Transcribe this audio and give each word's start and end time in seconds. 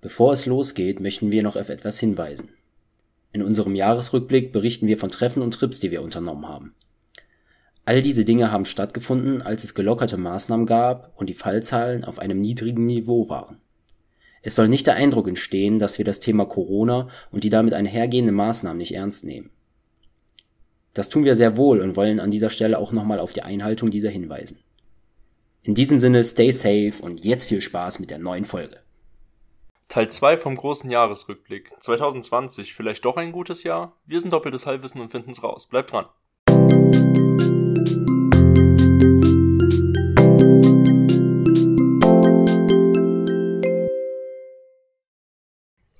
Bevor 0.00 0.32
es 0.32 0.46
losgeht, 0.46 1.00
möchten 1.00 1.30
wir 1.30 1.42
noch 1.42 1.56
auf 1.56 1.68
etwas 1.68 2.00
hinweisen. 2.00 2.50
In 3.32 3.42
unserem 3.42 3.74
Jahresrückblick 3.74 4.52
berichten 4.52 4.86
wir 4.86 4.98
von 4.98 5.10
Treffen 5.10 5.42
und 5.42 5.54
Trips, 5.54 5.78
die 5.78 5.90
wir 5.90 6.02
unternommen 6.02 6.48
haben. 6.48 6.74
All 7.84 8.02
diese 8.02 8.24
Dinge 8.24 8.50
haben 8.50 8.64
stattgefunden, 8.64 9.42
als 9.42 9.64
es 9.64 9.74
gelockerte 9.74 10.16
Maßnahmen 10.16 10.66
gab 10.66 11.12
und 11.16 11.28
die 11.28 11.34
Fallzahlen 11.34 12.04
auf 12.04 12.18
einem 12.18 12.40
niedrigen 12.40 12.84
Niveau 12.84 13.28
waren. 13.28 13.58
Es 14.42 14.54
soll 14.54 14.68
nicht 14.68 14.86
der 14.86 14.94
Eindruck 14.94 15.28
entstehen, 15.28 15.78
dass 15.78 15.98
wir 15.98 16.04
das 16.04 16.20
Thema 16.20 16.46
Corona 16.46 17.08
und 17.30 17.44
die 17.44 17.50
damit 17.50 17.74
einhergehenden 17.74 18.34
Maßnahmen 18.34 18.78
nicht 18.78 18.94
ernst 18.94 19.24
nehmen. 19.24 19.50
Das 20.94 21.08
tun 21.08 21.24
wir 21.24 21.34
sehr 21.34 21.56
wohl 21.56 21.80
und 21.80 21.96
wollen 21.96 22.20
an 22.20 22.30
dieser 22.30 22.50
Stelle 22.50 22.78
auch 22.78 22.92
nochmal 22.92 23.20
auf 23.20 23.32
die 23.32 23.42
Einhaltung 23.42 23.90
dieser 23.90 24.10
hinweisen. 24.10 24.58
In 25.62 25.74
diesem 25.74 26.00
Sinne, 26.00 26.24
stay 26.24 26.50
safe 26.50 26.94
und 27.02 27.24
jetzt 27.24 27.44
viel 27.44 27.60
Spaß 27.60 28.00
mit 28.00 28.10
der 28.10 28.18
neuen 28.18 28.44
Folge. 28.44 28.78
Teil 29.90 30.08
2 30.08 30.36
vom 30.36 30.54
großen 30.54 30.88
Jahresrückblick. 30.88 31.72
2020, 31.80 32.74
vielleicht 32.74 33.04
doch 33.04 33.16
ein 33.16 33.32
gutes 33.32 33.64
Jahr? 33.64 33.96
Wir 34.06 34.20
sind 34.20 34.32
doppeltes 34.32 34.64
Halbwissen 34.64 35.00
und 35.00 35.10
finden's 35.10 35.42
raus. 35.42 35.66
Bleibt 35.66 35.90
dran. 35.90 36.06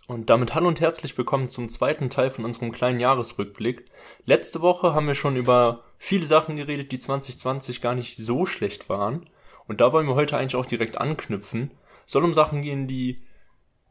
Und 0.07 0.31
damit 0.31 0.55
hallo 0.55 0.69
und 0.69 0.81
herzlich 0.81 1.19
willkommen 1.19 1.49
zum 1.49 1.69
zweiten 1.69 2.11
Teil 2.11 2.31
von 2.31 2.45
unserem 2.45 2.71
kleinen 2.71 3.01
Jahresrückblick. 3.01 3.87
Letzte 4.25 4.61
Woche 4.61 4.95
haben 4.95 5.09
wir 5.09 5.17
schon 5.17 5.35
über 5.35 5.83
viele 5.99 6.27
Sachen 6.27 6.55
geredet, 6.55 6.93
die 6.93 7.01
2020 7.01 7.81
gar 7.81 7.97
nicht 7.97 8.17
so 8.17 8.47
schlecht 8.47 8.89
waren. 8.89 9.29
Und 9.67 9.81
da 9.81 9.93
wollen 9.93 10.07
wir 10.07 10.15
heute 10.15 10.37
eigentlich 10.37 10.55
auch 10.55 10.67
direkt 10.67 10.99
anknüpfen. 10.99 11.73
Soll 12.07 12.23
um 12.23 12.35
Sachen 12.35 12.63
gehen, 12.63 12.87
die 12.87 13.25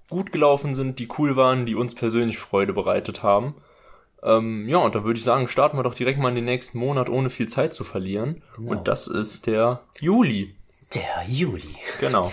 gut 0.09 0.31
gelaufen 0.31 0.75
sind, 0.75 0.99
die 0.99 1.07
cool 1.17 1.35
waren, 1.35 1.65
die 1.65 1.75
uns 1.75 1.95
persönlich 1.95 2.37
Freude 2.37 2.73
bereitet 2.73 3.23
haben. 3.23 3.55
Ähm, 4.21 4.67
ja, 4.67 4.77
und 4.77 4.95
da 4.95 5.03
würde 5.03 5.17
ich 5.17 5.23
sagen, 5.23 5.47
starten 5.47 5.77
wir 5.77 5.83
doch 5.83 5.95
direkt 5.95 6.19
mal 6.19 6.29
in 6.29 6.35
den 6.35 6.45
nächsten 6.45 6.77
Monat, 6.77 7.09
ohne 7.09 7.29
viel 7.29 7.47
Zeit 7.47 7.73
zu 7.73 7.83
verlieren. 7.83 8.41
Genau. 8.55 8.71
Und 8.71 8.87
das 8.87 9.07
ist 9.07 9.47
der 9.47 9.81
Juli. 9.99 10.55
Der 10.93 11.25
Juli. 11.27 11.77
Genau. 11.99 12.31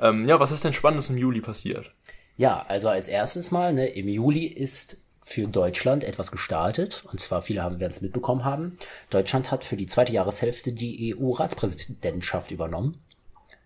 Ähm, 0.00 0.28
ja, 0.28 0.40
was 0.40 0.52
ist 0.52 0.64
denn 0.64 0.72
Spannendes 0.72 1.10
im 1.10 1.18
Juli 1.18 1.40
passiert? 1.40 1.92
Ja, 2.36 2.64
also 2.68 2.88
als 2.88 3.08
erstes 3.08 3.50
mal, 3.50 3.74
ne, 3.74 3.88
im 3.88 4.08
Juli 4.08 4.46
ist 4.46 4.98
für 5.24 5.46
Deutschland 5.46 6.04
etwas 6.04 6.32
gestartet. 6.32 7.04
Und 7.10 7.20
zwar, 7.20 7.42
viele 7.42 7.62
haben, 7.62 7.80
werden 7.80 7.92
es 7.92 8.00
mitbekommen 8.00 8.44
haben. 8.44 8.78
Deutschland 9.10 9.50
hat 9.50 9.64
für 9.64 9.76
die 9.76 9.86
zweite 9.86 10.12
Jahreshälfte 10.12 10.72
die 10.72 11.14
EU-Ratspräsidentschaft 11.14 12.50
übernommen. 12.50 12.98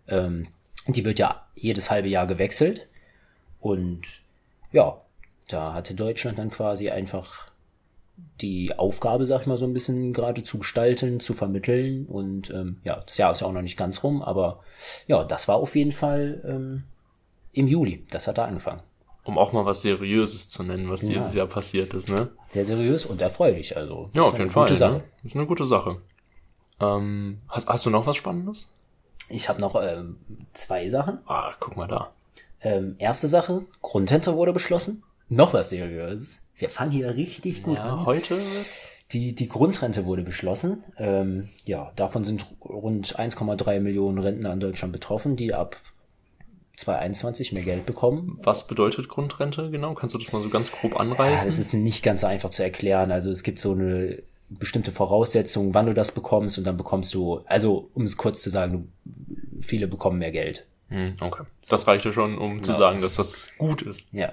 Ähm, 0.08 0.48
die 0.88 1.04
wird 1.04 1.20
ja 1.20 1.46
jedes 1.54 1.90
halbe 1.90 2.08
Jahr 2.08 2.26
gewechselt. 2.26 2.88
Und 3.62 4.20
ja, 4.72 5.00
da 5.48 5.72
hatte 5.72 5.94
Deutschland 5.94 6.38
dann 6.38 6.50
quasi 6.50 6.90
einfach 6.90 7.50
die 8.40 8.76
Aufgabe, 8.76 9.24
sag 9.24 9.42
ich 9.42 9.46
mal, 9.46 9.56
so 9.56 9.66
ein 9.66 9.72
bisschen 9.72 10.12
gerade 10.12 10.42
zu 10.42 10.58
gestalten, 10.58 11.20
zu 11.20 11.32
vermitteln. 11.32 12.06
Und 12.06 12.50
ähm, 12.50 12.80
ja, 12.84 13.02
das 13.06 13.16
Jahr 13.16 13.32
ist 13.32 13.40
ja 13.40 13.46
auch 13.46 13.52
noch 13.52 13.62
nicht 13.62 13.78
ganz 13.78 14.02
rum, 14.02 14.20
aber 14.20 14.60
ja, 15.06 15.24
das 15.24 15.48
war 15.48 15.56
auf 15.56 15.76
jeden 15.76 15.92
Fall 15.92 16.42
ähm, 16.44 16.82
im 17.52 17.68
Juli. 17.68 18.04
Das 18.10 18.26
hat 18.26 18.38
da 18.38 18.44
angefangen. 18.44 18.82
Um 19.24 19.38
auch 19.38 19.52
mal 19.52 19.64
was 19.64 19.82
Seriöses 19.82 20.50
zu 20.50 20.64
nennen, 20.64 20.90
was 20.90 21.02
ja. 21.02 21.10
dieses 21.10 21.32
Jahr 21.34 21.46
passiert 21.46 21.94
ist, 21.94 22.10
ne? 22.10 22.30
Sehr 22.48 22.64
seriös 22.64 23.06
und 23.06 23.22
erfreulich, 23.22 23.76
also. 23.76 24.10
Ja, 24.12 24.22
auf 24.22 24.36
jeden 24.36 24.50
Fall. 24.50 24.68
Ne? 24.76 25.04
Ist 25.22 25.36
eine 25.36 25.46
gute 25.46 25.64
Sache. 25.64 26.02
Ähm, 26.80 27.40
hast, 27.48 27.68
hast 27.68 27.86
du 27.86 27.90
noch 27.90 28.06
was 28.06 28.16
Spannendes? 28.16 28.72
Ich 29.28 29.48
habe 29.48 29.60
noch 29.60 29.80
ähm, 29.80 30.16
zwei 30.52 30.88
Sachen. 30.88 31.20
Ah, 31.26 31.52
guck 31.60 31.76
mal 31.76 31.86
da. 31.86 32.10
Ähm, 32.62 32.96
erste 32.98 33.28
Sache, 33.28 33.64
Grundrente 33.80 34.34
wurde 34.36 34.52
beschlossen. 34.52 35.02
Noch 35.28 35.52
was 35.52 35.70
Seriöses. 35.70 36.42
Wir 36.56 36.68
fangen 36.68 36.92
hier 36.92 37.14
richtig 37.16 37.62
gut 37.62 37.76
ja, 37.76 37.86
an. 37.86 38.06
Heute 38.06 38.36
wird's. 38.36 38.90
Die, 39.12 39.34
die 39.34 39.48
Grundrente 39.48 40.06
wurde 40.06 40.22
beschlossen. 40.22 40.84
Ähm, 40.96 41.48
ja, 41.64 41.92
davon 41.96 42.24
sind 42.24 42.46
rund 42.64 43.18
1,3 43.18 43.80
Millionen 43.80 44.18
Rentner 44.18 44.52
in 44.52 44.60
Deutschland 44.60 44.92
betroffen, 44.92 45.36
die 45.36 45.52
ab 45.52 45.76
2021 46.76 47.52
mehr 47.52 47.62
Geld 47.62 47.84
bekommen. 47.84 48.38
Was 48.42 48.66
bedeutet 48.66 49.08
Grundrente 49.08 49.70
genau? 49.70 49.94
Kannst 49.94 50.14
du 50.14 50.18
das 50.18 50.32
mal 50.32 50.42
so 50.42 50.48
ganz 50.48 50.72
grob 50.72 50.98
anreißen? 50.98 51.46
Ja, 51.46 51.48
es 51.48 51.58
ist 51.58 51.74
nicht 51.74 52.02
ganz 52.02 52.22
so 52.22 52.26
einfach 52.26 52.50
zu 52.50 52.62
erklären. 52.62 53.10
Also 53.10 53.30
es 53.30 53.42
gibt 53.42 53.58
so 53.58 53.72
eine 53.72 54.22
bestimmte 54.48 54.92
Voraussetzung, 54.92 55.74
wann 55.74 55.86
du 55.86 55.94
das 55.94 56.12
bekommst 56.12 56.58
und 56.58 56.64
dann 56.64 56.76
bekommst 56.76 57.14
du, 57.14 57.40
also 57.46 57.90
um 57.94 58.04
es 58.04 58.16
kurz 58.16 58.42
zu 58.42 58.50
sagen, 58.50 58.92
viele 59.60 59.88
bekommen 59.88 60.18
mehr 60.18 60.32
Geld. 60.32 60.66
Hm, 60.92 61.14
okay. 61.20 61.44
Das 61.68 61.86
reichte 61.86 62.12
schon, 62.12 62.36
um 62.36 62.52
genau. 62.52 62.62
zu 62.62 62.72
sagen, 62.74 63.00
dass 63.00 63.14
das 63.14 63.48
gut 63.56 63.80
ist. 63.80 64.08
Ja. 64.12 64.30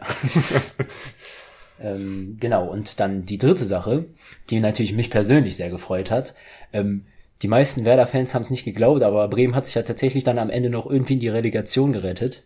ähm, 1.81 2.37
genau, 2.39 2.67
und 2.67 2.99
dann 2.99 3.25
die 3.25 3.37
dritte 3.37 3.65
Sache, 3.65 4.05
die 4.49 4.59
natürlich 4.59 4.93
mich 4.93 5.09
persönlich 5.09 5.55
sehr 5.55 5.69
gefreut 5.69 6.11
hat. 6.11 6.35
Ähm, 6.73 7.05
die 7.41 7.47
meisten 7.47 7.85
Werder-Fans 7.85 8.35
haben 8.35 8.41
es 8.41 8.49
nicht 8.49 8.65
geglaubt, 8.65 9.01
aber 9.03 9.29
Bremen 9.29 9.55
hat 9.55 9.65
sich 9.65 9.75
ja 9.75 9.83
tatsächlich 9.83 10.25
dann 10.25 10.37
am 10.37 10.49
Ende 10.49 10.69
noch 10.69 10.85
irgendwie 10.85 11.13
in 11.13 11.21
die 11.21 11.29
Relegation 11.29 11.93
gerettet. 11.93 12.43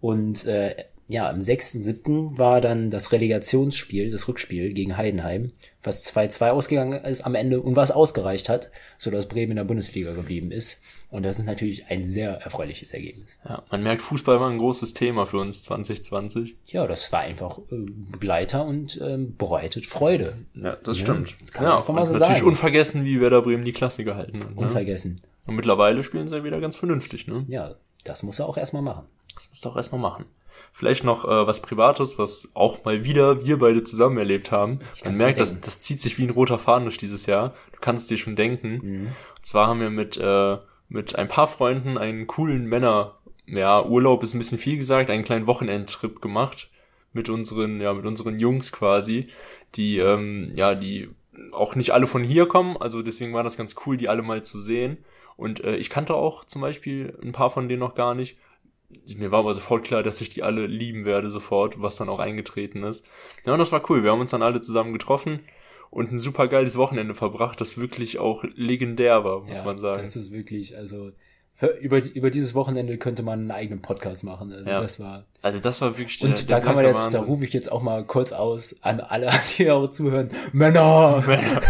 Und 0.00 0.46
äh, 0.46 0.84
ja, 1.08 1.28
am 1.28 1.38
6.7. 1.38 2.36
war 2.36 2.60
dann 2.60 2.90
das 2.90 3.12
Relegationsspiel, 3.12 4.10
das 4.10 4.26
Rückspiel 4.26 4.72
gegen 4.72 4.96
Heidenheim, 4.96 5.52
was 5.84 6.04
2-2 6.12 6.50
ausgegangen 6.50 7.04
ist 7.04 7.20
am 7.20 7.36
Ende 7.36 7.60
und 7.60 7.76
was 7.76 7.92
ausgereicht 7.92 8.48
hat, 8.48 8.70
so 8.98 9.12
dass 9.12 9.28
Bremen 9.28 9.52
in 9.52 9.56
der 9.56 9.64
Bundesliga 9.64 10.12
geblieben 10.12 10.50
ist. 10.50 10.82
Und 11.08 11.22
das 11.22 11.38
ist 11.38 11.44
natürlich 11.44 11.86
ein 11.86 12.04
sehr 12.04 12.32
erfreuliches 12.42 12.92
Ergebnis. 12.92 13.38
Ja, 13.48 13.62
man 13.70 13.84
merkt, 13.84 14.02
Fußball 14.02 14.40
war 14.40 14.50
ein 14.50 14.58
großes 14.58 14.94
Thema 14.94 15.26
für 15.26 15.38
uns 15.38 15.62
2020. 15.62 16.56
Ja, 16.66 16.88
das 16.88 17.12
war 17.12 17.20
einfach 17.20 17.58
äh, 17.70 17.86
Begleiter 18.10 18.66
und 18.66 19.00
ähm, 19.00 19.36
bereitet 19.36 19.86
Freude. 19.86 20.36
Ja, 20.54 20.76
das 20.82 20.98
ja, 20.98 21.04
stimmt. 21.04 21.36
Das 21.40 21.52
kann 21.52 21.64
ja, 21.64 21.80
so 21.82 21.92
natürlich 21.92 22.18
sagen. 22.18 22.46
unvergessen, 22.48 23.04
wie 23.04 23.20
Werder 23.20 23.42
Bremen 23.42 23.64
die 23.64 23.72
Klasse 23.72 24.02
gehalten 24.02 24.40
hat. 24.42 24.50
Ne? 24.50 24.56
Unvergessen. 24.56 25.20
Und 25.46 25.54
mittlerweile 25.54 26.02
spielen 26.02 26.26
sie 26.26 26.36
ja 26.36 26.42
wieder 26.42 26.60
ganz 26.60 26.74
vernünftig, 26.74 27.28
ne? 27.28 27.44
Ja, 27.46 27.76
das 28.02 28.24
muss 28.24 28.40
er 28.40 28.48
auch 28.48 28.56
erstmal 28.56 28.82
machen. 28.82 29.06
Das 29.36 29.48
muss 29.48 29.64
er 29.64 29.70
auch 29.70 29.76
erstmal 29.76 30.00
machen. 30.00 30.24
Vielleicht 30.72 31.04
noch 31.04 31.24
äh, 31.24 31.46
was 31.46 31.62
Privates, 31.62 32.18
was 32.18 32.50
auch 32.54 32.84
mal 32.84 33.02
wieder 33.04 33.46
wir 33.46 33.58
beide 33.58 33.82
zusammen 33.82 34.18
erlebt 34.18 34.50
haben. 34.50 34.80
Man 35.04 35.14
merkt, 35.14 35.38
das, 35.38 35.60
das 35.60 35.80
zieht 35.80 36.00
sich 36.00 36.18
wie 36.18 36.24
ein 36.24 36.30
roter 36.30 36.58
Faden 36.58 36.84
durch 36.84 36.98
dieses 36.98 37.26
Jahr. 37.26 37.54
Du 37.72 37.80
kannst 37.80 38.10
dir 38.10 38.18
schon 38.18 38.36
denken. 38.36 38.80
Mhm. 38.82 39.06
Und 39.36 39.46
zwar 39.46 39.68
haben 39.68 39.80
wir 39.80 39.90
mit, 39.90 40.16
äh, 40.18 40.58
mit 40.88 41.16
ein 41.16 41.28
paar 41.28 41.48
Freunden 41.48 41.96
einen 41.98 42.26
coolen 42.26 42.66
Männer, 42.66 43.14
ja, 43.46 43.84
Urlaub 43.84 44.22
ist 44.22 44.34
ein 44.34 44.38
bisschen 44.38 44.58
viel 44.58 44.76
gesagt, 44.76 45.08
einen 45.08 45.24
kleinen 45.24 45.46
Wochenendtrip 45.46 46.20
gemacht 46.20 46.70
mit 47.12 47.28
unseren, 47.28 47.80
ja, 47.80 47.92
mit 47.94 48.04
unseren 48.04 48.38
Jungs 48.38 48.72
quasi, 48.72 49.28
die, 49.76 49.98
ähm, 49.98 50.52
ja, 50.54 50.74
die 50.74 51.08
auch 51.52 51.74
nicht 51.74 51.92
alle 51.92 52.06
von 52.06 52.22
hier 52.22 52.46
kommen, 52.46 52.76
also 52.76 53.02
deswegen 53.02 53.34
war 53.34 53.44
das 53.44 53.56
ganz 53.56 53.76
cool, 53.86 53.96
die 53.96 54.08
alle 54.08 54.22
mal 54.22 54.42
zu 54.42 54.60
sehen. 54.60 54.98
Und 55.36 55.62
äh, 55.64 55.76
ich 55.76 55.90
kannte 55.90 56.14
auch 56.14 56.44
zum 56.44 56.62
Beispiel 56.62 57.16
ein 57.22 57.32
paar 57.32 57.50
von 57.50 57.68
denen 57.68 57.80
noch 57.80 57.94
gar 57.94 58.14
nicht 58.14 58.36
mir 59.16 59.30
war 59.30 59.40
aber 59.40 59.54
sofort 59.54 59.84
klar, 59.84 60.02
dass 60.02 60.20
ich 60.20 60.28
die 60.28 60.42
alle 60.42 60.66
lieben 60.66 61.04
werde 61.04 61.30
sofort, 61.30 61.80
was 61.80 61.96
dann 61.96 62.08
auch 62.08 62.18
eingetreten 62.18 62.82
ist. 62.82 63.04
Ja, 63.44 63.52
und 63.52 63.58
das 63.58 63.72
war 63.72 63.82
cool. 63.90 64.02
Wir 64.02 64.12
haben 64.12 64.20
uns 64.20 64.30
dann 64.30 64.42
alle 64.42 64.60
zusammen 64.60 64.92
getroffen 64.92 65.40
und 65.90 66.12
ein 66.12 66.18
super 66.18 66.48
geiles 66.48 66.76
Wochenende 66.76 67.14
verbracht, 67.14 67.60
das 67.60 67.78
wirklich 67.78 68.18
auch 68.18 68.44
legendär 68.54 69.24
war, 69.24 69.40
muss 69.40 69.58
ja, 69.58 69.64
man 69.64 69.78
sagen. 69.78 70.00
Das 70.00 70.16
ist 70.16 70.32
wirklich, 70.32 70.76
also 70.76 71.12
für, 71.58 71.68
über, 71.68 72.04
über 72.04 72.28
dieses 72.28 72.54
Wochenende 72.54 72.98
könnte 72.98 73.22
man 73.22 73.40
einen 73.40 73.50
eigenen 73.50 73.80
Podcast 73.80 74.24
machen. 74.24 74.52
Also 74.52 74.70
ja. 74.70 74.80
das 74.82 75.00
war. 75.00 75.24
Also 75.40 75.58
das 75.58 75.80
war 75.80 75.96
wirklich 75.96 76.18
der, 76.18 76.28
Und 76.28 76.50
der 76.50 76.58
da 76.58 76.64
kann 76.64 76.74
man 76.74 76.84
jetzt, 76.84 77.04
Wahnsinn. 77.04 77.20
da 77.20 77.26
rufe 77.26 77.44
ich 77.44 77.52
jetzt 77.54 77.72
auch 77.72 77.80
mal 77.80 78.04
kurz 78.04 78.32
aus 78.32 78.76
an 78.82 79.00
alle, 79.00 79.30
die 79.58 79.70
auch 79.70 79.88
zuhören. 79.88 80.30
Männer! 80.52 81.24
Männer. 81.26 81.62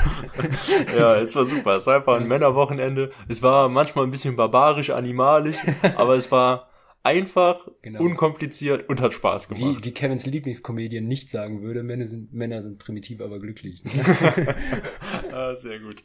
ja, 0.98 1.21
es 1.21 1.37
war 1.37 1.44
super. 1.44 1.77
Es 1.77 1.87
war 1.87 1.97
einfach 1.97 2.16
ein 2.16 2.27
Männerwochenende. 2.27 3.12
Es 3.28 3.43
war 3.43 3.69
manchmal 3.69 4.04
ein 4.04 4.10
bisschen 4.10 4.34
barbarisch, 4.34 4.91
animalisch, 4.91 5.59
aber 5.97 6.16
es 6.16 6.33
war 6.33 6.69
einfach, 7.06 7.69
genau. 7.83 8.00
unkompliziert 8.00 8.89
und 8.89 9.00
hat 9.00 9.15
Spaß 9.15 9.49
gemacht. 9.49 9.78
Wie, 9.78 9.84
wie 9.84 9.93
Kevins 9.93 10.27
Lieblingskomedian 10.27 11.07
nicht 11.07 11.30
sagen 11.30 11.63
würde, 11.63 11.84
Männer 11.84 12.07
sind, 12.07 12.34
Männer 12.34 12.63
sind 12.63 12.78
primitiv, 12.78 13.21
aber 13.21 13.39
glücklich. 13.39 13.84
ah, 15.33 15.54
sehr 15.54 15.78
gut. 15.78 16.03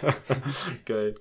Geil. 0.86 1.16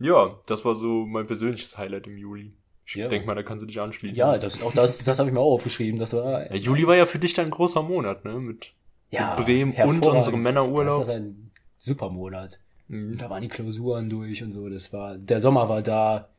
Ja, 0.00 0.40
das 0.46 0.64
war 0.64 0.74
so 0.74 1.06
mein 1.06 1.26
persönliches 1.26 1.78
Highlight 1.78 2.06
im 2.08 2.18
Juli. 2.18 2.52
Ich 2.84 2.94
ja. 2.94 3.08
denke 3.08 3.26
mal, 3.26 3.34
da 3.34 3.42
kannst 3.42 3.62
du 3.62 3.66
dich 3.66 3.80
anschließen. 3.80 4.16
Ja, 4.16 4.38
das, 4.38 4.62
auch 4.62 4.72
das, 4.72 4.98
das 5.04 5.18
habe 5.18 5.28
ich 5.28 5.34
mir 5.34 5.40
auch 5.40 5.52
aufgeschrieben. 5.52 6.00
Das 6.00 6.12
war. 6.14 6.50
Ja, 6.50 6.56
Juli 6.56 6.86
war 6.86 6.96
ja 6.96 7.06
für 7.06 7.18
dich 7.18 7.34
dann 7.34 7.46
ein 7.46 7.50
großer 7.50 7.82
Monat, 7.82 8.24
ne? 8.24 8.40
Mit, 8.40 8.72
ja, 9.10 9.36
mit 9.36 9.44
Bremen 9.44 9.72
und 9.74 10.04
unserem 10.06 10.42
Männerurlaub. 10.42 11.00
Das 11.00 11.08
ist 11.08 11.14
ein 11.14 11.50
super 11.76 12.10
Monat. 12.10 12.60
Mhm. 12.88 13.18
Da 13.18 13.30
waren 13.30 13.42
die 13.42 13.48
Klausuren 13.48 14.08
durch 14.08 14.42
und 14.42 14.52
so. 14.52 14.68
Das 14.68 14.92
war, 14.92 15.18
der 15.18 15.38
Sommer 15.38 15.68
war 15.68 15.82
da 15.82 16.30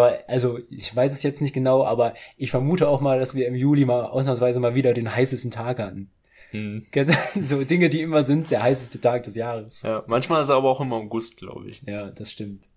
also 0.00 0.58
ich 0.70 0.94
weiß 0.94 1.12
es 1.12 1.22
jetzt 1.22 1.40
nicht 1.40 1.52
genau, 1.52 1.84
aber 1.84 2.14
ich 2.36 2.50
vermute 2.50 2.88
auch 2.88 3.00
mal, 3.00 3.18
dass 3.18 3.34
wir 3.34 3.46
im 3.46 3.54
Juli 3.54 3.84
mal 3.84 4.04
ausnahmsweise 4.04 4.60
mal 4.60 4.74
wieder 4.74 4.94
den 4.94 5.14
heißesten 5.14 5.50
Tag 5.50 5.78
hatten. 5.78 6.10
Hm. 6.50 6.84
So 7.40 7.64
Dinge, 7.64 7.88
die 7.88 8.02
immer 8.02 8.24
sind, 8.24 8.50
der 8.50 8.62
heißeste 8.62 9.00
Tag 9.00 9.22
des 9.24 9.36
Jahres. 9.36 9.82
Ja, 9.82 10.04
manchmal 10.06 10.42
ist 10.42 10.50
er 10.50 10.56
aber 10.56 10.70
auch 10.70 10.80
im 10.80 10.92
August, 10.92 11.38
glaube 11.38 11.68
ich. 11.68 11.82
Ja, 11.86 12.10
das 12.10 12.30
stimmt. 12.30 12.68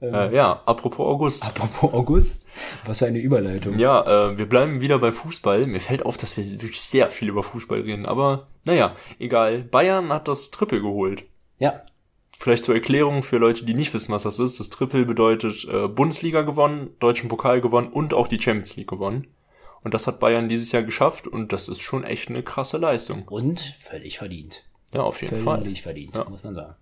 Ähm, 0.00 0.14
äh, 0.14 0.34
ja, 0.34 0.60
apropos 0.66 1.06
August. 1.06 1.44
Apropos 1.46 1.92
August, 1.92 2.44
was 2.84 2.98
für 2.98 3.06
eine 3.06 3.20
Überleitung. 3.20 3.78
Ja, 3.78 4.30
äh, 4.30 4.38
wir 4.38 4.48
bleiben 4.48 4.80
wieder 4.80 4.98
bei 4.98 5.12
Fußball. 5.12 5.66
Mir 5.66 5.80
fällt 5.80 6.04
auf, 6.04 6.16
dass 6.16 6.36
wir 6.36 6.44
wirklich 6.50 6.80
sehr 6.80 7.10
viel 7.10 7.28
über 7.28 7.42
Fußball 7.42 7.80
reden, 7.80 8.06
aber 8.06 8.48
naja, 8.64 8.96
egal. 9.18 9.62
Bayern 9.62 10.12
hat 10.12 10.26
das 10.26 10.50
Triple 10.50 10.80
geholt. 10.80 11.24
Ja. 11.58 11.82
Vielleicht 12.42 12.64
zur 12.64 12.74
Erklärung 12.74 13.22
für 13.22 13.38
Leute, 13.38 13.64
die 13.64 13.72
nicht 13.72 13.94
wissen, 13.94 14.10
was 14.10 14.24
das 14.24 14.40
ist. 14.40 14.58
Das 14.58 14.68
Triple 14.68 15.04
bedeutet 15.04 15.64
äh, 15.68 15.86
Bundesliga 15.86 16.42
gewonnen, 16.42 16.90
Deutschen 16.98 17.28
Pokal 17.28 17.60
gewonnen 17.60 17.92
und 17.92 18.14
auch 18.14 18.26
die 18.26 18.42
Champions 18.42 18.74
League 18.74 18.88
gewonnen. 18.88 19.28
Und 19.84 19.94
das 19.94 20.08
hat 20.08 20.18
Bayern 20.18 20.48
dieses 20.48 20.72
Jahr 20.72 20.82
geschafft 20.82 21.28
und 21.28 21.52
das 21.52 21.68
ist 21.68 21.82
schon 21.82 22.02
echt 22.02 22.30
eine 22.30 22.42
krasse 22.42 22.78
Leistung. 22.78 23.28
Und 23.28 23.60
völlig 23.78 24.18
verdient. 24.18 24.64
Ja, 24.92 25.02
auf 25.02 25.22
jeden 25.22 25.28
völlig 25.28 25.44
Fall. 25.44 25.58
Völlig 25.60 25.82
verdient, 25.82 26.16
ja. 26.16 26.28
muss 26.28 26.42
man 26.42 26.56
sagen. 26.56 26.74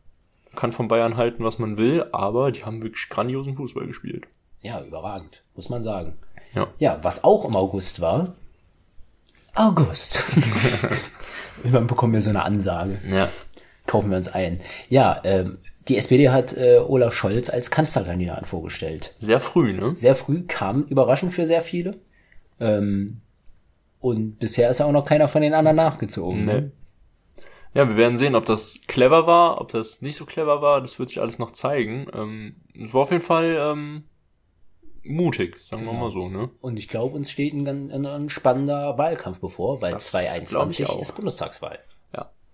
Kann 0.57 0.73
von 0.73 0.89
Bayern 0.89 1.19
halten, 1.19 1.45
was 1.45 1.59
man 1.59 1.77
will, 1.77 2.07
aber 2.11 2.53
die 2.53 2.65
haben 2.65 2.83
wirklich 2.83 3.11
grandiosen 3.11 3.55
Fußball 3.55 3.87
gespielt. 3.87 4.29
Ja, 4.63 4.83
überragend, 4.83 5.43
muss 5.57 5.69
man 5.69 5.83
sagen. 5.83 6.15
Ja. 6.55 6.69
Ja, 6.79 6.99
was 7.03 7.23
auch 7.23 7.45
im 7.45 7.55
August 7.55 8.01
war. 8.01 8.33
August. 9.55 10.25
Irgendwann 11.59 11.87
bekommen 11.87 12.15
wir 12.15 12.23
so 12.23 12.31
eine 12.31 12.45
Ansage. 12.45 12.99
Ja. 13.07 13.29
Kaufen 13.91 14.11
wir 14.11 14.17
uns 14.19 14.29
ein. 14.29 14.61
Ja, 14.89 15.21
ähm, 15.25 15.59
die 15.89 15.97
SPD 15.97 16.29
hat 16.31 16.57
äh, 16.57 16.79
Olaf 16.79 17.13
Scholz 17.13 17.51
als 17.51 17.73
Kanzlerkandidaten 17.73 18.47
vorgestellt. 18.47 19.15
Sehr 19.19 19.41
früh, 19.41 19.73
ne? 19.73 19.97
Sehr 19.97 20.15
früh, 20.15 20.45
kam 20.47 20.85
überraschend 20.85 21.33
für 21.33 21.45
sehr 21.47 21.61
viele. 21.63 21.97
Ähm, 22.61 23.21
und 23.99 24.39
bisher 24.39 24.71
ist 24.71 24.81
auch 24.81 24.93
noch 24.93 25.05
keiner 25.05 25.27
von 25.27 25.43
den 25.43 25.55
anderen 25.55 25.77
nachgezogen. 25.77 26.45
Nee. 26.45 26.53
Ne? 26.53 26.73
Ja, 27.75 27.89
wir 27.89 27.97
werden 27.97 28.17
sehen, 28.17 28.37
ob 28.37 28.47
das 28.47 28.81
clever 28.87 29.27
war, 29.27 29.61
ob 29.61 29.73
das 29.73 30.03
nicht 30.03 30.15
so 30.17 30.25
clever 30.25 30.63
war. 30.63 30.81
Das 30.81 30.99
wird 31.01 31.09
sich 31.09 31.21
alles 31.21 31.39
noch 31.41 31.51
zeigen. 31.51 32.07
Ähm, 32.15 32.55
es 32.81 32.95
war 32.95 33.03
auf 33.03 33.11
jeden 33.11 33.23
Fall 33.25 33.57
ähm, 33.61 34.05
mutig, 35.03 35.59
sagen 35.59 35.85
wir 35.85 35.93
Ja. 35.93 35.99
mal 35.99 36.11
so, 36.13 36.29
ne? 36.29 36.51
Und 36.61 36.79
ich 36.79 36.87
glaube, 36.89 37.17
uns 37.17 37.31
steht 37.31 37.55
ein, 37.55 37.67
ein, 37.67 38.07
ein 38.07 38.29
spannender 38.31 38.97
Wahlkampf 38.99 39.41
bevor, 39.41 39.81
weil 39.81 39.93
Das 39.93 40.11
glaub 40.13 40.23
2021 40.23 40.81
ich 40.81 40.89
auch. 40.91 41.01
ist 41.01 41.17
Bundestagswahl. 41.17 41.79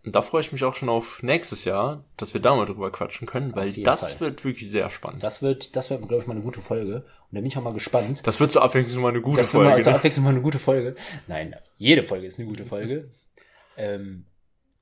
Ja. 0.06 0.08
Und 0.08 0.14
da 0.14 0.22
freue 0.22 0.40
ich 0.40 0.52
mich 0.52 0.62
auch 0.64 0.74
schon 0.76 0.88
auf 0.88 1.22
nächstes 1.22 1.64
Jahr, 1.64 2.04
dass 2.16 2.32
wir 2.32 2.40
da 2.40 2.54
mal 2.54 2.64
drüber 2.66 2.90
quatschen 2.92 3.26
können, 3.26 3.54
weil 3.56 3.72
das 3.72 4.12
Fall. 4.12 4.20
wird 4.20 4.44
wirklich 4.44 4.70
sehr 4.70 4.88
spannend. 4.90 5.22
Das 5.22 5.42
wird, 5.42 5.74
das 5.76 5.90
wird, 5.90 6.06
glaube 6.06 6.22
ich, 6.22 6.26
mal 6.28 6.34
eine 6.34 6.42
gute 6.42 6.60
Folge. 6.60 6.96
Und 6.96 7.04
da 7.32 7.40
bin 7.40 7.46
ich 7.46 7.56
auch 7.58 7.62
mal 7.62 7.74
gespannt. 7.74 8.26
Das 8.26 8.38
wird 8.38 8.52
zur 8.52 8.62
Abwechslung 8.62 9.02
mal 9.02 9.08
eine 9.08 9.20
gute 9.20 9.38
das 9.38 9.52
wird 9.52 9.64
Folge. 9.64 9.82
zur 9.82 9.92
Ne? 9.92 9.98
Abwechslung 9.98 10.24
mal 10.24 10.30
eine 10.30 10.42
gute 10.42 10.58
Folge. 10.58 10.94
Nein, 11.26 11.56
jede 11.76 12.04
Folge 12.04 12.26
ist 12.26 12.38
eine 12.38 12.48
gute 12.48 12.64
Folge. 12.64 13.10
ähm, 13.76 14.26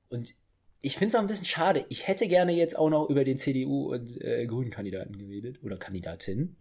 und 0.09 0.33
ich 0.81 0.97
finde 0.97 1.09
es 1.09 1.15
auch 1.15 1.21
ein 1.21 1.27
bisschen 1.27 1.45
schade. 1.45 1.85
Ich 1.89 2.07
hätte 2.07 2.27
gerne 2.27 2.51
jetzt 2.53 2.77
auch 2.77 2.89
noch 2.91 3.09
über 3.09 3.23
den 3.23 3.39
CDU 3.39 3.91
und 3.93 4.21
äh, 4.21 4.45
Grünen-Kandidaten 4.45 5.17
geredet 5.17 5.57
oder 5.63 5.77
Kandidatin. 5.77 6.55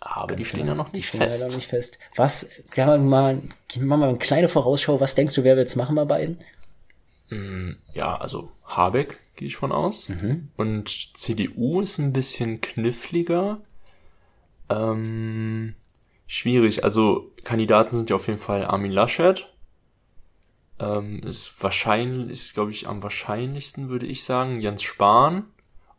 Aber 0.00 0.34
die 0.34 0.42
Ganz 0.42 0.48
stehen 0.48 0.60
genau. 0.60 0.72
ja 0.72 0.76
noch 0.76 0.88
Die 0.90 0.96
nicht 0.98 1.08
stehen 1.08 1.20
ja 1.20 1.26
fest. 1.26 1.46
noch 1.48 1.56
nicht 1.56 1.68
fest. 1.68 1.98
Was, 2.16 2.48
ja, 2.74 2.96
mal, 2.96 3.34
machen 3.34 3.42
wir 3.74 3.84
mal 3.98 4.08
eine 4.08 4.18
kleine 4.18 4.48
Vorausschau. 4.48 4.98
Was 5.00 5.14
denkst 5.14 5.34
du, 5.34 5.44
wer 5.44 5.56
wir 5.56 5.62
jetzt 5.62 5.76
machen 5.76 5.94
bei 5.96 6.06
beiden? 6.06 6.38
Mm, 7.30 7.72
Ja, 7.94 8.16
also 8.16 8.50
Habeck 8.64 9.18
gehe 9.36 9.48
ich 9.48 9.56
von 9.56 9.72
aus. 9.72 10.08
Mhm. 10.08 10.48
Und 10.56 11.16
CDU 11.16 11.80
ist 11.80 11.98
ein 11.98 12.12
bisschen 12.12 12.60
kniffliger. 12.60 13.60
Ähm, 14.68 15.74
schwierig. 16.26 16.84
Also 16.84 17.32
Kandidaten 17.44 17.96
sind 17.96 18.10
ja 18.10 18.16
auf 18.16 18.26
jeden 18.26 18.38
Fall 18.38 18.64
Armin 18.64 18.92
Laschet. 18.92 19.46
Ähm, 20.78 21.20
ist 21.24 21.54
wahrscheinlich, 21.62 22.30
ist 22.30 22.54
glaube 22.54 22.70
ich 22.70 22.86
am 22.88 23.02
wahrscheinlichsten, 23.02 23.88
würde 23.88 24.06
ich 24.06 24.24
sagen, 24.24 24.60
Jens 24.60 24.82
Spahn. 24.82 25.44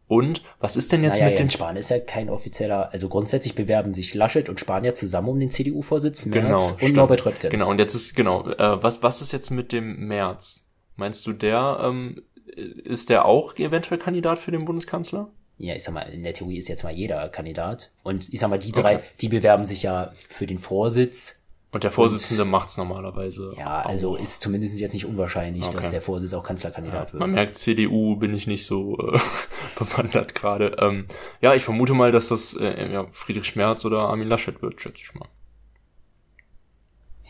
Und 0.07 0.41
was 0.59 0.75
ist 0.75 0.91
denn 0.91 1.03
jetzt 1.03 1.13
naja, 1.13 1.25
mit 1.29 1.37
den 1.37 1.43
Jens 1.43 1.53
Spahn 1.53 1.77
ist 1.77 1.89
ja 1.89 1.99
kein 1.99 2.29
offizieller, 2.29 2.91
also 2.91 3.07
grundsätzlich 3.07 3.55
bewerben 3.55 3.93
sich 3.93 4.13
Laschet 4.13 4.49
und 4.49 4.59
Spahn 4.59 4.83
ja 4.83 4.93
zusammen 4.93 5.29
um 5.29 5.39
den 5.39 5.51
CDU-Vorsitz, 5.51 6.25
Merz 6.25 6.43
Genau, 6.45 6.67
und 6.67 6.77
stimmt. 6.79 6.95
Norbert 6.95 7.25
Röttgen. 7.25 7.49
Genau, 7.49 7.69
und 7.69 7.79
jetzt 7.79 7.95
ist, 7.95 8.15
genau, 8.15 8.45
äh, 8.49 8.83
was, 8.83 9.01
was 9.03 9.21
ist 9.21 9.31
jetzt 9.31 9.51
mit 9.51 9.71
dem 9.71 10.07
März? 10.07 10.65
Meinst 10.95 11.25
du, 11.27 11.33
der, 11.33 11.79
ähm, 11.83 12.21
ist 12.55 13.09
der 13.09 13.25
auch 13.25 13.55
eventuell 13.57 13.99
Kandidat 13.99 14.39
für 14.39 14.51
den 14.51 14.65
Bundeskanzler? 14.65 15.29
Ja, 15.57 15.75
ich 15.75 15.83
sag 15.83 15.93
mal, 15.93 16.01
in 16.01 16.23
der 16.23 16.33
Theorie 16.33 16.57
ist 16.57 16.67
jetzt 16.69 16.83
mal 16.83 16.91
jeder 16.93 17.29
Kandidat. 17.29 17.91
Und 18.03 18.33
ich 18.33 18.39
sag 18.39 18.49
mal, 18.49 18.57
die 18.59 18.71
drei, 18.71 18.95
Okay. 18.97 19.05
die 19.21 19.27
bewerben 19.29 19.65
sich 19.65 19.83
ja 19.83 20.11
für 20.29 20.47
den 20.47 20.57
Vorsitz. 20.59 21.37
Und 21.73 21.83
der 21.85 21.91
Vorsitzende 21.91 22.43
macht's 22.43 22.75
normalerweise. 22.75 23.53
Ja, 23.57 23.81
also 23.83 24.15
auch. 24.17 24.19
ist 24.19 24.41
zumindest 24.41 24.77
jetzt 24.79 24.93
nicht 24.93 25.05
unwahrscheinlich, 25.05 25.63
Okay. 25.63 25.77
dass 25.77 25.89
der 25.89 26.01
Vorsitz 26.01 26.33
auch 26.33 26.43
Kanzlerkandidat 26.43 27.13
Man 27.13 27.29
wird. 27.29 27.31
merkt, 27.35 27.57
CDU 27.57 28.17
bin 28.17 28.33
ich 28.33 28.45
nicht 28.47 28.65
so 28.65 28.97
äh, 28.99 29.17
bewandert 29.79 30.35
gerade. 30.35 30.75
Ähm, 30.79 31.05
ja, 31.41 31.53
ich 31.55 31.63
vermute 31.63 31.93
mal, 31.93 32.11
dass 32.11 32.27
das 32.27 32.55
äh, 32.59 32.91
ja, 32.91 33.05
Friedrich 33.09 33.55
Merz 33.55 33.85
oder 33.85 33.99
Armin 33.99 34.27
Laschet 34.27 34.61
wird, 34.61 34.81
schätze 34.81 35.03
ich 35.03 35.13
mal. 35.15 35.29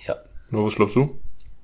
Ja, 0.07 0.17
Nur 0.49 0.65
was 0.65 0.75
glaubst 0.75 0.95
du? 0.95 1.19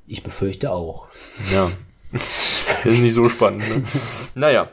ich 0.05 0.21
befürchte 0.23 0.71
auch. 0.71 1.07
Ja. 1.51 1.71
das 2.11 2.85
ist 2.85 2.99
nicht 3.01 3.13
so 3.13 3.29
spannend, 3.29 3.67
ne? 3.69 3.83
Naja. 4.35 4.69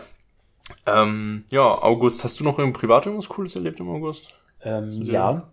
Ähm, 0.86 1.44
ja, 1.50 1.62
August, 1.82 2.24
hast 2.24 2.40
du 2.40 2.44
noch 2.44 2.58
im 2.58 2.72
Privat 2.72 3.06
irgendwas 3.06 3.28
Cooles 3.28 3.54
erlebt 3.54 3.80
im 3.80 3.88
August? 3.88 4.34
Ähm, 4.62 4.92
ja, 5.02 5.52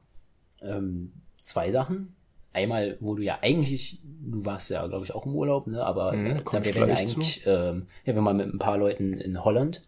ähm, 0.61 1.13
zwei 1.41 1.71
Sachen. 1.71 2.15
Einmal, 2.53 2.97
wo 2.99 3.15
du 3.15 3.23
ja 3.23 3.39
eigentlich, 3.41 3.99
du 4.03 4.45
warst 4.45 4.69
ja, 4.69 4.85
glaube 4.87 5.05
ich, 5.05 5.13
auch 5.15 5.25
im 5.25 5.35
Urlaub, 5.35 5.67
ne? 5.67 5.83
Aber 5.85 6.13
Mhm, 6.13 6.25
äh, 6.27 6.43
da 6.49 6.59
ich 6.59 6.75
wir 6.75 6.97
eigentlich, 6.97 7.43
ähm, 7.45 7.87
ja, 8.05 8.13
wir 8.15 8.23
waren 8.23 8.37
mit 8.37 8.53
ein 8.53 8.59
paar 8.59 8.77
Leuten 8.77 9.13
in 9.13 9.43
Holland. 9.43 9.81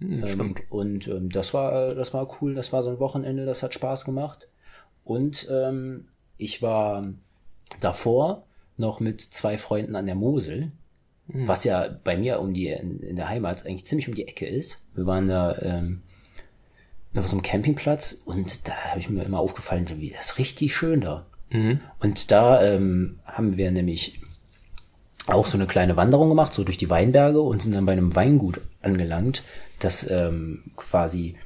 Hm, 0.00 0.22
Ähm, 0.22 0.28
stimmt. 0.28 0.60
und 0.70 1.08
ähm, 1.08 1.28
das 1.30 1.54
war, 1.54 1.94
das 1.94 2.14
war 2.14 2.28
cool, 2.40 2.54
das 2.54 2.72
war 2.72 2.82
so 2.82 2.90
ein 2.90 3.00
Wochenende, 3.00 3.46
das 3.46 3.62
hat 3.62 3.74
Spaß 3.74 4.04
gemacht. 4.04 4.48
Und 5.04 5.48
ähm, 5.50 6.08
ich 6.36 6.62
war 6.62 7.04
davor 7.80 8.44
noch 8.76 9.00
mit 9.00 9.20
zwei 9.20 9.58
Freunden 9.58 9.96
an 9.96 10.06
der 10.06 10.14
Mosel, 10.14 10.70
Hm. 11.30 11.46
was 11.46 11.64
ja 11.64 11.88
bei 12.04 12.16
mir 12.16 12.40
um 12.40 12.54
die 12.54 12.68
in, 12.68 13.00
in 13.00 13.16
der 13.16 13.28
Heimat 13.28 13.66
eigentlich 13.66 13.84
ziemlich 13.84 14.08
um 14.08 14.14
die 14.14 14.26
Ecke 14.26 14.46
ist. 14.46 14.84
Wir 14.94 15.06
waren 15.06 15.26
da 15.26 15.58
ähm, 15.58 16.02
auf 17.14 17.28
so 17.28 17.32
einem 17.32 17.42
Campingplatz 17.42 18.22
und 18.24 18.66
da 18.68 18.74
habe 18.74 19.00
ich 19.00 19.10
mir 19.10 19.24
immer 19.24 19.38
aufgefallen, 19.38 19.86
wie 19.96 20.10
das 20.10 20.30
ist 20.30 20.38
richtig 20.38 20.74
schön 20.74 21.00
da. 21.00 21.26
Mhm. 21.50 21.80
Und 22.00 22.30
da 22.30 22.62
ähm, 22.62 23.18
haben 23.24 23.56
wir 23.56 23.70
nämlich 23.70 24.20
auch 25.26 25.46
so 25.46 25.58
eine 25.58 25.66
kleine 25.66 25.96
Wanderung 25.96 26.28
gemacht, 26.28 26.52
so 26.52 26.64
durch 26.64 26.78
die 26.78 26.90
Weinberge 26.90 27.40
und 27.40 27.62
sind 27.62 27.74
dann 27.74 27.86
bei 27.86 27.92
einem 27.92 28.14
Weingut 28.14 28.60
angelangt, 28.80 29.42
das 29.78 30.08
ähm, 30.10 30.64
quasi 30.76 31.36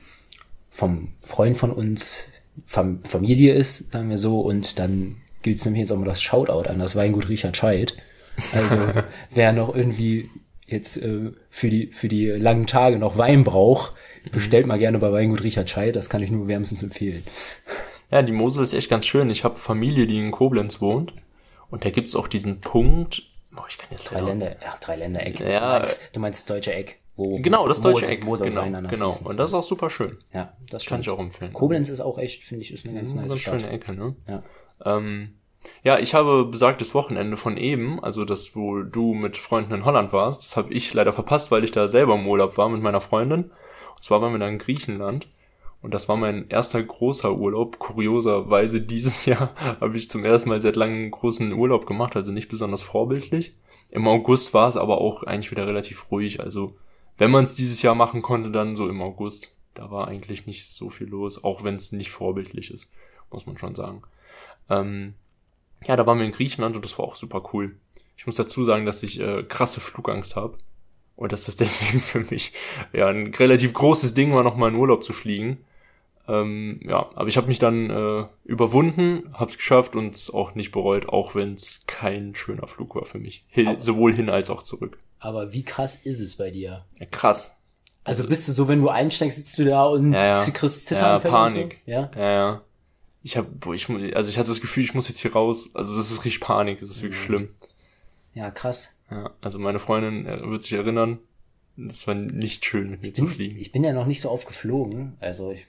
vom 0.71 1.13
Freund 1.21 1.57
von 1.57 1.71
uns 1.71 2.29
Fam 2.67 3.03
Familie 3.05 3.55
ist, 3.55 3.93
sagen 3.93 4.11
wir 4.11 4.19
so, 4.19 4.41
und 4.41 4.79
dann 4.79 5.17
gibt's 5.41 5.65
nämlich 5.65 5.81
jetzt 5.81 5.91
auch 5.91 5.97
mal 5.97 6.05
das 6.05 6.23
Shoutout 6.23 6.69
an 6.69 6.79
das 6.79 6.97
Weingut 6.97 7.29
Richard 7.29 7.57
Scheid. 7.57 7.97
Also 8.53 8.77
wer 9.31 9.53
noch 9.53 9.75
irgendwie 9.75 10.31
jetzt 10.67 10.97
äh, 10.97 11.33
für 11.51 11.69
die 11.69 11.89
für 11.89 12.09
die 12.09 12.27
langen 12.29 12.67
Tage 12.67 12.99
noch 12.99 13.19
Wein 13.19 13.45
braucht, 13.45 13.93
bestellt 14.33 14.67
mal 14.67 14.79
gerne 14.79 14.99
bei 14.99 15.13
Weingut 15.13 15.43
Richard 15.43 15.69
Scheid, 15.69 15.97
das 15.97 16.09
kann 16.09 16.23
ich 16.23 16.31
nur 16.31 16.49
wärmstens 16.49 16.83
empfehlen. 16.83 17.23
Ja, 18.11 18.23
die 18.23 18.33
Mosel 18.33 18.63
ist 18.63 18.73
echt 18.75 18.91
ganz 18.91 19.07
schön. 19.07 19.31
Ich 19.31 19.43
habe 19.45 19.57
Familie, 19.57 20.07
die 20.07 20.19
in 20.19 20.31
Koblenz 20.31 20.81
wohnt. 20.81 21.15
Und 21.71 21.85
da 21.87 21.91
gibt's 21.91 22.15
auch 22.15 22.29
diesen 22.29 22.61
Punkt. 22.61 23.23
Boah, 23.55 23.65
ich 23.69 23.79
kann 23.79 23.89
jetzt 23.91 24.11
Drei 24.11 24.21
Länder, 24.21 24.51
ja, 24.63 24.75
drei 24.81 24.97
Ländereck. 24.97 25.41
Ja. 25.41 25.61
du, 25.61 25.79
meinst, 25.79 26.01
du 26.13 26.21
meinst 26.21 26.41
das 26.41 26.47
deutsche 26.57 26.75
Eck. 26.75 26.99
Wo, 27.17 27.39
Genau, 27.39 27.67
das 27.69 27.81
deutsche 27.81 28.03
Mosel- 28.03 28.11
Eck. 28.15 28.25
Mosel 28.25 28.49
genau, 28.51 28.89
genau. 28.89 29.15
Und 29.25 29.37
das 29.39 29.51
ist 29.51 29.55
auch 29.55 29.63
super 29.63 29.89
schön. 29.91 30.19
Ja, 30.35 30.53
das 30.71 30.85
Kann 30.85 30.99
stimmt. 30.99 31.01
ich 31.03 31.11
auch 31.11 31.19
empfehlen. 31.19 31.53
Koblenz 31.55 31.89
ist 31.89 32.01
auch 32.01 32.19
echt, 32.19 32.45
finde 32.45 32.63
ich, 32.65 32.73
ist 32.73 32.85
eine 32.87 32.95
ganz 32.95 33.15
Mhm, 33.15 33.21
nice 33.21 33.29
ganz 33.31 33.41
Stadt. 33.41 33.61
schöne 33.61 33.73
Ecke, 33.73 33.93
ne? 33.95 34.15
Ja. 34.29 34.43
Ähm, 34.85 35.35
ja, 35.83 35.99
ich 35.99 36.15
habe 36.15 36.45
besagtes 36.45 36.95
Wochenende 36.95 37.37
von 37.37 37.57
eben, 37.57 38.03
also 38.03 38.25
das, 38.25 38.55
wo 38.55 38.83
du 38.83 39.15
mit 39.15 39.37
Freunden 39.37 39.75
in 39.75 39.85
Holland 39.85 40.13
warst, 40.13 40.45
das 40.45 40.57
habe 40.57 40.73
ich 40.73 40.93
leider 40.95 41.13
verpasst, 41.13 41.51
weil 41.51 41.65
ich 41.65 41.73
da 41.73 41.89
selber 41.89 42.15
im 42.15 42.27
Urlaub 42.27 42.57
war 42.57 42.69
mit 42.69 42.83
meiner 42.83 43.01
Freundin. 43.01 43.51
Und 43.95 44.03
zwar 44.03 44.21
waren 44.21 44.33
wir 44.33 44.39
da 44.39 44.49
in 44.49 44.59
Griechenland. 44.59 45.29
Und 45.83 45.93
das 45.93 46.09
war 46.09 46.17
mein 46.17 46.49
erster 46.49 46.83
großer 46.83 47.35
Urlaub. 47.35 47.79
Kurioserweise 47.79 48.81
dieses 48.83 49.27
Jahr 49.27 49.55
habe 49.81 49.97
ich 49.97 50.11
zum 50.11 50.25
ersten 50.25 50.49
Mal 50.49 50.61
seit 50.61 50.77
langem 50.77 51.03
einen 51.03 51.11
großen 51.11 51.53
Urlaub 51.53 51.87
gemacht, 51.87 52.17
also 52.17 52.31
nicht 52.31 52.49
besonders 52.49 52.83
vorbildlich. 52.83 53.55
Im 53.91 54.07
August 54.09 54.55
war 54.55 54.69
es 54.69 54.77
aber 54.77 55.01
auch 55.01 55.25
eigentlich 55.25 55.51
wieder 55.51 55.67
relativ 55.67 56.11
ruhig. 56.11 56.41
Also 56.41 56.73
wenn 57.19 57.31
man 57.31 57.45
es 57.45 57.55
dieses 57.55 57.83
Jahr 57.83 57.95
machen 57.95 58.23
konnte, 58.23 58.51
dann 58.51 58.75
so 58.75 58.89
im 58.89 59.03
August. 59.03 59.55
Da 59.75 59.91
war 59.91 60.07
eigentlich 60.07 60.47
nicht 60.47 60.71
so 60.71 60.91
viel 60.91 61.09
los, 61.09 61.43
auch 61.43 61.65
wenn 61.65 61.77
es 61.77 61.93
nicht 61.93 62.11
vorbildlich 62.11 62.71
ist, 62.71 62.91
muss 63.31 63.47
man 63.47 63.57
schon 63.57 63.75
sagen. 63.75 64.03
Ähm, 64.69 65.15
ja, 65.87 65.97
da 65.97 66.07
waren 66.07 66.19
wir 66.19 66.27
in 66.27 66.33
Griechenland 66.33 66.77
und 66.77 66.85
das 66.85 66.99
war 66.99 67.05
auch 67.07 67.17
super 67.17 67.43
cool. 67.53 67.77
Ich 68.17 68.27
muss 68.27 68.37
dazu 68.37 68.65
sagen, 68.65 68.87
dass 68.87 69.03
ich 69.03 69.21
äh, 69.21 69.43
krasse 69.43 69.81
Flugangst 69.81 70.37
habe 70.37 70.57
und 71.17 71.33
dass 71.33 71.45
das 71.45 71.57
deswegen 71.63 72.01
für 72.01 72.21
mich 72.21 72.55
ja 72.93 73.09
ein 73.09 73.35
relativ 73.35 73.73
großes 73.73 74.15
Ding 74.15 74.33
war, 74.35 74.43
nochmal 74.45 74.71
in 74.71 74.77
Urlaub 74.77 75.03
zu 75.03 75.13
fliegen. 75.13 75.65
Ähm, 76.29 76.81
ja, 76.85 77.11
aber 77.15 77.27
ich 77.27 77.37
habe 77.37 77.49
mich 77.49 77.59
dann 77.59 77.91
äh, 77.91 78.27
überwunden, 78.45 79.35
hab's 79.35 79.57
geschafft 79.57 79.97
und 79.97 80.15
es 80.15 80.33
auch 80.33 80.55
nicht 80.55 80.71
bereut, 80.71 81.09
auch 81.09 81.35
wenn 81.35 81.55
es 81.55 81.81
kein 81.87 82.35
schöner 82.37 82.69
Flug 82.69 82.95
war 82.95 83.05
für 83.05 83.19
mich. 83.19 83.45
Hin, 83.49 83.67
Aber- 83.69 83.81
sowohl 83.81 84.15
hin 84.15 84.31
als 84.31 84.49
auch 84.51 84.63
zurück. 84.63 84.99
Aber 85.19 85.53
wie 85.53 85.65
krass 85.65 85.95
ist 85.97 86.21
es 86.21 86.37
bei 86.37 86.51
dir? 86.51 86.85
Ja, 86.99 87.07
krass. 87.07 87.57
Also 88.05 88.27
bist 88.27 88.49
du 88.49 88.53
so, 88.53 88.67
wenn 88.67 88.81
du 88.81 88.89
einsteigst, 88.89 89.39
sitzt 89.39 89.59
du 89.59 89.65
da 89.65 89.85
und 89.85 90.13
ja, 90.13 90.45
ja. 90.45 90.51
kriegst 90.53 90.91
Ja, 90.91 90.97
Zittern 90.97 91.23
Panik. 91.23 91.81
So? 91.85 91.91
Ja. 91.93 92.11
Ja, 92.17 92.31
ja. 92.33 92.63
Ich 93.25 93.37
hab, 93.37 93.61
boah, 93.61 93.75
ich, 93.75 93.89
also 94.17 94.29
ich 94.31 94.39
hatte 94.39 94.49
das 94.49 94.61
Gefühl, 94.61 94.83
ich 94.85 94.95
muss 94.95 95.09
jetzt 95.09 95.21
hier 95.21 95.33
raus. 95.33 95.71
Also 95.75 95.97
das 95.97 96.11
ist 96.11 96.25
richtig 96.25 96.41
Panik, 96.41 96.81
das 96.81 96.91
ist 96.91 97.03
wirklich 97.03 97.21
Mhm. 97.21 97.25
schlimm. 97.25 97.49
Ja, 98.35 98.51
krass. 98.51 98.93
Ja, 99.11 99.31
also 99.41 99.59
meine 99.59 99.79
Freundin 99.79 100.27
äh, 100.27 100.41
wird 100.49 100.63
sich 100.63 100.73
erinnern, 100.73 101.19
das 101.77 102.07
war 102.07 102.15
nicht 102.15 102.65
schön, 102.65 102.91
mit 102.91 103.03
mir 103.03 103.15
zu 103.15 103.27
fliegen. 103.27 103.59
Ich 103.59 103.73
bin 103.73 103.85
ja 103.85 103.93
noch 103.93 104.07
nicht 104.07 104.21
so 104.21 104.31
oft 104.31 104.47
geflogen, 104.47 105.15
also 105.21 105.53
ich 105.53 105.67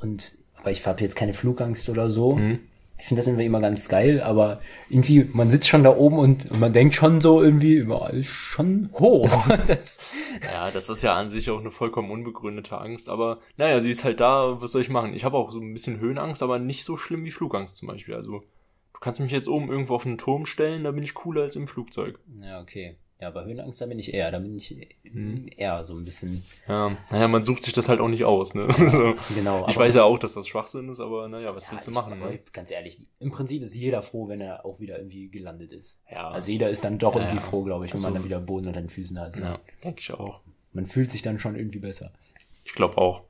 und 0.00 0.32
aber 0.56 0.70
ich 0.70 0.86
habe 0.86 1.02
jetzt 1.02 1.16
keine 1.16 1.34
Flugangst 1.34 1.88
oder 1.88 2.10
so. 2.10 2.34
Mhm. 2.36 2.58
Ich 2.98 3.06
finde 3.08 3.18
das 3.20 3.26
irgendwie 3.26 3.46
immer 3.46 3.60
ganz 3.60 3.88
geil, 3.88 4.20
aber 4.20 4.60
irgendwie 4.88 5.28
man 5.32 5.50
sitzt 5.50 5.68
schon 5.68 5.82
da 5.82 5.94
oben 5.96 6.18
und, 6.18 6.50
und 6.50 6.60
man 6.60 6.72
denkt 6.72 6.94
schon 6.94 7.20
so 7.20 7.42
irgendwie 7.42 7.78
immer 7.78 8.10
ist 8.10 8.28
schon 8.28 8.90
hoch. 8.94 9.28
das, 9.66 9.98
Ja, 10.42 10.70
das 10.70 10.88
ist 10.88 11.02
ja 11.02 11.14
an 11.14 11.30
sich 11.30 11.50
auch 11.50 11.60
eine 11.60 11.70
vollkommen 11.70 12.10
unbegründete 12.10 12.78
Angst, 12.78 13.08
aber 13.08 13.40
naja, 13.56 13.80
sie 13.80 13.90
ist 13.90 14.04
halt 14.04 14.20
da, 14.20 14.60
was 14.60 14.72
soll 14.72 14.82
ich 14.82 14.88
machen? 14.88 15.14
Ich 15.14 15.24
habe 15.24 15.36
auch 15.36 15.50
so 15.50 15.60
ein 15.60 15.72
bisschen 15.72 16.00
Höhenangst, 16.00 16.42
aber 16.42 16.58
nicht 16.58 16.84
so 16.84 16.96
schlimm 16.96 17.24
wie 17.24 17.30
Flugangst 17.30 17.76
zum 17.76 17.88
Beispiel. 17.88 18.14
Also 18.14 18.40
du 18.92 19.00
kannst 19.00 19.20
mich 19.20 19.32
jetzt 19.32 19.48
oben 19.48 19.68
irgendwo 19.68 19.94
auf 19.94 20.06
einen 20.06 20.18
Turm 20.18 20.46
stellen, 20.46 20.84
da 20.84 20.92
bin 20.92 21.02
ich 21.02 21.14
cooler 21.14 21.42
als 21.42 21.56
im 21.56 21.66
Flugzeug. 21.66 22.18
ja, 22.40 22.60
okay. 22.60 22.96
Ja, 23.22 23.30
bei 23.30 23.44
Höhenangst, 23.44 23.80
da 23.80 23.86
bin 23.86 24.00
ich 24.00 24.12
eher, 24.12 24.32
da 24.32 24.40
bin 24.40 24.56
ich 24.56 24.88
Mhm. 25.04 25.48
eher 25.56 25.84
so 25.84 25.94
ein 25.96 26.04
bisschen, 26.04 26.42
Ja, 26.66 26.96
naja, 27.12 27.28
man 27.28 27.44
sucht 27.44 27.62
sich 27.62 27.72
das 27.72 27.88
halt 27.88 28.00
auch 28.00 28.08
nicht 28.08 28.24
aus, 28.24 28.54
ne? 28.54 28.66
so. 28.90 29.14
genau. 29.32 29.64
Ich 29.68 29.76
weiß 29.76 29.94
ja 29.94 30.02
auch, 30.02 30.18
dass 30.18 30.34
das 30.34 30.48
Schwachsinn 30.48 30.88
ist, 30.88 30.98
aber 30.98 31.28
naja, 31.28 31.54
was 31.54 31.66
Ja, 31.66 31.72
willst 31.72 31.86
du 31.86 31.92
machen, 31.92 32.18
ne? 32.18 32.40
Ganz 32.52 32.72
ehrlich, 32.72 32.98
im 33.20 33.30
Prinzip 33.30 33.62
ist 33.62 33.76
jeder 33.76 34.02
froh, 34.02 34.26
wenn 34.26 34.40
er 34.40 34.66
auch 34.66 34.80
wieder 34.80 34.98
irgendwie 34.98 35.28
gelandet 35.28 35.72
ist. 35.72 36.00
Ja, 36.10 36.30
Also 36.30 36.50
jeder 36.50 36.68
ist 36.68 36.82
dann 36.84 36.98
doch 36.98 37.14
Ja, 37.14 37.20
irgendwie 37.20 37.36
ja. 37.36 37.42
froh, 37.42 37.62
glaube 37.62 37.86
ich, 37.86 37.94
wenn 37.94 38.00
man 38.00 38.06
Also- 38.08 38.16
dann 38.18 38.24
wieder 38.24 38.40
Boden 38.40 38.66
unter 38.66 38.80
den 38.80 38.90
Füßen 38.90 39.20
hat. 39.20 39.38
ja 39.38 39.58
denke 39.84 40.00
ich 40.00 40.12
auch. 40.12 40.40
Man 40.72 40.86
fühlt 40.86 41.12
sich 41.12 41.22
dann 41.22 41.38
schon 41.38 41.54
irgendwie 41.54 41.78
besser. 41.78 42.10
Ich 42.64 42.72
glaube 42.74 42.98
auch. 42.98 43.22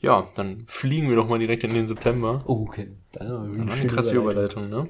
Ja, 0.00 0.26
dann 0.34 0.64
fliegen 0.66 1.08
wir 1.10 1.16
doch 1.16 1.28
mal 1.28 1.38
direkt 1.38 1.62
in 1.62 1.74
den 1.74 1.86
September. 1.86 2.42
Oh, 2.46 2.62
okay. 2.66 2.90
Dann 3.12 3.28
Ja, 3.28 3.38
eine 3.62 3.72
eine 3.72 3.86
krasse 3.86 4.16
Überleitung. 4.16 4.64
Überleitung, 4.66 4.70
ne? 4.70 4.88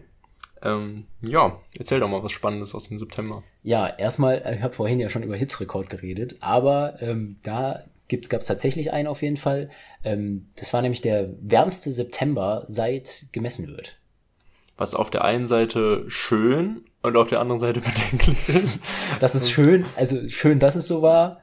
Ähm, 0.63 1.07
ja, 1.23 1.59
erzähl 1.79 2.01
doch 2.01 2.09
mal 2.09 2.23
was 2.23 2.33
Spannendes 2.33 2.75
aus 2.75 2.89
dem 2.89 2.99
September. 2.99 3.43
Ja, 3.63 3.87
erstmal, 3.89 4.43
äh, 4.45 4.57
ich 4.57 4.63
habe 4.63 4.75
vorhin 4.75 5.01
ja 5.01 5.09
schon 5.09 5.23
über 5.23 5.37
Hitzrekord 5.37 5.89
geredet, 5.91 6.37
aber 6.41 7.01
ähm, 7.01 7.37
da 7.43 7.85
gab 8.09 8.41
es 8.41 8.47
tatsächlich 8.47 8.93
einen 8.93 9.09
auf 9.09 9.23
jeden 9.23 9.37
Fall. 9.37 9.71
Ähm, 10.05 10.49
das 10.57 10.73
war 10.73 10.83
nämlich 10.83 11.01
der 11.01 11.31
wärmste 11.41 11.93
September, 11.93 12.65
seit 12.69 13.27
gemessen 13.33 13.69
wird. 13.69 13.97
Was 14.77 14.95
auf 14.95 15.11
der 15.11 15.25
einen 15.25 15.47
Seite 15.47 16.05
schön 16.09 16.85
und 17.03 17.17
auf 17.17 17.29
der 17.29 17.41
anderen 17.41 17.61
Seite 17.61 17.81
bedenklich 18.11 18.49
ist. 18.49 18.81
Das 19.21 19.35
ist 19.35 19.51
schön, 19.51 19.87
also 19.97 20.29
schön, 20.29 20.59
dass 20.59 20.77
es 20.77 20.87
so 20.87 21.03
war. 21.03 21.41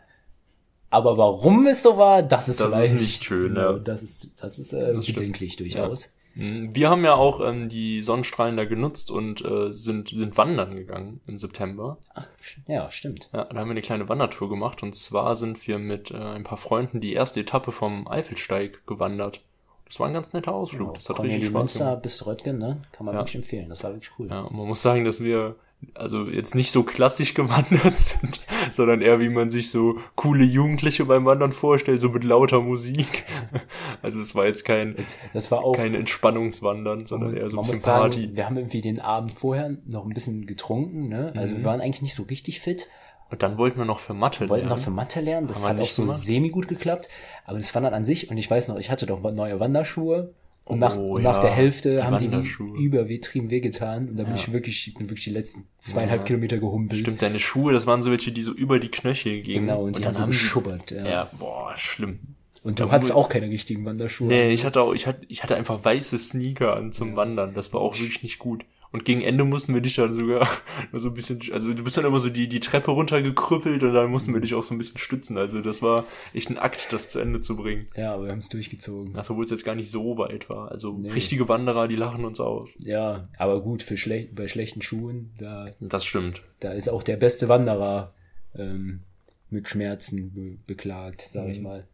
Aber 0.89 1.17
warum 1.17 1.67
es 1.67 1.83
so 1.83 1.97
war, 1.97 2.23
das 2.23 2.47
ist 2.47 2.59
Das 2.61 2.67
ist 2.67 2.73
vielleicht 2.73 2.93
nicht 2.93 3.23
schön, 3.23 3.55
Genau, 3.55 3.73
ja. 3.73 3.79
Das 3.79 4.01
ist 4.03 4.29
das 4.41 4.57
ist 4.57 4.73
äh, 4.73 4.93
Das 4.93 5.03
stimmt. 5.05 5.17
bedenklich 5.19 5.55
durchaus. 5.57 6.07
Mhm, 6.07 6.11
Wir 6.39 6.89
haben 6.89 7.03
ja 7.03 7.15
auch 7.15 7.39
ähm, 7.41 7.67
die 7.67 8.03
Sonnenstrahlen 8.03 8.57
da 8.57 8.65
genutzt 8.65 9.09
und 9.09 9.43
äh, 9.43 9.73
sind, 9.73 10.09
sind 10.09 10.37
wandern 10.37 10.75
gegangen 10.75 11.19
im 11.25 11.39
September. 11.39 11.97
Ach, 12.13 12.27
ja, 12.67 12.89
stimmt. 12.91 13.29
Ja, 13.33 13.45
da 13.45 13.57
haben 13.57 13.67
wir 13.67 13.71
eine 13.71 13.81
kleine 13.81 14.07
Wandertour 14.07 14.47
gemacht 14.49 14.83
und 14.83 14.93
zwar 14.95 15.35
sind 15.35 15.65
wir 15.67 15.79
mit 15.79 16.11
äh, 16.11 16.17
ein 16.17 16.43
paar 16.43 16.57
Freunden 16.57 17.01
die 17.01 17.13
erste 17.13 17.39
Etappe 17.39 17.71
vom 17.71 18.07
Eifelsteig 18.07 18.85
gewandert. 18.85 19.43
Das 19.87 19.99
war 19.99 20.07
ein 20.07 20.13
ganz 20.13 20.33
netter 20.33 20.53
Ausflug. 20.53 20.81
Genau, 20.89 20.93
Das 20.93 21.09
hat 21.09 21.15
Cornelie 21.15 21.35
richtig 21.37 21.49
Spaß 21.49 21.59
Münster 21.61 21.85
gemacht. 21.85 22.01
bis 22.03 22.25
Röttgen, 22.27 22.57
ne? 22.59 22.81
Kann 22.91 23.05
man 23.05 23.15
Ja. 23.15 23.21
wirklich 23.21 23.35
empfehlen. 23.35 23.69
Das 23.69 23.83
war 23.83 23.93
wirklich 23.93 24.11
cool. 24.19 24.27
Ja, 24.29 24.41
man 24.43 24.67
muss 24.67 24.81
sagen, 24.81 25.05
dass 25.05 25.23
wir 25.23 25.55
also 25.93 26.25
jetzt 26.27 26.55
nicht 26.55 26.71
so 26.71 26.83
klassisch 26.83 27.33
gewandert 27.35 27.95
sind, 27.97 28.41
sondern 28.71 29.01
eher 29.01 29.19
wie 29.19 29.29
man 29.29 29.51
sich 29.51 29.69
so 29.69 29.99
coole 30.15 30.43
Jugendliche 30.43 31.05
beim 31.05 31.25
Wandern 31.25 31.51
vorstellt, 31.51 32.01
so 32.01 32.09
mit 32.09 32.23
lauter 32.23 32.61
Musik. 32.61 33.25
Also 34.03 34.21
es 34.21 34.35
war 34.35 34.45
jetzt 34.45 34.63
kein, 34.63 34.95
Das 35.33 35.49
war 35.51 35.63
auch 35.63 35.75
kein 35.75 35.95
Entspannungswandern, 35.95 37.07
sondern 37.07 37.35
eher 37.35 37.49
so 37.49 37.57
ein 37.57 37.61
bisschen 37.63 37.79
sagen, 37.79 37.99
Party. 38.01 38.29
wir 38.35 38.45
haben 38.45 38.57
irgendwie 38.57 38.81
den 38.81 38.99
Abend 38.99 39.31
vorher 39.31 39.75
noch 39.85 40.05
ein 40.05 40.13
bisschen 40.13 40.45
getrunken, 40.45 41.07
ne? 41.09 41.33
Also 41.35 41.55
Mhm. 41.55 41.59
wir 41.59 41.65
waren 41.65 41.81
eigentlich 41.81 42.01
nicht 42.03 42.15
so 42.15 42.23
richtig 42.23 42.59
fit, 42.59 42.87
Und 43.29 43.41
dann 43.43 43.57
wollten 43.57 43.77
wir 43.77 43.85
noch 43.85 43.99
für 43.99 44.13
Mathe 44.13 44.47
wollten 44.49 44.67
lernen. 44.67 44.69
noch 44.69 44.83
für 44.83 44.91
Mathe 44.91 45.19
lernen, 45.19 45.47
das 45.47 45.63
Haben 45.63 45.79
hat 45.79 45.81
auch 45.81 45.89
so 45.89 46.03
gemacht. 46.03 46.19
semi 46.19 46.49
gut 46.49 46.67
geklappt, 46.67 47.09
aber 47.45 47.57
das 47.57 47.73
Wandern 47.75 47.93
an 47.93 48.05
sich 48.05 48.29
und 48.29 48.37
ich 48.37 48.49
weiß 48.49 48.67
noch, 48.67 48.77
ich 48.77 48.89
hatte 48.91 49.05
doch 49.05 49.19
neue 49.21 49.59
Wanderschuhe 49.59 50.33
und 50.67 50.79
nach, 50.79 50.97
Oh, 50.97 51.15
und 51.15 51.23
nach 51.23 51.35
ja, 51.35 51.39
der 51.41 51.51
Hälfte 51.51 51.95
die 51.97 52.03
haben 52.03 52.17
die 52.17 52.27
die 52.29 52.83
übertrieben 52.83 53.49
wehgetan 53.49 54.09
und 54.09 54.17
da 54.17 54.23
bin 54.23 54.33
Ja. 54.33 54.39
ich 54.39 54.51
wirklich, 54.51 54.87
ich 54.87 54.93
bin 54.93 55.09
wirklich 55.09 55.23
die 55.25 55.29
letzten 55.31 55.65
zweieinhalb 55.79 56.21
Ja. 56.21 56.25
Kilometer 56.25 56.57
gehumpelt. 56.57 57.01
Stimmt, 57.01 57.21
deine 57.21 57.39
Schuhe, 57.39 57.73
das 57.73 57.85
waren 57.87 58.01
so 58.01 58.11
welche, 58.11 58.31
die 58.31 58.41
so 58.41 58.51
über 58.51 58.79
die 58.79 58.89
Knöchel 58.89 59.41
gingen. 59.41 59.67
Genau, 59.67 59.83
und 59.83 59.97
die 59.97 60.05
haben 60.05 60.13
so 60.13 60.25
geschubbert. 60.25 60.91
Ja. 60.91 61.05
Ja, 61.07 61.31
boah, 61.37 61.73
schlimm. 61.75 62.19
Und 62.63 62.79
du 62.79 62.91
hattest 62.91 63.13
auch 63.13 63.29
keine 63.29 63.49
richtigen 63.49 63.85
Wanderschuhe. 63.85 64.27
Nee, 64.27 64.49
ich 64.51 64.65
hatte 64.65 64.81
auch, 64.81 64.93
ich 64.93 65.07
hatte, 65.07 65.21
ich 65.29 65.41
hatte 65.43 65.55
einfach 65.55 65.85
weiße 65.85 66.17
Sneaker 66.19 66.75
an 66.75 66.91
zum 66.91 67.15
Wandern. 67.15 67.53
Das 67.53 67.71
war 67.71 67.79
auch 67.79 67.97
wirklich 67.97 68.23
nicht 68.23 68.39
gut. 68.39 68.65
Und 68.91 69.03
gegen 69.05 69.21
Ende 69.21 69.43
mussten 69.43 69.73
wir 69.73 69.81
dich 69.81 69.95
dann 69.95 70.15
sogar 70.15 70.47
so 70.93 71.09
ein 71.09 71.13
bisschen, 71.13 71.39
also 71.51 71.73
du 71.73 71.83
bist 71.83 71.97
dann 71.97 72.05
immer 72.05 72.19
so 72.19 72.29
die, 72.29 72.47
die 72.47 72.59
Treppe 72.61 72.91
runtergekrüppelt 72.91 73.83
und 73.83 73.93
dann 73.93 74.09
mussten 74.09 74.33
wir 74.33 74.39
dich 74.41 74.53
auch 74.53 74.63
so 74.63 74.73
ein 74.73 74.77
bisschen 74.77 74.97
stützen. 74.97 75.37
Also 75.37 75.61
das 75.61 75.81
war 75.81 76.05
echt 76.33 76.49
ein 76.49 76.57
Akt, 76.57 76.91
das 76.93 77.09
zu 77.09 77.19
Ende 77.19 77.41
zu 77.41 77.57
bringen. 77.57 77.87
Ja, 77.95 78.13
aber 78.13 78.25
wir 78.25 78.31
haben 78.31 78.39
es 78.39 78.49
durchgezogen. 78.49 79.13
Ach, 79.17 79.29
obwohl 79.29 79.43
es 79.45 79.51
jetzt 79.51 79.65
gar 79.65 79.75
nicht 79.75 79.91
so 79.91 80.17
weit 80.17 80.49
war. 80.49 80.71
Also 80.71 80.93
Nee. 80.93 81.11
richtige 81.11 81.49
Wanderer, 81.49 81.87
die 81.87 81.95
lachen 81.97 82.23
uns 82.25 82.39
aus. 82.39 82.75
Ja, 82.79 83.27
aber 83.37 83.61
gut, 83.61 83.81
für 83.83 83.97
schlech 83.97 84.33
bei 84.33 84.47
schlechten 84.47 84.81
Schuhen, 84.81 85.31
da 85.37 85.71
Das 85.79 86.05
stimmt. 86.05 86.41
Da 86.61 86.71
ist 86.71 86.87
auch 86.89 87.03
der 87.03 87.17
beste 87.17 87.49
Wanderer 87.49 88.13
ähm, 88.55 89.01
mit 89.49 89.67
Schmerzen 89.67 90.33
be 90.33 90.57
beklagt, 90.65 91.21
sage 91.21 91.51
ich 91.51 91.57
Mhm. 91.57 91.63
mal. 91.63 91.87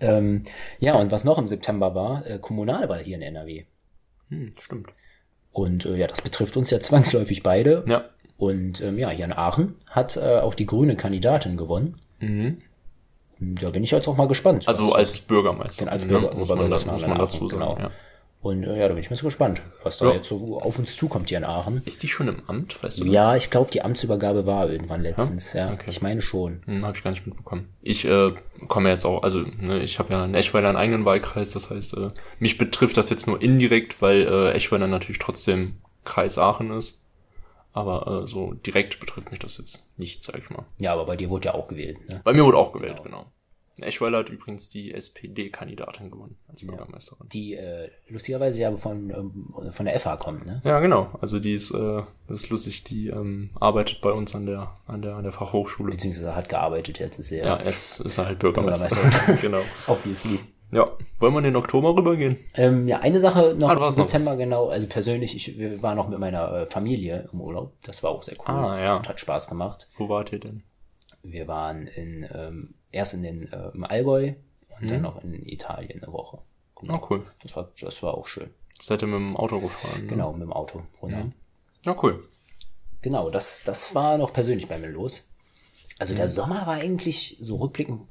Ähm, 0.00 0.42
ja, 0.78 0.94
und 0.96 1.10
was 1.12 1.24
noch 1.24 1.38
im 1.38 1.46
September 1.46 1.94
war, 1.94 2.26
äh, 2.26 2.38
Kommunalwahl 2.38 3.02
hier 3.04 3.16
in 3.16 3.22
NRW. 3.22 3.64
Hm, 4.30 4.52
stimmt. 4.58 4.88
Und 5.52 5.84
äh, 5.86 5.96
ja, 5.96 6.06
das 6.06 6.22
betrifft 6.22 6.56
uns 6.56 6.70
ja 6.70 6.80
zwangsläufig 6.88 7.42
beide. 7.42 7.84
Ja. 7.86 8.04
Und 8.38 8.80
ähm, 8.80 8.98
ja, 8.98 9.10
hier 9.10 9.24
in 9.26 9.32
Aachen 9.32 9.74
hat 9.88 10.16
äh, 10.16 10.38
auch 10.40 10.54
die 10.54 10.66
grüne 10.66 10.96
Kandidatin 10.96 11.56
gewonnen. 11.56 11.96
Mhm. 12.20 12.58
Und 13.40 13.62
da 13.62 13.70
bin 13.70 13.82
ich 13.84 13.90
jetzt 13.90 14.08
auch 14.08 14.16
mal 14.16 14.28
gespannt. 14.28 14.66
Also 14.68 14.92
als 14.94 15.18
Bürgermeister. 15.20 15.90
als 15.90 16.04
Bürger- 16.06 16.34
muss 16.34 16.48
man, 16.48 16.70
das, 16.70 16.86
muss 16.86 17.06
man 17.06 17.18
dazu 17.18 17.48
sagen. 17.48 17.60
genau. 17.60 17.76
Ja. 17.78 17.90
Und 18.42 18.64
äh, 18.64 18.76
ja, 18.76 18.88
da 18.88 18.94
bin 18.94 18.98
ich 18.98 19.08
mal 19.08 19.16
so 19.16 19.26
gespannt, 19.26 19.62
was 19.84 19.98
da 19.98 20.06
Ja. 20.08 20.14
jetzt 20.14 20.28
so 20.28 20.60
auf 20.60 20.76
uns 20.76 20.96
zukommt 20.96 21.28
hier 21.28 21.38
in 21.38 21.44
Aachen. 21.44 21.80
Ist 21.84 22.02
die 22.02 22.08
schon 22.08 22.26
im 22.26 22.42
Amt, 22.48 22.82
weißt 22.82 22.98
du 23.00 23.04
Ja, 23.04 23.36
ich 23.36 23.50
glaube, 23.50 23.70
die 23.70 23.82
Amtsübergabe 23.82 24.46
war 24.46 24.68
irgendwann 24.68 25.02
letztens. 25.02 25.52
Ja, 25.52 25.72
Okay. 25.72 25.84
ich 25.88 26.02
meine 26.02 26.22
schon. 26.22 26.60
Hm, 26.66 26.84
habe 26.84 26.96
ich 26.96 27.04
gar 27.04 27.12
nicht 27.12 27.24
mitbekommen. 27.24 27.68
Ich 27.82 28.04
äh, 28.04 28.32
komme 28.66 28.88
jetzt 28.90 29.04
auch, 29.04 29.22
also 29.22 29.42
ne, 29.60 29.78
ich 29.80 30.00
habe 30.00 30.12
ja 30.12 30.24
in 30.24 30.34
Eschweiler 30.34 30.68
einen 30.70 30.76
eigenen 30.76 31.04
Wahlkreis, 31.04 31.50
das 31.50 31.70
heißt, 31.70 31.96
äh, 31.96 32.08
mich 32.40 32.58
betrifft 32.58 32.96
das 32.96 33.10
jetzt 33.10 33.28
nur 33.28 33.40
indirekt, 33.40 34.02
weil 34.02 34.22
äh, 34.22 34.50
Eschweiler 34.54 34.88
natürlich 34.88 35.20
trotzdem 35.20 35.76
Kreis 36.04 36.36
Aachen 36.36 36.72
ist. 36.72 37.00
Aber 37.72 38.24
äh, 38.24 38.26
so 38.26 38.52
direkt 38.54 38.98
betrifft 39.00 39.30
mich 39.30 39.38
das 39.38 39.56
jetzt 39.56 39.86
nicht, 39.96 40.24
sag 40.24 40.38
ich 40.38 40.50
mal. 40.50 40.64
Ja, 40.78 40.92
aber 40.92 41.06
bei 41.06 41.16
dir 41.16 41.30
wurde 41.30 41.46
ja 41.46 41.54
auch 41.54 41.68
gewählt. 41.68 41.96
Ne? 42.08 42.20
Bei 42.24 42.32
mir 42.32 42.44
wurde 42.44 42.58
auch 42.58 42.72
gewählt, 42.72 43.02
genau. 43.04 43.26
Eschweiler 43.80 44.18
hat 44.18 44.28
übrigens 44.28 44.68
die 44.68 44.92
SPD-Kandidatin 44.92 46.10
gewonnen 46.10 46.36
als 46.48 46.64
Bürgermeisterin. 46.64 47.28
die 47.32 47.54
äh, 47.54 47.90
lustigerweise 48.08 48.60
ja 48.60 48.76
von, 48.76 49.10
ähm, 49.10 49.72
von 49.72 49.86
der 49.86 49.98
FH 49.98 50.16
kommt, 50.18 50.46
ne? 50.46 50.60
Ja, 50.64 50.80
genau. 50.80 51.10
Also 51.20 51.40
die 51.40 51.54
ist, 51.54 51.70
äh, 51.72 52.02
das 52.28 52.44
ist 52.44 52.50
lustig, 52.50 52.84
die 52.84 53.08
ähm, 53.08 53.50
arbeitet 53.58 54.00
bei 54.00 54.12
uns 54.12 54.34
an 54.34 54.46
der, 54.46 54.76
an 54.86 55.02
der, 55.02 55.14
an 55.14 55.22
der 55.22 55.32
Fachhochschule. 55.32 55.92
Beziehungsweise 55.92 56.36
hat 56.36 56.48
gearbeitet, 56.48 56.98
jetzt 56.98 57.18
ist 57.18 57.32
er 57.32 57.46
Ja, 57.46 57.62
jetzt 57.64 58.00
ist 58.00 58.18
er 58.18 58.26
halt 58.26 58.38
Bürgermeister. 58.38 58.88
Bürgermeister. 58.88 59.34
genau. 59.40 59.60
obviously. 59.86 60.38
Ja. 60.70 60.90
Wollen 61.18 61.34
wir 61.34 61.38
in 61.38 61.44
den 61.44 61.56
Oktober 61.56 61.94
rübergehen? 61.94 62.38
Ähm, 62.54 62.88
ja, 62.88 63.00
eine 63.00 63.20
Sache 63.20 63.54
noch 63.58 63.68
Ah, 63.68 63.78
hast 63.78 63.98
noch 63.98 64.08
September, 64.08 64.36
genau. 64.36 64.68
Also 64.68 64.86
persönlich, 64.86 65.36
ich 65.36 65.58
wir 65.58 65.82
waren 65.82 65.96
noch 65.96 66.08
mit 66.08 66.18
meiner 66.18 66.50
äh, 66.52 66.66
Familie 66.66 67.28
im 67.30 67.40
Urlaub. 67.42 67.74
Das 67.82 68.02
war 68.02 68.10
auch 68.10 68.22
sehr 68.22 68.36
cool. 68.38 68.54
Ah, 68.54 68.82
ja. 68.82 68.96
Und 68.96 69.08
hat 69.08 69.20
Spaß 69.20 69.48
gemacht. 69.48 69.88
Wo 69.98 70.08
wart 70.08 70.32
ihr 70.32 70.40
denn? 70.40 70.62
Wir 71.22 71.46
waren 71.46 71.86
in, 71.86 72.26
ähm, 72.34 72.74
erst 72.92 73.14
in 73.14 73.22
den, 73.22 73.52
äh, 73.52 73.70
im 73.74 73.84
Allgäu 73.84 74.34
und 74.70 74.82
Mhm. 74.82 74.88
dann 74.88 75.02
noch 75.02 75.22
in 75.24 75.46
Italien 75.48 76.02
eine 76.02 76.12
Woche. 76.12 76.38
Genau. 76.76 76.96
Oh, 76.96 77.06
cool. 77.10 77.22
Das 77.42 77.56
war, 77.56 77.70
das 77.80 78.02
war 78.02 78.14
auch 78.14 78.26
schön. 78.26 78.50
Seid 78.80 79.02
ihr 79.02 79.08
mit 79.08 79.18
dem 79.18 79.36
Auto 79.36 79.60
gefahren? 79.60 80.02
ne? 80.02 80.06
Genau, 80.08 80.32
mit 80.32 80.42
dem 80.42 80.52
Auto 80.52 80.82
runter. 81.00 81.30
Ja, 81.86 81.96
cool. 82.02 82.22
Genau, 83.02 83.30
das, 83.30 83.62
das 83.64 83.94
war 83.94 84.18
noch 84.18 84.32
persönlich 84.32 84.68
bei 84.68 84.78
mir 84.78 84.90
los. 84.90 85.28
Also 85.98 86.14
Mhm. 86.14 86.18
der 86.18 86.28
Sommer 86.28 86.66
war 86.66 86.74
eigentlich 86.74 87.36
so 87.40 87.56
rückblickend, 87.56 88.02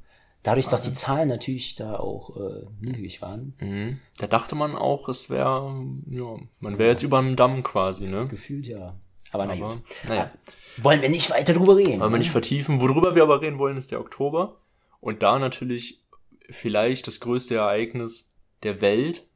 dadurch, 0.42 0.66
dass 0.68 0.82
die 0.82 0.94
Zahlen 0.94 1.28
natürlich 1.28 1.74
da 1.74 1.96
auch 1.98 2.36
äh, 2.36 2.64
niedrig 2.80 3.20
waren, 3.22 3.54
Mhm. 3.60 3.98
Da 4.18 4.26
dachte 4.26 4.54
man 4.54 4.74
auch, 4.76 5.08
es 5.08 5.28
wäre, 5.30 5.84
ja, 6.10 6.36
man 6.60 6.78
wäre 6.78 6.90
jetzt 6.90 7.02
über 7.02 7.20
dem 7.20 7.36
Damm 7.36 7.62
quasi, 7.62 8.06
ne? 8.08 8.26
gefühlt 8.28 8.66
ja. 8.66 8.96
Aber 9.30 9.46
na 9.46 9.52
Aber, 9.54 9.74
gut. 9.76 9.82
naja. 10.08 10.30
Wollen 10.78 11.00
wir 11.02 11.08
nicht 11.10 11.30
weiter 11.30 11.52
drüber 11.54 11.76
reden? 11.76 12.00
Wollen 12.00 12.12
wir 12.12 12.18
nicht 12.18 12.30
vertiefen. 12.30 12.80
Worüber 12.80 13.14
wir 13.14 13.22
aber 13.22 13.40
reden 13.42 13.58
wollen, 13.58 13.76
ist 13.78 13.90
der 13.90 14.00
Oktober. 14.00 14.56
Und 15.02 15.24
da 15.24 15.40
natürlich 15.40 16.00
vielleicht 16.48 17.08
das 17.08 17.18
größte 17.18 17.56
Ereignis 17.56 18.30
der 18.62 18.80
Welt. 18.80 19.26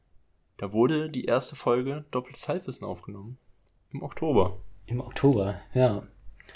Da 0.58 0.72
wurde 0.72 1.10
die 1.10 1.24
erste 1.24 1.56
Folge 1.56 2.04
Doppeltes 2.12 2.48
Halbwissen 2.48 2.86
aufgenommen. 2.86 3.36
Im 3.92 4.02
Oktober 4.02 4.60
Im 4.86 5.00
Oktober, 5.00 5.60
ja. 5.74 6.04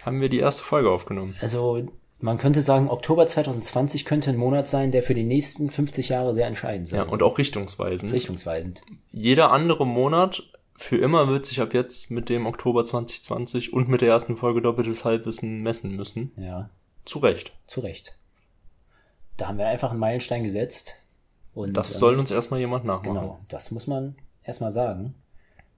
haben 0.05 0.21
wir 0.21 0.29
die 0.29 0.39
erste 0.39 0.63
Folge 0.63 0.91
aufgenommen. 0.91 1.35
Also 1.41 1.89
man 2.21 2.39
könnte 2.39 2.63
sagen, 2.63 2.89
Oktober 2.89 3.27
2020 3.27 4.05
könnte 4.05 4.31
ein 4.31 4.37
Monat 4.37 4.69
sein, 4.69 4.93
der 4.93 5.03
für 5.03 5.15
die 5.15 5.25
nächsten 5.25 5.71
50 5.71 6.11
Jahre 6.11 6.33
sehr 6.33 6.47
entscheidend 6.47 6.87
sein. 6.87 7.01
Ja, 7.01 7.07
und 7.07 7.25
auch 7.25 7.37
richtungsweisend. 7.39 8.13
Richtungsweisend. 8.13 8.83
Jeder 9.11 9.51
andere 9.51 9.87
Monat 9.87 10.45
für 10.77 10.99
immer 10.99 11.29
wird 11.29 11.47
sich 11.47 11.61
ab 11.61 11.75
jetzt 11.75 12.13
mit 12.13 12.29
dem 12.29 12.47
Oktober 12.47 12.85
2020 12.85 13.73
und 13.73 13.89
mit 13.89 14.03
der 14.03 14.11
ersten 14.11 14.37
Folge 14.37 14.63
Doppeltes 14.63 15.05
Halbwissen 15.05 15.63
messen 15.63 15.97
müssen. 15.97 16.31
Ja. 16.37 16.71
Zu 17.05 17.19
Recht. 17.19 17.53
Zu 17.67 17.81
Recht. 17.81 18.15
Da 19.41 19.49
haben 19.49 19.57
wir 19.57 19.69
einfach 19.69 19.91
einen 19.91 20.01
Meilenstein 20.01 20.45
gesetzt. 20.45 20.97
Und, 21.55 21.75
das 21.75 21.95
soll 21.95 22.13
ähm, 22.13 22.21
uns 22.21 22.31
erstmal 22.31 22.61
jemand 22.61 22.85
nachmachen. 22.85 23.15
Genau, 23.15 23.41
das 23.49 23.71
muss 23.71 23.87
man 23.87 24.15
erstmal 24.45 24.71
sagen. 24.71 25.15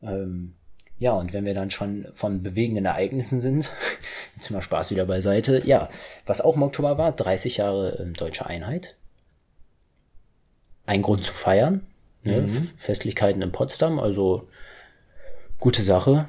Ähm, 0.03 0.55
ja, 0.99 1.13
und 1.13 1.33
wenn 1.33 1.45
wir 1.45 1.55
dann 1.55 1.71
schon 1.71 2.09
von 2.15 2.43
bewegenden 2.43 2.87
Ereignissen 2.87 3.41
sind, 3.41 3.71
jetzt 4.37 4.51
mal 4.51 4.63
Spaß 4.63 4.91
wieder 4.91 5.07
beiseite, 5.07 5.63
ja, 5.65 5.89
was 6.27 6.41
auch 6.41 6.57
im 6.57 6.65
Oktober 6.65 6.99
war, 6.99 7.13
30 7.13 7.59
Jahre 7.59 8.01
äh, 8.01 8.07
deutsche 8.13 8.47
Einheit. 8.47 8.97
Ein 10.85 11.03
Grund 11.03 11.23
zu 11.23 11.33
feiern. 11.33 11.87
Ne? 12.25 12.43
Mhm. 12.43 12.71
Festlichkeiten 12.77 13.43
in 13.43 13.53
Potsdam, 13.53 14.01
also 14.01 14.49
gute 15.61 15.83
Sache. 15.83 16.29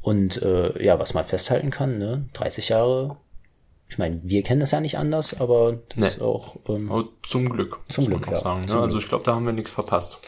Und 0.00 0.40
äh, 0.42 0.80
ja, 0.82 1.00
was 1.00 1.12
man 1.12 1.24
festhalten 1.24 1.70
kann, 1.70 1.98
ne? 1.98 2.28
30 2.34 2.68
Jahre. 2.68 3.16
Ich 3.88 3.98
meine, 3.98 4.20
wir 4.22 4.42
kennen 4.42 4.60
das 4.60 4.70
ja 4.72 4.80
nicht 4.80 4.98
anders, 4.98 5.38
aber 5.38 5.78
das 5.88 5.98
nee. 5.98 6.06
ist 6.06 6.20
auch. 6.20 6.56
Ähm, 6.68 6.90
aber 6.92 7.08
zum 7.22 7.48
Glück. 7.48 7.80
Zum 7.88 8.06
Glück, 8.06 8.26
ja. 8.26 8.36
Sagen, 8.36 8.66
ne? 8.66 8.80
Also 8.80 8.98
ich 8.98 9.08
glaube, 9.08 9.24
da 9.24 9.34
haben 9.34 9.46
wir 9.46 9.52
nichts 9.52 9.70
verpasst. 9.70 10.18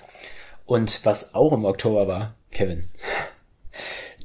Und 0.65 1.05
was 1.05 1.35
auch 1.35 1.53
im 1.53 1.65
Oktober 1.65 2.09
war, 2.09 2.35
Kevin, 2.51 2.89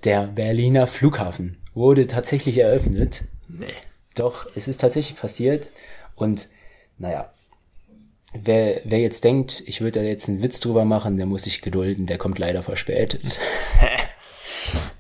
der 0.03 0.27
Berliner 0.27 0.87
Flughafen 0.87 1.57
wurde 1.73 2.07
tatsächlich 2.07 2.57
eröffnet. 2.57 3.25
Nee. 3.47 3.73
Doch, 4.15 4.47
es 4.55 4.67
ist 4.67 4.79
tatsächlich 4.79 5.19
passiert. 5.19 5.69
Und 6.15 6.47
naja, 6.97 7.33
wer, 8.33 8.81
wer 8.85 8.99
jetzt 8.99 9.23
denkt, 9.23 9.63
ich 9.65 9.81
würde 9.81 9.99
da 9.99 10.05
jetzt 10.05 10.29
einen 10.29 10.43
Witz 10.43 10.59
drüber 10.59 10.85
machen, 10.85 11.17
der 11.17 11.25
muss 11.25 11.43
sich 11.43 11.61
gedulden, 11.61 12.05
der 12.05 12.17
kommt 12.17 12.39
leider 12.39 12.63
verspätet. 12.63 13.37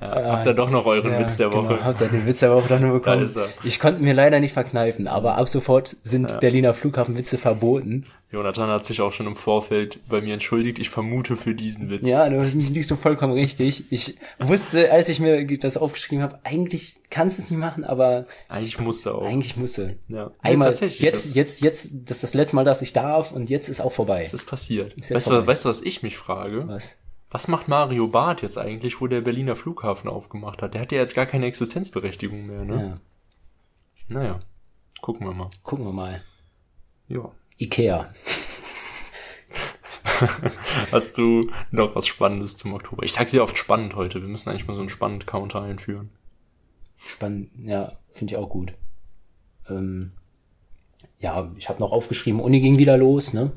Ja, 0.01 0.31
habt 0.33 0.45
ihr 0.45 0.53
doch 0.53 0.69
noch 0.69 0.85
euren 0.85 1.11
ja, 1.11 1.19
Witz 1.19 1.37
der 1.37 1.49
genau, 1.49 1.63
Woche. 1.63 1.75
Genau, 1.75 1.85
habt 1.85 2.01
ihr 2.01 2.07
den 2.07 2.27
Witz 2.27 2.39
der 2.39 2.53
Woche 2.53 2.67
dann 2.67 2.81
nur 2.81 2.93
bekommen. 2.93 3.29
Ich 3.63 3.79
konnte 3.79 4.01
mir 4.01 4.13
leider 4.13 4.39
nicht 4.39 4.53
verkneifen, 4.53 5.07
aber 5.07 5.37
ab 5.37 5.47
sofort 5.47 5.95
sind 6.03 6.31
ja. 6.31 6.37
Berliner 6.37 6.73
Flughafenwitze 6.73 7.37
verboten. 7.37 8.05
Jonathan 8.31 8.69
hat 8.69 8.85
sich 8.85 8.99
auch 8.99 9.13
schon 9.13 9.27
im 9.27 9.35
Vorfeld 9.35 9.99
bei 10.09 10.19
mir 10.19 10.33
entschuldigt. 10.33 10.77
Ich 10.79 10.89
vermute 10.89 11.37
für 11.37 11.55
diesen 11.55 11.89
Witz. 11.89 12.05
Ja, 12.05 12.27
du 12.27 12.41
liegst 12.41 12.89
so 12.89 12.97
vollkommen 12.97 13.33
richtig. 13.33 13.85
Ich 13.91 14.17
wusste, 14.39 14.91
als 14.91 15.07
ich 15.07 15.21
mir 15.21 15.45
das 15.57 15.77
aufgeschrieben 15.77 16.21
habe, 16.21 16.39
eigentlich 16.43 16.97
kannst 17.09 17.37
du 17.37 17.43
es 17.43 17.49
nicht 17.49 17.59
machen, 17.59 17.85
aber 17.85 18.25
eigentlich 18.49 18.79
musste 18.79 19.15
auch. 19.15 19.25
Eigentlich 19.25 19.55
musste. 19.55 19.97
Ja. 20.09 20.31
Einmal 20.41 20.69
tatsächlich 20.69 20.99
jetzt, 20.99 21.27
das 21.27 21.35
jetzt, 21.35 21.61
jetzt, 21.61 21.91
das 22.05 22.17
ist 22.17 22.23
das 22.23 22.33
letzte 22.33 22.57
Mal, 22.57 22.65
dass 22.65 22.81
ich 22.81 22.91
darf 22.91 23.31
und 23.31 23.49
jetzt 23.49 23.69
ist 23.69 23.79
auch 23.79 23.93
vorbei. 23.93 24.23
Es 24.23 24.33
ist 24.33 24.45
passiert. 24.45 24.93
Ist 24.95 25.11
weißt, 25.11 25.25
vorbei. 25.25 25.41
du, 25.41 25.47
weißt 25.47 25.65
du, 25.65 25.69
was 25.69 25.81
ich 25.81 26.03
mich 26.03 26.17
frage? 26.17 26.67
Was? 26.67 26.97
Was 27.29 27.47
macht 27.47 27.67
Mario 27.67 28.07
Barth 28.07 28.41
jetzt 28.41 28.57
eigentlich, 28.57 29.01
wo 29.01 29.07
der 29.07 29.21
Berliner 29.21 29.55
Flughafen 29.55 30.09
aufgemacht 30.09 30.61
hat? 30.61 30.73
Der 30.73 30.81
hat 30.81 30.91
ja 30.91 30.99
jetzt 30.99 31.15
gar 31.15 31.25
keine 31.25 31.47
Existenzberechtigung 31.47 32.45
mehr, 32.45 32.63
ne? 32.65 32.99
Ja. 34.09 34.15
Naja, 34.15 34.39
gucken 35.01 35.25
wir 35.27 35.33
mal. 35.33 35.49
Gucken 35.63 35.85
wir 35.85 35.93
mal. 35.93 36.23
Ja. 37.07 37.31
Ikea. 37.57 38.13
Hast 40.91 41.17
du 41.17 41.49
noch 41.71 41.95
was 41.95 42.07
Spannendes 42.07 42.57
zum 42.57 42.73
Oktober? 42.73 43.03
Ich 43.03 43.13
sag 43.13 43.27
sehr 43.27 43.43
oft 43.43 43.57
spannend 43.57 43.95
heute. 43.95 44.21
Wir 44.21 44.29
müssen 44.29 44.49
eigentlich 44.49 44.67
mal 44.67 44.75
so 44.75 44.81
einen 44.81 44.89
spannend 44.89 45.27
Counter 45.27 45.61
einführen. 45.61 46.11
Spannend, 46.97 47.49
ja, 47.63 47.97
finde 48.09 48.33
ich 48.33 48.37
auch 48.37 48.49
gut. 48.49 48.73
Ähm, 49.69 50.11
ja, 51.17 51.51
ich 51.57 51.69
habe 51.69 51.79
noch 51.79 51.91
aufgeschrieben, 51.91 52.39
Uni 52.39 52.61
ging 52.61 52.77
wieder 52.77 52.97
los, 52.97 53.33
ne? 53.33 53.51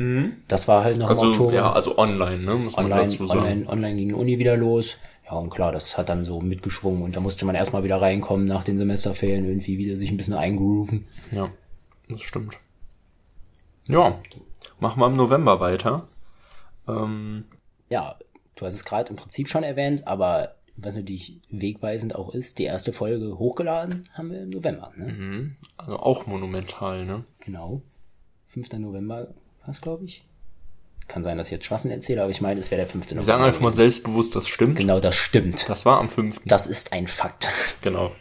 Mhm. 0.00 0.36
Das 0.48 0.66
war 0.66 0.82
halt 0.82 0.96
noch 0.96 1.10
also, 1.10 1.26
im 1.26 1.30
Oktober. 1.32 1.52
Ja, 1.52 1.72
also 1.74 1.98
online, 1.98 2.38
ne? 2.38 2.54
Muss 2.54 2.78
online, 2.78 2.94
man 2.94 3.08
dazu 3.08 3.26
sagen. 3.26 3.40
Online, 3.40 3.68
online 3.68 3.96
ging 3.96 4.08
die 4.08 4.14
Uni 4.14 4.38
wieder 4.38 4.56
los. 4.56 4.96
Ja, 5.26 5.32
und 5.32 5.50
klar, 5.50 5.72
das 5.72 5.98
hat 5.98 6.08
dann 6.08 6.24
so 6.24 6.40
mitgeschwungen 6.40 7.02
und 7.02 7.14
da 7.14 7.20
musste 7.20 7.44
man 7.44 7.54
erstmal 7.54 7.84
wieder 7.84 8.00
reinkommen 8.00 8.46
nach 8.46 8.64
den 8.64 8.78
Semesterferien, 8.78 9.44
irgendwie 9.44 9.76
wieder 9.76 9.98
sich 9.98 10.10
ein 10.10 10.16
bisschen 10.16 10.34
eingrooven. 10.34 11.06
Ja, 11.30 11.50
das 12.08 12.22
stimmt. 12.22 12.58
Ja, 13.88 14.18
machen 14.80 15.00
wir 15.00 15.06
im 15.06 15.16
November 15.16 15.60
weiter. 15.60 16.08
Ähm, 16.88 17.44
ja, 17.90 18.16
du 18.56 18.64
hast 18.64 18.74
es 18.74 18.84
gerade 18.86 19.10
im 19.10 19.16
Prinzip 19.16 19.48
schon 19.48 19.64
erwähnt, 19.64 20.06
aber 20.06 20.54
was 20.76 20.96
natürlich 20.96 21.42
wegweisend 21.50 22.14
auch 22.14 22.32
ist, 22.32 22.58
die 22.58 22.64
erste 22.64 22.94
Folge 22.94 23.38
hochgeladen 23.38 24.08
haben 24.14 24.30
wir 24.30 24.40
im 24.44 24.50
November. 24.50 24.92
Ne? 24.96 25.12
Mhm. 25.12 25.56
Also 25.76 25.98
auch 25.98 26.26
monumental, 26.26 27.04
ne? 27.04 27.24
Genau. 27.40 27.82
5. 28.48 28.72
November 28.78 29.28
was, 29.66 29.80
glaube 29.80 30.04
ich. 30.04 30.22
Kann 31.08 31.24
sein, 31.24 31.38
dass 31.38 31.48
ich 31.48 31.52
jetzt 31.52 31.64
Schwassen 31.64 31.90
erzähle, 31.90 32.22
aber 32.22 32.30
ich 32.30 32.40
meine, 32.40 32.60
es 32.60 32.70
wäre 32.70 32.80
der 32.80 32.86
5. 32.86 33.04
November. 33.06 33.22
Wir 33.22 33.24
sagen 33.24 33.42
einfach 33.42 33.60
mal 33.60 33.72
selbstbewusst, 33.72 34.36
das 34.36 34.46
stimmt. 34.46 34.78
Genau, 34.78 35.00
das 35.00 35.16
stimmt. 35.16 35.68
Das 35.68 35.84
war 35.84 35.98
am 35.98 36.08
5. 36.08 36.40
Das 36.44 36.66
ist 36.66 36.92
ein 36.92 37.08
Fakt. 37.08 37.48
Genau. 37.82 38.12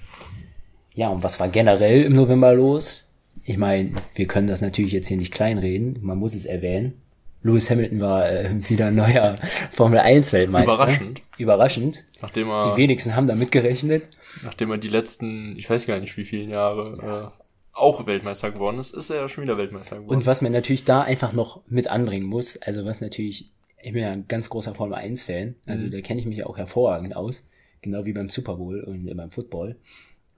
Ja, 0.96 1.10
und 1.10 1.24
was 1.24 1.40
war 1.40 1.48
generell 1.48 2.04
im 2.04 2.16
November 2.16 2.54
los? 2.54 3.10
Ich 3.44 3.58
meine, 3.58 3.92
wir 4.16 4.28
können 4.28 4.48
das 4.48 4.60
natürlich 4.60 4.92
jetzt 4.92 5.08
hier 5.08 5.18
nicht 5.18 5.34
kleinreden, 5.34 6.00
man 6.02 6.18
muss 6.18 6.34
es 6.34 6.46
erwähnen. 6.46 7.02
Lewis 7.42 7.70
Hamilton 7.70 8.02
war 8.02 8.30
äh, 8.30 8.50
wieder 8.70 8.92
neuer 8.92 9.38
Formel 9.72 10.00
1 10.00 10.34
Weltmeister. 10.34 10.74
Überraschend. 10.74 11.22
Überraschend. 11.38 12.06
Nachdem 12.22 12.50
er, 12.50 12.72
die 12.72 12.82
wenigsten 12.82 13.16
haben 13.16 13.28
damit 13.28 13.52
gerechnet. 13.52 14.04
Nachdem 14.44 14.72
er 14.72 14.78
die 14.78 14.90
letzten, 14.90 15.58
ich 15.58 15.70
weiß 15.70 15.86
gar 15.86 16.00
nicht 16.00 16.18
wie 16.18 16.26
vielen 16.26 16.50
Jahre, 16.50 17.32
äh, 17.32 17.39
auch 17.80 18.06
Weltmeister 18.06 18.52
geworden 18.52 18.80
ist, 18.80 18.94
ist 18.94 19.10
er 19.10 19.18
ja 19.18 19.30
schon 19.30 19.44
wieder 19.44 19.58
Weltmeister 19.58 19.98
geworden. 19.98 20.18
Und 20.18 20.26
was 20.26 20.42
man 20.42 20.52
natürlich 20.52 20.86
da 20.86 21.02
einfach 21.02 21.34
noch 21.34 21.62
mit 21.68 21.88
anbringen 21.88 22.28
muss, 22.28 22.58
also 22.58 22.86
was 22.86 23.02
natürlich, 23.02 23.52
ich 23.82 23.94
bin 23.94 24.04
ja 24.04 24.12
ein 24.12 24.28
ganz 24.28 24.50
großer 24.50 24.76
Formel 24.76 24.96
1 24.96 25.24
Fan, 25.24 25.56
also 25.66 25.86
mhm. 25.86 25.92
da 25.92 26.02
kenne 26.02 26.20
ich 26.20 26.26
mich 26.26 26.38
ja 26.38 26.46
auch 26.46 26.58
hervorragend 26.58 27.16
aus, 27.16 27.48
genau 27.82 28.06
wie 28.06 28.14
beim 28.14 28.30
Super 28.30 28.56
Bowl 28.56 28.82
und 28.82 29.06
beim 29.16 29.32
Football. 29.32 29.78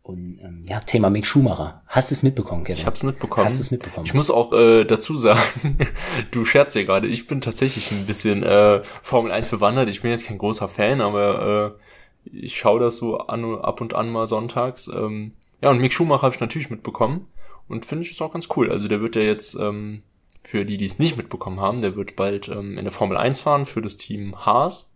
Und 0.04 0.40
ähm, 0.42 0.66
ja, 0.68 0.80
Thema 0.80 1.12
Mick 1.12 1.28
Schumacher. 1.28 1.84
Hast 1.86 2.10
du 2.10 2.16
es 2.16 2.24
mitbekommen, 2.24 2.64
Kevin? 2.64 2.80
Ich 2.80 2.86
habe 2.88 2.96
es 2.96 3.04
mitbekommen. 3.04 3.46
Hast 3.46 3.60
du 3.60 3.64
es 3.64 3.70
mitbekommen? 3.70 4.06
Ich 4.06 4.16
muss 4.16 4.32
auch 4.32 4.52
äh, 4.52 4.84
dazu 4.84 5.16
sagen, 5.16 5.78
du 6.32 6.44
scherzt 6.44 6.76
ja 6.76 6.84
gerade, 6.84 7.08
ich 7.08 7.28
bin 7.28 7.40
tatsächlich 7.40 7.92
ein 7.92 8.08
bisschen 8.08 8.42
äh, 8.42 8.82
Formel 9.04 9.32
1 9.32 9.50
bewandert. 9.50 9.90
Ich 9.90 10.02
bin 10.02 10.10
jetzt 10.10 10.26
kein 10.26 10.40
großer 10.40 10.68
Fan, 10.68 11.02
aber 11.02 11.78
äh, 12.26 12.30
ich 12.36 12.58
schaue 12.58 12.80
das 12.80 12.98
so 12.98 13.20
an, 13.20 13.60
ab 13.60 13.80
und 13.80 13.94
an 13.94 14.10
mal 14.10 14.26
sonntags. 14.26 14.88
Ähm, 14.88 15.34
ja, 15.62 15.70
und 15.70 15.80
Mick 15.80 15.94
Schumacher 15.94 16.24
habe 16.24 16.34
ich 16.34 16.42
natürlich 16.42 16.72
mitbekommen 16.72 17.28
und 17.72 17.86
finde 17.86 18.06
ich 18.06 18.12
es 18.12 18.22
auch 18.22 18.34
ganz 18.34 18.48
cool. 18.56 18.72
Also 18.72 18.88
der 18.88 19.02
wird 19.02 19.16
ja 19.16 19.22
jetzt, 19.22 19.56
ähm, 19.56 20.02
für 20.44 20.66
die, 20.66 20.78
die 20.78 20.86
es 20.86 21.00
nicht 21.00 21.18
mitbekommen 21.18 21.60
haben, 21.60 21.82
der 21.82 21.96
wird 21.96 22.16
bald 22.16 22.48
ähm, 22.48 22.78
in 22.78 22.84
der 22.84 22.92
Formel 22.92 23.18
1 23.18 23.40
fahren 23.40 23.66
für 23.66 23.82
das 23.82 23.98
Team 23.98 24.36
Haas. 24.46 24.91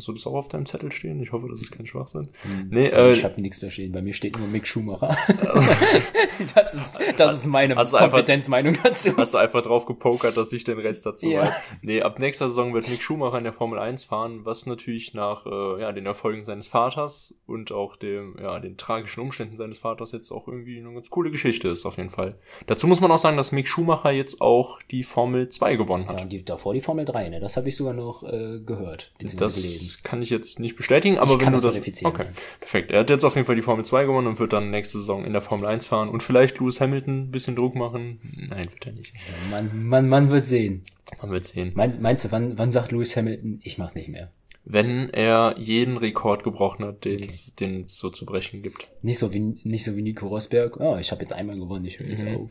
Hast 0.00 0.08
du 0.08 0.12
das 0.14 0.26
auch 0.26 0.32
auf 0.32 0.48
deinem 0.48 0.64
Zettel 0.64 0.90
stehen? 0.92 1.20
Ich 1.20 1.30
hoffe, 1.30 1.46
das 1.50 1.60
ist 1.60 1.72
kein 1.72 1.84
Schwachsinn. 1.84 2.30
Hm, 2.40 2.68
nee, 2.70 2.86
äh, 2.86 3.10
ich 3.10 3.22
habe 3.22 3.38
nichts 3.38 3.60
da 3.60 3.70
stehen. 3.70 3.92
Bei 3.92 4.00
mir 4.00 4.14
steht 4.14 4.38
nur 4.38 4.48
Mick 4.48 4.66
Schumacher. 4.66 5.14
das 6.54 6.72
ist, 6.72 6.98
das 7.18 7.36
ist 7.36 7.46
meine 7.46 7.74
Kompetenzmeinung 7.74 8.78
dazu. 8.82 9.14
Hast 9.18 9.34
du 9.34 9.38
einfach 9.38 9.60
drauf 9.60 9.84
gepokert, 9.84 10.38
dass 10.38 10.54
ich 10.54 10.64
den 10.64 10.78
Rest 10.78 11.04
dazu 11.04 11.28
ja. 11.28 11.42
weiß? 11.42 11.54
Nee, 11.82 12.00
ab 12.00 12.18
nächster 12.18 12.48
Saison 12.48 12.72
wird 12.72 12.88
Mick 12.88 13.02
Schumacher 13.02 13.36
in 13.36 13.44
der 13.44 13.52
Formel 13.52 13.78
1 13.78 14.04
fahren, 14.04 14.46
was 14.46 14.64
natürlich 14.64 15.12
nach 15.12 15.44
äh, 15.44 15.82
ja, 15.82 15.92
den 15.92 16.06
Erfolgen 16.06 16.44
seines 16.44 16.66
Vaters 16.66 17.38
und 17.44 17.70
auch 17.70 17.96
dem, 17.96 18.38
ja, 18.40 18.58
den 18.58 18.78
tragischen 18.78 19.20
Umständen 19.20 19.58
seines 19.58 19.76
Vaters 19.76 20.12
jetzt 20.12 20.30
auch 20.30 20.48
irgendwie 20.48 20.78
eine 20.78 20.94
ganz 20.94 21.10
coole 21.10 21.30
Geschichte 21.30 21.68
ist, 21.68 21.84
auf 21.84 21.98
jeden 21.98 22.08
Fall. 22.08 22.38
Dazu 22.68 22.86
muss 22.86 23.02
man 23.02 23.10
auch 23.10 23.18
sagen, 23.18 23.36
dass 23.36 23.52
Mick 23.52 23.68
Schumacher 23.68 24.12
jetzt 24.12 24.40
auch 24.40 24.80
die 24.90 25.04
Formel 25.04 25.50
2 25.50 25.76
gewonnen 25.76 26.08
hat. 26.08 26.20
Ja, 26.20 26.24
die, 26.24 26.42
davor 26.42 26.72
die 26.72 26.80
Formel 26.80 27.04
3, 27.04 27.28
ne? 27.28 27.40
Das 27.40 27.58
habe 27.58 27.68
ich 27.68 27.76
sogar 27.76 27.92
noch 27.92 28.22
äh, 28.22 28.60
gehört, 28.64 29.12
beziehungsweise 29.18 29.60
gelesen 29.60 29.89
kann 30.02 30.22
ich 30.22 30.30
jetzt 30.30 30.60
nicht 30.60 30.76
bestätigen, 30.76 31.18
aber 31.18 31.34
ich 31.34 31.40
wenn 31.40 31.52
du 31.52 31.60
das. 31.60 31.80
Okay, 31.80 32.26
perfekt. 32.58 32.90
Er 32.90 33.00
hat 33.00 33.10
jetzt 33.10 33.24
auf 33.24 33.34
jeden 33.34 33.46
Fall 33.46 33.56
die 33.56 33.62
Formel 33.62 33.84
2 33.84 34.04
gewonnen 34.04 34.26
und 34.26 34.38
wird 34.38 34.52
dann 34.52 34.70
nächste 34.70 34.98
Saison 34.98 35.24
in 35.24 35.32
der 35.32 35.42
Formel 35.42 35.66
1 35.66 35.86
fahren 35.86 36.08
und 36.08 36.22
vielleicht 36.22 36.58
Lewis 36.58 36.80
Hamilton 36.80 37.22
ein 37.22 37.30
bisschen 37.30 37.56
Druck 37.56 37.74
machen. 37.74 38.20
Nein, 38.48 38.70
wird 38.70 38.86
er 38.86 38.92
nicht. 38.92 39.14
Man, 39.50 39.86
man, 39.86 40.08
man 40.08 40.30
wird 40.30 40.46
sehen. 40.46 40.82
Man 41.20 41.30
wird 41.30 41.44
sehen. 41.44 41.72
Mein, 41.74 42.00
meinst 42.00 42.24
du, 42.24 42.32
wann, 42.32 42.58
wann 42.58 42.72
sagt 42.72 42.92
Lewis 42.92 43.16
Hamilton, 43.16 43.60
ich 43.62 43.78
mach's 43.78 43.94
nicht 43.94 44.08
mehr? 44.08 44.30
Wenn 44.64 45.10
er 45.10 45.54
jeden 45.58 45.96
Rekord 45.96 46.44
gebrochen 46.44 46.84
hat, 46.84 47.04
den 47.04 47.24
es 47.24 47.52
okay. 47.58 47.84
so 47.86 48.10
zu 48.10 48.26
brechen 48.26 48.62
gibt. 48.62 48.88
Nicht 49.02 49.18
so 49.18 49.32
wie, 49.32 49.40
nicht 49.64 49.84
so 49.84 49.96
wie 49.96 50.02
Nico 50.02 50.28
Rosberg, 50.28 50.78
oh, 50.78 50.96
ich 50.98 51.10
habe 51.10 51.22
jetzt 51.22 51.32
einmal 51.32 51.58
gewonnen, 51.58 51.84
ich 51.86 51.98
höre 51.98 52.08
jetzt 52.08 52.24
mhm. 52.24 52.36
auf. 52.36 52.50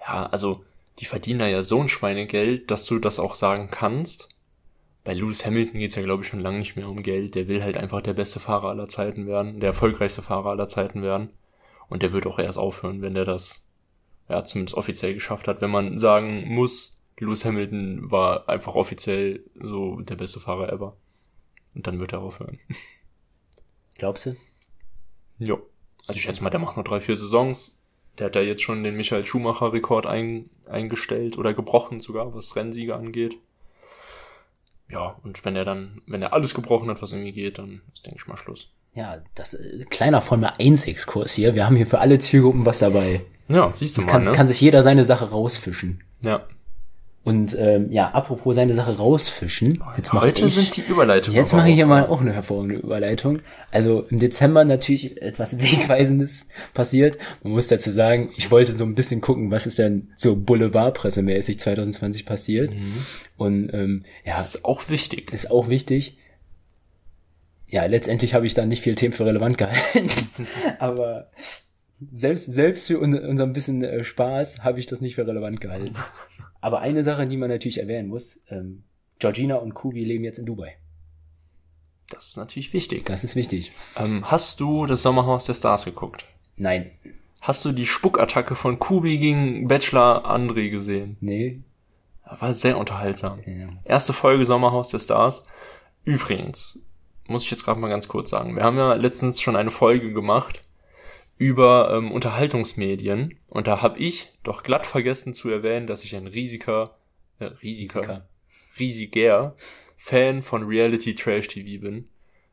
Ja, 0.00 0.26
also, 0.26 0.64
die 0.98 1.04
verdienen 1.04 1.38
da 1.38 1.46
ja 1.46 1.62
so 1.62 1.80
ein 1.80 1.88
Schweinegeld, 1.88 2.70
dass 2.70 2.86
du 2.86 2.98
das 2.98 3.20
auch 3.20 3.34
sagen 3.34 3.68
kannst 3.70 4.37
bei 5.08 5.14
Lewis 5.14 5.46
Hamilton 5.46 5.80
geht's 5.80 5.94
ja, 5.94 6.02
glaube 6.02 6.22
ich, 6.22 6.28
schon 6.28 6.40
lange 6.40 6.58
nicht 6.58 6.76
mehr 6.76 6.86
um 6.86 7.02
Geld. 7.02 7.34
Der 7.34 7.48
will 7.48 7.62
halt 7.62 7.78
einfach 7.78 8.02
der 8.02 8.12
beste 8.12 8.40
Fahrer 8.40 8.68
aller 8.68 8.88
Zeiten 8.88 9.26
werden, 9.26 9.58
der 9.58 9.68
erfolgreichste 9.68 10.20
Fahrer 10.20 10.50
aller 10.50 10.68
Zeiten 10.68 11.00
werden. 11.00 11.30
Und 11.88 12.02
der 12.02 12.12
wird 12.12 12.26
auch 12.26 12.38
erst 12.38 12.58
aufhören, 12.58 13.00
wenn 13.00 13.14
der 13.14 13.24
das, 13.24 13.64
ja, 14.28 14.44
zumindest 14.44 14.76
offiziell 14.76 15.14
geschafft 15.14 15.48
hat. 15.48 15.62
Wenn 15.62 15.70
man 15.70 15.98
sagen 15.98 16.52
muss, 16.52 16.98
Lewis 17.18 17.46
Hamilton 17.46 18.10
war 18.10 18.50
einfach 18.50 18.74
offiziell 18.74 19.42
so 19.58 19.98
der 20.00 20.16
beste 20.16 20.40
Fahrer 20.40 20.70
ever. 20.70 20.94
Und 21.74 21.86
dann 21.86 22.00
wird 22.00 22.12
er 22.12 22.20
aufhören. 22.20 22.58
Glaubst 23.96 24.26
du? 24.26 24.36
Jo. 25.38 25.66
Also 26.06 26.18
ich 26.18 26.22
schätze 26.22 26.44
mal, 26.44 26.50
der 26.50 26.60
macht 26.60 26.76
nur 26.76 26.84
drei, 26.84 27.00
vier 27.00 27.16
Saisons. 27.16 27.78
Der 28.18 28.26
hat 28.26 28.36
ja 28.36 28.42
jetzt 28.42 28.60
schon 28.60 28.82
den 28.82 28.98
Michael 28.98 29.24
Schumacher-Rekord 29.24 30.04
ein, 30.04 30.50
eingestellt 30.66 31.38
oder 31.38 31.54
gebrochen 31.54 32.00
sogar, 32.00 32.34
was 32.34 32.56
Rennsiege 32.56 32.94
angeht. 32.94 33.38
Ja, 34.90 35.16
und 35.22 35.44
wenn 35.44 35.54
er 35.56 35.64
dann, 35.64 36.00
wenn 36.06 36.22
er 36.22 36.32
alles 36.32 36.54
gebrochen 36.54 36.88
hat, 36.88 37.02
was 37.02 37.12
irgendwie 37.12 37.32
geht, 37.32 37.58
dann 37.58 37.82
ist, 37.92 38.06
denke 38.06 38.18
ich 38.20 38.26
mal, 38.26 38.36
Schluss. 38.36 38.70
Ja, 38.94 39.18
das 39.34 39.54
äh, 39.54 39.84
kleiner 39.90 40.20
Formel 40.20 40.50
1 40.58 40.86
Exkurs 40.86 41.32
hier. 41.34 41.54
Wir 41.54 41.66
haben 41.66 41.76
hier 41.76 41.86
für 41.86 41.98
alle 41.98 42.18
Zielgruppen 42.18 42.64
was 42.66 42.78
dabei. 42.78 43.20
Ja, 43.48 43.70
siehst 43.74 43.96
du 43.96 44.00
Das 44.00 44.06
mal, 44.06 44.12
kann, 44.12 44.22
ne? 44.22 44.32
kann 44.32 44.48
sich 44.48 44.60
jeder 44.60 44.82
seine 44.82 45.04
Sache 45.04 45.30
rausfischen. 45.30 46.02
ja. 46.22 46.46
Und 47.28 47.54
ähm, 47.58 47.92
ja, 47.92 48.10
apropos 48.12 48.56
seine 48.56 48.74
Sache 48.74 48.96
rausfischen. 48.96 49.84
Jetzt 49.98 50.14
mache 50.14 50.26
Heute 50.26 50.46
ich, 50.46 50.54
sind 50.54 50.76
die 50.78 50.90
Überleitungen. 50.90 51.36
Jetzt 51.36 51.52
mache 51.52 51.68
ich 51.68 51.74
hier 51.74 51.84
auch- 51.84 51.88
mal 51.90 52.06
auch 52.06 52.20
eine 52.22 52.32
hervorragende 52.32 52.76
Überleitung. 52.76 53.40
Also 53.70 54.02
im 54.08 54.18
Dezember 54.18 54.64
natürlich 54.64 55.20
etwas 55.20 55.58
Wegweisendes 55.60 56.46
passiert. 56.72 57.18
Man 57.42 57.52
muss 57.52 57.66
dazu 57.68 57.90
sagen, 57.90 58.30
ich 58.36 58.50
wollte 58.50 58.74
so 58.74 58.84
ein 58.84 58.94
bisschen 58.94 59.20
gucken, 59.20 59.50
was 59.50 59.66
ist 59.66 59.78
denn 59.78 60.08
so 60.16 60.36
Boulevardpressemäßig 60.36 61.58
2020 61.58 62.24
passiert. 62.24 62.72
Und 63.36 63.74
ähm, 63.74 64.04
ja, 64.24 64.36
Das 64.38 64.54
ist 64.54 64.64
auch 64.64 64.88
wichtig. 64.88 65.30
ist 65.32 65.50
auch 65.50 65.68
wichtig. 65.68 66.16
Ja, 67.66 67.84
letztendlich 67.84 68.32
habe 68.32 68.46
ich 68.46 68.54
da 68.54 68.64
nicht 68.64 68.82
viel 68.82 68.94
Themen 68.94 69.12
für 69.12 69.26
relevant 69.26 69.58
gehalten. 69.58 70.08
Aber 70.78 71.30
selbst, 72.12 72.50
selbst 72.50 72.86
für 72.86 73.00
un 73.00 73.14
unser 73.18 73.46
bisschen 73.48 73.84
äh, 73.84 74.02
Spaß 74.02 74.64
habe 74.64 74.78
ich 74.78 74.86
das 74.86 75.00
nicht 75.02 75.16
für 75.16 75.26
relevant 75.26 75.60
gehalten. 75.60 75.92
Aber 76.60 76.80
eine 76.80 77.04
Sache, 77.04 77.26
die 77.26 77.36
man 77.36 77.50
natürlich 77.50 77.78
erwähnen 77.78 78.08
muss, 78.08 78.40
ähm, 78.48 78.84
Georgina 79.18 79.56
und 79.56 79.74
Kubi 79.74 80.04
leben 80.04 80.24
jetzt 80.24 80.38
in 80.38 80.46
Dubai. 80.46 80.76
Das 82.10 82.28
ist 82.28 82.36
natürlich 82.36 82.72
wichtig. 82.72 83.04
Das 83.06 83.22
ist 83.22 83.36
wichtig. 83.36 83.72
Ähm, 83.96 84.30
hast 84.30 84.60
du 84.60 84.86
das 84.86 85.02
Sommerhaus 85.02 85.46
der 85.46 85.54
Stars 85.54 85.84
geguckt? 85.84 86.24
Nein. 86.56 86.90
Hast 87.42 87.64
du 87.64 87.72
die 87.72 87.86
Spuckattacke 87.86 88.54
von 88.54 88.78
Kubi 88.78 89.18
gegen 89.18 89.68
Bachelor 89.68 90.28
André 90.28 90.70
gesehen? 90.70 91.16
Nee. 91.20 91.60
War 92.24 92.52
sehr 92.52 92.78
unterhaltsam. 92.78 93.40
Ja. 93.46 93.68
Erste 93.84 94.12
Folge 94.12 94.44
Sommerhaus 94.44 94.88
der 94.88 94.98
Stars. 94.98 95.46
Übrigens, 96.04 96.80
muss 97.26 97.44
ich 97.44 97.50
jetzt 97.50 97.64
gerade 97.64 97.80
mal 97.80 97.88
ganz 97.88 98.08
kurz 98.08 98.30
sagen. 98.30 98.56
Wir 98.56 98.64
haben 98.64 98.76
ja 98.76 98.94
letztens 98.94 99.40
schon 99.40 99.56
eine 99.56 99.70
Folge 99.70 100.12
gemacht 100.12 100.60
über 101.38 101.92
ähm, 101.96 102.10
Unterhaltungsmedien 102.12 103.38
und 103.48 103.66
da 103.66 103.80
habe 103.82 103.98
ich 103.98 104.32
doch 104.42 104.62
glatt 104.62 104.86
vergessen 104.86 105.34
zu 105.34 105.48
erwähnen, 105.50 105.86
dass 105.86 106.04
ich 106.04 106.14
ein 106.16 106.26
riesiger, 106.26 106.96
äh, 107.38 107.44
riesiger, 107.62 108.00
Riesiger. 108.00 108.28
riesiger 108.78 109.56
Fan 109.96 110.42
von 110.42 110.64
Reality 110.64 111.14
Trash 111.14 111.48
TV 111.48 111.80
bin. 111.80 112.08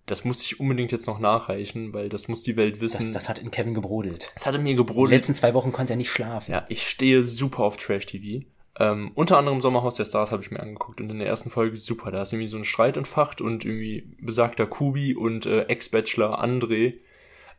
Das 0.06 0.24
musste 0.24 0.45
ich 0.45 0.60
unbedingt 0.60 0.91
jetzt 0.91 1.08
noch 1.08 1.19
nachreichen, 1.19 1.91
weil 1.93 2.10
das 2.10 2.28
muss 2.28 2.43
die 2.43 2.56
Welt 2.58 2.76
Das, 2.76 2.82
wissen. 2.82 3.13
das 3.13 3.28
hat 3.28 3.39
in 3.39 3.50
Kevin 3.50 3.74
gebrodelt. 3.74 4.32
Das 4.36 4.45
hatte 4.45 4.60
mir 4.60 4.69
Die 4.69 4.76
gebrodelt. 4.76 5.12
letzten 5.19 5.34
zwei 5.34 5.56
Wochen 5.56 5.71
konnte 5.71 5.93
er 5.93 5.98
nicht 5.98 6.12
schlafen. 6.12 6.52
Ja, 6.52 6.65
ich 6.69 6.88
stehe 6.88 7.24
super 7.24 7.63
auf 7.63 7.78
Trash 7.78 8.06
TV. 8.06 8.45
Ähm, 8.78 9.12
unter 9.15 9.38
anderem 9.39 9.62
Sommerhaus 9.62 9.95
der 9.95 10.06
Stars 10.06 10.32
habe 10.32 10.43
ich 10.43 10.52
mir 10.52 10.60
angeguckt 10.60 11.02
und 11.02 11.10
in 11.10 11.17
der 11.19 11.28
ersten 11.28 11.50
Folge 11.50 11.78
super. 11.78 12.12
Da 12.12 12.21
ist 12.21 12.34
irgendwie 12.34 12.48
so 12.48 12.58
ein 12.58 12.65
Streit 12.65 12.98
entfacht 12.98 13.41
und 13.41 13.65
irgendwie 13.65 14.04
besagter 14.19 14.67
Kubi 14.67 15.15
und 15.15 15.45
äh, 15.48 15.63
Ex-Bachelor 15.63 16.43
André 16.43 16.98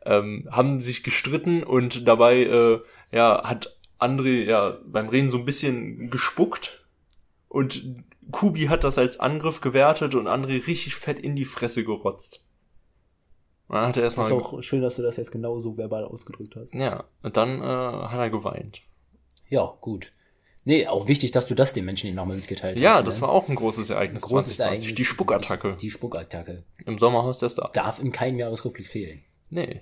ähm, 0.05 0.47
haben 0.51 0.79
sich 0.79 1.03
gestritten 1.03 1.63
und 1.63 2.07
dabei 2.07 2.37
äh, 2.43 2.79
ja 3.11 3.43
hat 3.43 3.77
André 3.99 4.43
ja 4.45 4.77
beim 4.85 5.09
Reden 5.09 5.29
so 5.29 5.37
ein 5.39 5.45
bisschen 5.45 6.09
gespuckt 6.09 6.85
und 7.47 8.03
Kubi 8.31 8.63
hat 8.65 8.83
das 8.83 8.97
als 8.97 9.19
Angriff 9.19 9.61
gewertet 9.61 10.13
und 10.15 10.27
André 10.27 10.67
richtig 10.67 10.95
fett 10.95 11.19
in 11.19 11.35
die 11.35 11.45
Fresse 11.45 11.83
gerotzt. 11.83 12.43
Dann 13.69 13.87
hat 13.87 13.97
er 13.97 14.03
Das 14.03 14.15
erstmal 14.17 14.27
ist 14.27 14.31
auch 14.45 14.61
schön, 14.61 14.81
dass 14.81 14.95
du 14.95 15.01
das 15.01 15.17
jetzt 15.17 15.31
genau 15.31 15.59
so 15.59 15.77
verbal 15.77 16.05
ausgedrückt 16.05 16.55
hast. 16.55 16.73
ja 16.73 17.03
und 17.21 17.35
dann 17.37 17.61
äh, 17.61 17.65
hat 17.65 18.19
er 18.19 18.29
geweint. 18.29 18.81
Ja, 19.49 19.73
gut. 19.81 20.11
Nee, 20.65 20.85
auch 20.87 21.07
wichtig, 21.07 21.31
dass 21.31 21.47
du 21.47 21.55
das 21.55 21.71
den 21.73 21.85
Menschen 21.85 22.13
nochmal 22.13 22.35
mitgeteilt 22.35 22.77
Ja, 22.79 22.95
hast. 22.95 23.07
das 23.07 23.15
ne? 23.15 23.21
war 23.21 23.29
auch 23.29 23.47
ein 23.47 23.55
großes 23.55 23.89
Ereignis 23.89 24.23
großes 24.23 24.57
2020. 24.57 24.87
Ereignis. 24.89 24.95
Die 24.97 25.05
Spuckattacke 25.05 25.77
Die 25.79 25.91
Spuckattacke. 25.91 26.63
im 26.85 26.97
Sommerhaus 26.97 27.39
der 27.39 27.49
Stars. 27.49 27.71
Darf 27.71 27.99
in 27.99 28.11
keinem 28.11 28.37
Jahresrückblick 28.39 28.87
fehlen. 28.87 29.23
Nee. 29.49 29.81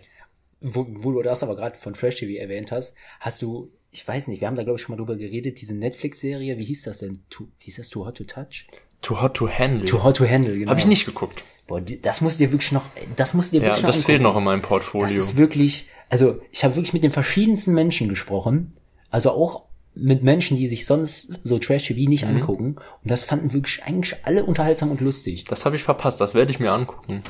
Wo, 0.61 0.85
wo 0.89 1.11
du 1.11 1.21
das 1.21 1.43
aber 1.43 1.55
gerade 1.55 1.77
von 1.77 1.93
Trash 1.93 2.15
TV 2.17 2.39
erwähnt 2.41 2.71
hast, 2.71 2.95
hast 3.19 3.41
du, 3.41 3.69
ich 3.91 4.07
weiß 4.07 4.27
nicht, 4.27 4.41
wir 4.41 4.47
haben 4.47 4.55
da 4.55 4.63
glaube 4.63 4.77
ich 4.77 4.83
schon 4.83 4.93
mal 4.95 4.97
drüber 4.97 5.15
geredet, 5.17 5.61
diese 5.61 5.75
Netflix-Serie, 5.75 6.57
wie 6.57 6.65
hieß 6.65 6.83
das 6.83 6.99
denn? 6.99 7.23
Too, 7.29 7.47
hieß 7.59 7.75
das 7.77 7.89
Too 7.89 8.05
Hot 8.05 8.17
to 8.17 8.23
Touch? 8.23 8.65
Too 9.01 9.21
Hot 9.21 9.35
to 9.35 9.47
Handle. 9.47 9.85
Too 9.85 10.01
Hot 10.03 10.17
to 10.17 10.27
Handle, 10.27 10.57
genau. 10.57 10.71
Habe 10.71 10.79
ich 10.79 10.87
nicht 10.87 11.05
geguckt. 11.05 11.43
Boah, 11.67 11.81
die, 11.81 12.01
das 12.01 12.21
musst 12.21 12.39
du 12.39 12.45
dir 12.45 12.51
wirklich 12.51 12.71
noch, 12.71 12.83
das 13.15 13.33
musst 13.33 13.53
du 13.53 13.57
dir 13.59 13.63
Ja, 13.65 13.69
wirklich 13.73 13.85
das 13.85 13.97
noch 13.99 14.05
fehlt 14.05 14.21
noch 14.21 14.35
in 14.37 14.43
meinem 14.43 14.61
Das 14.61 14.69
Portfolio. 14.69 15.17
ist 15.17 15.35
wirklich, 15.35 15.87
also 16.09 16.41
ich 16.51 16.63
habe 16.63 16.75
wirklich 16.75 16.93
mit 16.93 17.03
den 17.03 17.11
verschiedensten 17.11 17.73
Menschen 17.73 18.09
gesprochen, 18.09 18.73
also 19.11 19.31
auch 19.31 19.65
mit 19.93 20.23
Menschen, 20.23 20.57
die 20.57 20.67
sich 20.67 20.85
sonst 20.85 21.39
so 21.43 21.57
Trash 21.59 21.83
TV 21.87 22.01
Mhm. 22.01 22.09
nicht 22.09 22.23
angucken. 22.25 22.75
Und 23.03 23.11
das 23.11 23.23
fanden 23.23 23.53
wirklich 23.53 23.81
eigentlich 23.83 24.15
alle 24.23 24.43
unterhaltsam 24.43 24.91
und 24.91 24.99
lustig. 24.99 25.45
Das 25.45 25.63
habe 25.65 25.75
ich 25.77 25.83
verpasst. 25.83 26.19
Das 26.19 26.33
werde 26.33 26.51
ich 26.51 26.59
mir 26.59 26.71
angucken. 26.73 27.21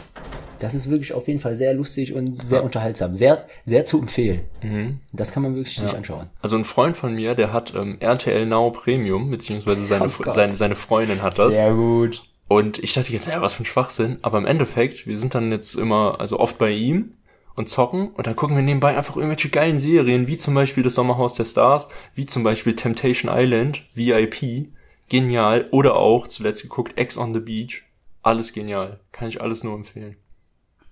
Das 0.59 0.73
ist 0.73 0.89
wirklich 0.89 1.13
auf 1.13 1.27
jeden 1.27 1.39
Fall 1.39 1.55
sehr 1.55 1.73
lustig 1.73 2.13
und 2.13 2.43
sehr 2.43 2.63
unterhaltsam. 2.63 3.13
Sehr, 3.13 3.45
sehr 3.65 3.85
zu 3.85 3.99
empfehlen. 3.99 4.41
Mhm. 4.61 4.99
Das 5.13 5.31
kann 5.31 5.43
man 5.43 5.55
wirklich 5.55 5.77
sich 5.77 5.93
anschauen. 5.95 6.29
Also 6.41 6.55
ein 6.55 6.63
Freund 6.63 6.97
von 6.97 7.13
mir, 7.15 7.35
der 7.35 7.53
hat 7.53 7.73
ähm, 7.75 7.97
RTL 7.99 8.45
Now 8.45 8.71
Premium, 8.71 9.29
beziehungsweise 9.29 9.83
seine, 9.85 10.05
Oh 10.05 10.31
seine, 10.31 10.51
seine 10.51 10.75
Freundin 10.75 11.21
hat 11.21 11.37
das. 11.37 11.53
gut. 11.73 12.23
Und 12.47 12.77
ich 12.79 12.93
dachte 12.93 13.11
jetzt, 13.11 13.27
ja, 13.27 13.41
was 13.41 13.53
für 13.53 13.63
ein 13.63 13.65
Schwachsinn. 13.65 14.19
Aber 14.21 14.37
im 14.37 14.45
Endeffekt, 14.45 15.07
wir 15.07 15.17
sind 15.17 15.33
dann 15.33 15.51
jetzt 15.51 15.75
immer, 15.75 16.19
also 16.19 16.39
oft 16.39 16.57
bei 16.57 16.69
ihm 16.71 17.13
und 17.55 17.69
zocken 17.69 18.09
und 18.09 18.27
dann 18.27 18.35
gucken 18.35 18.55
wir 18.55 18.63
nebenbei 18.63 18.95
einfach 18.95 19.15
irgendwelche 19.15 19.49
geilen 19.49 19.79
Serien, 19.79 20.27
wie 20.27 20.37
zum 20.37 20.53
Beispiel 20.53 20.83
das 20.83 20.95
Sommerhaus 20.95 21.35
der 21.35 21.45
Stars, 21.45 21.87
wie 22.13 22.25
zum 22.25 22.43
Beispiel 22.43 22.75
Temptation 22.75 23.31
Island, 23.33 23.83
VIP, 23.95 24.67
genial. 25.09 25.67
Oder 25.71 25.95
auch, 25.95 26.27
zuletzt 26.27 26.61
geguckt, 26.61 26.97
Ex 26.97 27.17
on 27.17 27.33
the 27.33 27.39
Beach. 27.39 27.83
Alles 28.21 28.53
genial. 28.53 28.99
Kann 29.11 29.29
ich 29.29 29.41
alles 29.41 29.63
nur 29.63 29.75
empfehlen. 29.75 30.17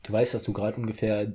Du 0.03 0.13
weißt, 0.13 0.33
dass 0.33 0.43
du 0.43 0.53
gerade 0.53 0.77
ungefähr 0.77 1.31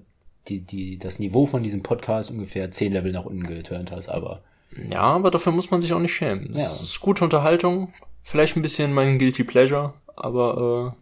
die, 0.48 0.61
die, 0.61 0.98
das 0.98 1.18
Niveau 1.18 1.46
von 1.46 1.62
diesem 1.62 1.83
Podcast 1.83 2.31
ungefähr 2.31 2.70
zehn 2.70 2.92
Level 2.92 3.12
nach 3.12 3.24
unten 3.24 3.46
geturnt 3.46 3.90
hast, 3.90 4.09
aber 4.09 4.42
Ja, 4.90 5.00
aber 5.02 5.31
dafür 5.31 5.52
muss 5.52 5.70
man 5.70 5.81
sich 5.81 5.92
auch 5.92 6.00
nicht 6.00 6.14
schämen. 6.14 6.52
Das 6.52 6.62
Ja. 6.78 6.83
ist 6.85 7.00
gute 7.00 7.24
Unterhaltung, 7.24 7.92
vielleicht 8.22 8.57
ein 8.57 8.62
bisschen 8.62 8.92
mein 8.92 9.18
Guilty 9.18 9.44
Pleasure, 9.44 9.94
aber 10.16 10.94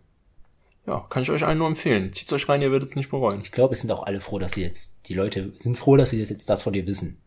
äh, 0.87 0.91
ja, 0.91 1.05
kann 1.11 1.23
ich 1.23 1.31
euch 1.31 1.45
allen 1.45 1.59
nur 1.59 1.67
empfehlen. 1.67 2.13
Zieht's 2.13 2.33
euch 2.33 2.49
rein, 2.49 2.63
ihr 2.63 2.71
werdet 2.73 2.89
es 2.89 2.97
nicht 2.97 3.11
bereuen. 3.11 3.41
ich 3.41 3.51
glaube, 3.53 3.75
es 3.75 3.81
sind 3.81 3.91
auch 3.91 4.05
alle 4.05 4.21
froh, 4.21 4.39
dass 4.39 4.53
sie 4.53 4.63
jetzt, 4.63 4.95
die 5.07 5.15
Leute 5.15 5.53
sind 5.59 5.77
froh, 5.79 5.97
dass 5.97 6.11
sie 6.11 6.19
jetzt 6.21 6.49
das 6.49 6.63
von 6.63 6.73
dir 6.73 6.87
wissen. 6.87 7.19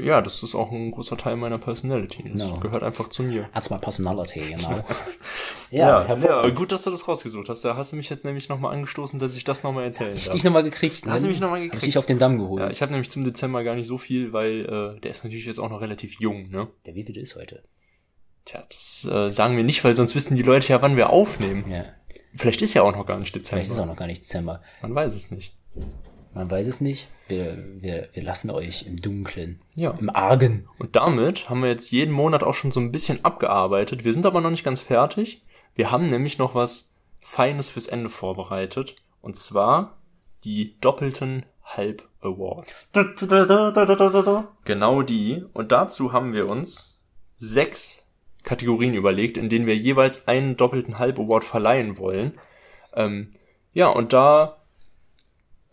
Ja, 0.00 0.22
das 0.22 0.42
ist 0.42 0.54
auch 0.54 0.70
ein 0.72 0.90
großer 0.90 1.16
Teil 1.16 1.36
meiner 1.36 1.58
Personality. 1.58 2.24
Das 2.34 2.48
No. 2.48 2.58
gehört 2.60 2.82
einfach 2.82 3.08
zu 3.08 3.22
mir. 3.22 3.48
That's 3.52 3.68
my 3.70 3.78
personality, 3.78 4.40
genau. 4.40 4.82
Ja, 5.70 6.04
hervorragend. 6.04 6.54
gut, 6.56 6.70
dass 6.72 6.82
du 6.82 6.90
das 6.90 7.08
rausgesucht 7.08 7.48
hast. 7.48 7.64
Da 7.64 7.76
hast 7.76 7.92
du 7.92 7.96
mich 7.96 8.10
jetzt 8.10 8.24
nämlich 8.24 8.48
nochmal 8.48 8.74
angestoßen, 8.74 9.18
dass 9.18 9.34
ich 9.36 9.44
das 9.44 9.62
nochmal 9.62 9.84
erzählen 9.84 10.14
Ich 10.14 10.24
darf. 10.26 10.34
dich 10.34 10.44
nochmal 10.44 10.62
gekriegt, 10.64 11.06
ne? 11.06 11.12
Hast 11.12 11.24
du 11.24 11.28
mich 11.28 11.40
noch 11.40 11.48
mal 11.50 11.56
Hab 11.56 11.62
gekriegt? 11.64 11.82
Ich 11.82 11.88
dich 11.90 11.98
auf 11.98 12.06
den 12.06 12.18
Damm 12.18 12.38
geholt. 12.38 12.62
Ja, 12.62 12.70
ich 12.70 12.82
habe 12.82 12.92
nämlich 12.92 13.10
zum 13.10 13.24
Dezember 13.24 13.64
gar 13.64 13.74
nicht 13.74 13.86
so 13.86 13.96
viel, 13.98 14.32
weil 14.32 14.60
äh, 14.96 15.00
der 15.00 15.10
ist 15.10 15.24
natürlich 15.24 15.46
jetzt 15.46 15.58
auch 15.58 15.70
noch 15.70 15.80
relativ 15.80 16.20
jung, 16.20 16.50
ne? 16.50 16.68
Der 16.86 16.94
wievielte 16.94 17.20
ist 17.20 17.36
heute? 17.36 17.62
Tja, 18.44 18.64
das 18.70 19.08
äh, 19.10 19.30
sagen 19.30 19.56
wir 19.56 19.64
nicht, 19.64 19.82
weil 19.84 19.94
sonst 19.96 20.14
wissen 20.14 20.36
die 20.36 20.42
Leute 20.42 20.68
ja, 20.72 20.82
wann 20.82 20.96
wir 20.96 21.10
aufnehmen. 21.10 21.64
Ja. 21.70 21.84
Vielleicht 22.34 22.60
ist 22.62 22.74
ja 22.74 22.82
auch 22.82 22.94
noch 22.96 23.06
gar 23.06 23.18
nicht 23.18 23.34
Dezember. 23.34 23.56
Vielleicht 23.62 23.70
ist 23.72 23.78
auch 23.78 23.86
noch 23.86 23.96
gar 23.96 24.06
nicht 24.06 24.22
Dezember. 24.22 24.60
Man 24.82 24.94
weiß 24.94 25.14
es 25.14 25.30
nicht. 25.30 25.56
Man 26.34 26.50
weiß 26.50 26.66
es 26.66 26.80
nicht. 26.80 27.08
Wir, 27.28 27.58
wir, 27.80 28.08
wir 28.12 28.22
lassen 28.22 28.50
euch 28.50 28.86
im 28.86 28.96
Dunkeln. 28.96 29.60
Ja. 29.74 29.90
Im 29.92 30.10
Argen. 30.10 30.68
Und 30.78 30.96
damit 30.96 31.50
haben 31.50 31.62
wir 31.62 31.68
jetzt 31.68 31.90
jeden 31.90 32.12
Monat 32.12 32.42
auch 32.42 32.54
schon 32.54 32.72
so 32.72 32.80
ein 32.80 32.92
bisschen 32.92 33.24
abgearbeitet. 33.24 34.04
Wir 34.04 34.12
sind 34.12 34.26
aber 34.26 34.40
noch 34.40 34.50
nicht 34.50 34.64
ganz 34.64 34.80
fertig. 34.80 35.42
Wir 35.74 35.90
haben 35.90 36.06
nämlich 36.06 36.38
noch 36.38 36.54
was 36.54 36.90
Feines 37.20 37.70
fürs 37.70 37.86
Ende 37.86 38.08
vorbereitet. 38.08 38.96
Und 39.20 39.36
zwar 39.36 39.98
die 40.44 40.78
doppelten 40.80 41.44
Halb 41.62 42.08
Awards. 42.20 42.90
Genau 44.64 45.02
die. 45.02 45.44
Und 45.52 45.72
dazu 45.72 46.12
haben 46.12 46.32
wir 46.32 46.48
uns 46.48 47.00
sechs 47.36 48.08
Kategorien 48.42 48.94
überlegt, 48.94 49.36
in 49.36 49.48
denen 49.48 49.66
wir 49.66 49.76
jeweils 49.76 50.28
einen 50.28 50.56
doppelten 50.56 50.98
Halb 50.98 51.18
Award 51.18 51.44
verleihen 51.44 51.98
wollen. 51.98 52.38
Ähm, 52.94 53.30
ja, 53.72 53.88
und 53.88 54.12
da 54.12 54.61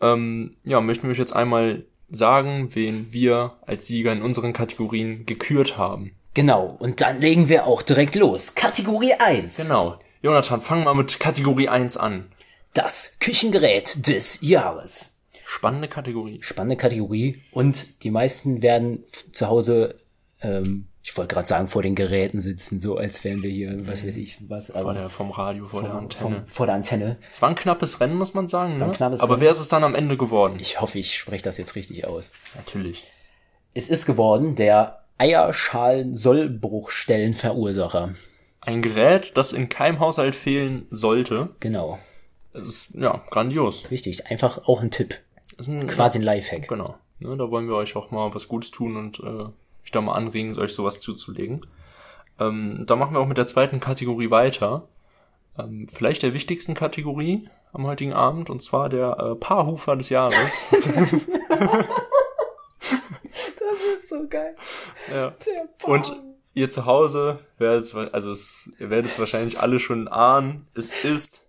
ähm, 0.01 0.55
ja, 0.63 0.81
möchten 0.81 1.03
wir 1.03 1.11
euch 1.11 1.17
jetzt 1.17 1.35
einmal 1.35 1.83
sagen, 2.09 2.69
wen 2.73 3.07
wir 3.11 3.53
als 3.65 3.87
Sieger 3.87 4.11
in 4.11 4.21
unseren 4.21 4.53
Kategorien 4.53 5.25
gekürt 5.25 5.77
haben. 5.77 6.11
Genau. 6.33 6.75
Und 6.79 7.01
dann 7.01 7.19
legen 7.19 7.49
wir 7.49 7.65
auch 7.65 7.81
direkt 7.81 8.15
los. 8.15 8.55
Kategorie 8.55 9.13
1. 9.13 9.57
Genau. 9.57 9.99
Jonathan, 10.21 10.61
fang 10.61 10.83
mal 10.83 10.93
mit 10.93 11.19
Kategorie 11.19 11.69
1 11.69 11.97
an. 11.97 12.31
Das 12.73 13.17
Küchengerät 13.19 14.07
des 14.07 14.39
Jahres. 14.41 15.15
Spannende 15.45 15.87
Kategorie. 15.87 16.39
Spannende 16.41 16.77
Kategorie. 16.77 17.41
Und 17.51 18.03
die 18.03 18.11
meisten 18.11 18.61
werden 18.61 19.03
zu 19.31 19.47
Hause, 19.47 19.95
ähm, 20.41 20.88
ich 21.01 21.15
wollte 21.17 21.33
gerade 21.33 21.47
sagen, 21.47 21.67
vor 21.67 21.81
den 21.81 21.95
Geräten 21.95 22.41
sitzen, 22.41 22.79
so 22.79 22.97
als 22.97 23.23
wären 23.23 23.41
wir 23.41 23.49
hier, 23.49 23.87
was 23.87 24.05
weiß 24.05 24.17
ich, 24.17 24.37
was, 24.49 24.71
Vor 24.71 24.93
der, 24.93 25.09
vom 25.09 25.31
Radio, 25.31 25.67
vor 25.67 25.81
der 25.81 25.91
vom, 25.91 25.99
Antenne. 25.99 26.35
vom, 26.35 26.45
vor 26.45 26.65
der 26.65 26.75
Antenne. 26.75 27.17
Es 27.31 27.41
war 27.41 27.49
ein 27.49 27.55
knappes 27.55 27.99
Rennen, 28.01 28.15
muss 28.15 28.33
man 28.33 28.47
sagen. 28.47 28.77
Ne? 28.77 28.85
Aber 28.85 28.99
Rennen. 28.99 29.39
wer 29.39 29.51
ist 29.51 29.59
es 29.59 29.69
dann 29.69 29.83
am 29.83 29.95
Ende 29.95 30.17
geworden? 30.17 30.57
Ich 30.59 30.81
hoffe, 30.81 30.99
ich 30.99 31.17
spreche 31.17 31.43
das 31.43 31.57
jetzt 31.57 31.75
richtig 31.75 32.05
aus. 32.05 32.31
Natürlich. 32.55 33.03
Es 33.73 33.89
ist 33.89 34.05
geworden 34.05 34.55
der 34.55 34.99
Eierschalen-Sollbruchstellenverursacher. 35.17 38.13
Ein 38.61 38.81
Gerät, 38.81 39.31
das 39.35 39.53
in 39.53 39.69
keinem 39.69 39.99
Haushalt 39.99 40.35
fehlen 40.35 40.85
sollte. 40.89 41.49
Genau. 41.59 41.97
Es 42.53 42.65
ist, 42.65 42.95
ja, 42.95 43.21
grandios. 43.29 43.89
Richtig, 43.89 44.27
einfach 44.27 44.67
auch 44.67 44.81
ein 44.81 44.91
Tipp. 44.91 45.17
Ein, 45.65 45.87
Quasi 45.87 46.19
ein 46.19 46.23
Lifehack. 46.23 46.67
Genau. 46.67 46.95
Ne, 47.19 47.35
da 47.37 47.49
wollen 47.51 47.67
wir 47.67 47.75
euch 47.75 47.95
auch 47.95 48.11
mal 48.11 48.33
was 48.33 48.47
Gutes 48.47 48.71
tun 48.71 48.95
und 48.95 49.19
äh, 49.19 49.45
euch 49.89 49.91
da 49.91 50.01
mal 50.01 50.13
anregen, 50.13 50.57
euch 50.57 50.73
sowas 50.73 50.99
zuzulegen. 50.99 51.65
Ähm, 52.39 52.83
da 52.85 52.95
machen 52.95 53.13
wir 53.15 53.19
auch 53.19 53.27
mit 53.27 53.37
der 53.37 53.47
zweiten 53.47 53.79
Kategorie 53.79 54.29
weiter. 54.29 54.87
Ähm, 55.57 55.87
vielleicht 55.91 56.21
der 56.21 56.33
wichtigsten 56.33 56.75
Kategorie 56.75 57.49
am 57.73 57.87
heutigen 57.87 58.13
Abend, 58.13 58.49
und 58.49 58.61
zwar 58.61 58.89
der 58.89 59.17
äh, 59.19 59.35
Paarhufer 59.35 59.95
des 59.95 60.09
Jahres. 60.09 60.35
Das 63.59 64.03
ist 64.03 64.09
so 64.09 64.27
geil. 64.27 64.55
ja. 65.13 65.33
Und 65.83 66.15
ihr 66.53 66.69
zu 66.69 66.85
Hause 66.85 67.39
werdet 67.57 67.93
also 68.13 68.31
es, 68.31 68.71
ihr 68.79 68.89
werdet 68.89 69.11
es 69.11 69.19
wahrscheinlich 69.19 69.59
alle 69.59 69.79
schon 69.79 70.07
ahnen, 70.07 70.67
es 70.73 71.03
ist 71.03 71.45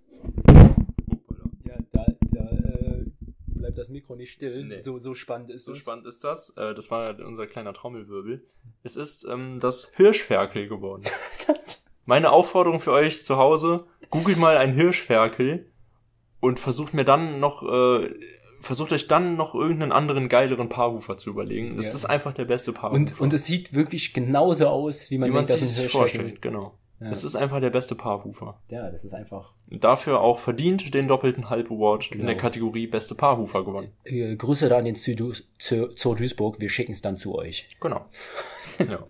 das 3.81 3.89
Mikro 3.89 4.15
nicht 4.17 4.33
still. 4.33 4.65
Nee. 4.65 4.79
So, 4.79 4.99
so 4.99 5.15
spannend 5.15 5.51
ist 5.51 5.65
so 5.65 5.73
es. 5.73 5.79
spannend 5.79 6.07
ist 6.07 6.23
das. 6.23 6.51
Äh, 6.57 6.75
das 6.75 6.91
war 6.91 7.19
unser 7.21 7.47
kleiner 7.47 7.73
Trommelwirbel. 7.75 8.47
Es 8.83 8.97
ist 8.97 9.25
ähm, 9.25 9.59
das 9.61 9.91
Hirschferkel 9.97 10.69
geworden. 10.69 11.03
Meine 12.05 12.31
Aufforderung 12.33 12.81
für 12.81 12.93
euch 12.93 13.25
zu 13.25 13.37
Hause, 13.37 13.87
googelt 14.11 14.39
mal 14.39 14.57
ein 14.57 14.73
Hirschferkel 14.73 15.71
und 16.41 16.59
versucht 16.59 16.95
mir 16.95 17.05
dann 17.05 17.39
noch, 17.41 17.63
äh, 17.63 18.09
versucht 18.61 18.93
euch 18.93 19.07
dann 19.07 19.37
noch 19.37 19.55
irgendeinen 19.55 19.93
anderen 19.93 20.29
geileren 20.29 20.69
Paarhufer 20.69 21.17
zu 21.19 21.31
überlegen. 21.31 21.77
Das 21.77 21.87
Ja. 21.87 21.95
ist 21.95 22.05
einfach 22.07 22.33
der 22.33 22.47
beste 22.47 22.73
Paarhufer. 22.73 22.95
Und, 22.99 23.21
und 23.21 23.33
es 23.33 23.45
sieht 23.45 23.75
wirklich 23.75 24.13
genauso 24.13 24.67
aus, 24.69 25.11
wie 25.11 25.19
man 25.19 25.29
wie 25.29 25.35
man 25.35 25.47
denkt, 25.47 25.61
sich 25.61 25.69
dass 25.69 25.79
ein 25.79 25.85
das 25.85 25.93
Hirschferkel- 25.93 25.99
vorstellt, 25.99 26.43
genau. 26.43 26.75
Ja. 27.01 27.11
Es 27.11 27.25
ist 27.25 27.35
einfach 27.35 27.61
der 27.61 27.71
beste 27.71 27.95
Paarhufer. 27.95 28.61
Ja, 28.69 28.91
das 28.91 29.05
ist 29.05 29.15
einfach. 29.15 29.55
Dafür 29.71 30.21
auch 30.21 30.39
verdient 30.39 30.93
den 30.93 31.09
doppelten 31.09 31.49
Halb 31.49 31.71
Award 31.71 32.07
in 32.07 32.13
Genau. 32.13 32.27
der 32.27 32.37
Kategorie 32.37 32.87
beste 32.87 33.15
Paarhufer 33.15 33.65
gewonnen. 33.65 33.93
Äh, 34.05 34.37
Grüße 34.37 34.69
da 34.69 34.77
an 34.79 34.85
den 34.85 34.97
Zoo, 34.97 35.33
Zoo, 35.59 36.15
Duisburg. 36.15 36.61
Wir 36.61 36.69
schicken 36.69 36.93
es 36.93 37.01
dann 37.01 37.17
zu 37.17 37.35
euch. 37.37 37.69
Genau. 37.81 38.05
ja. 38.79 39.07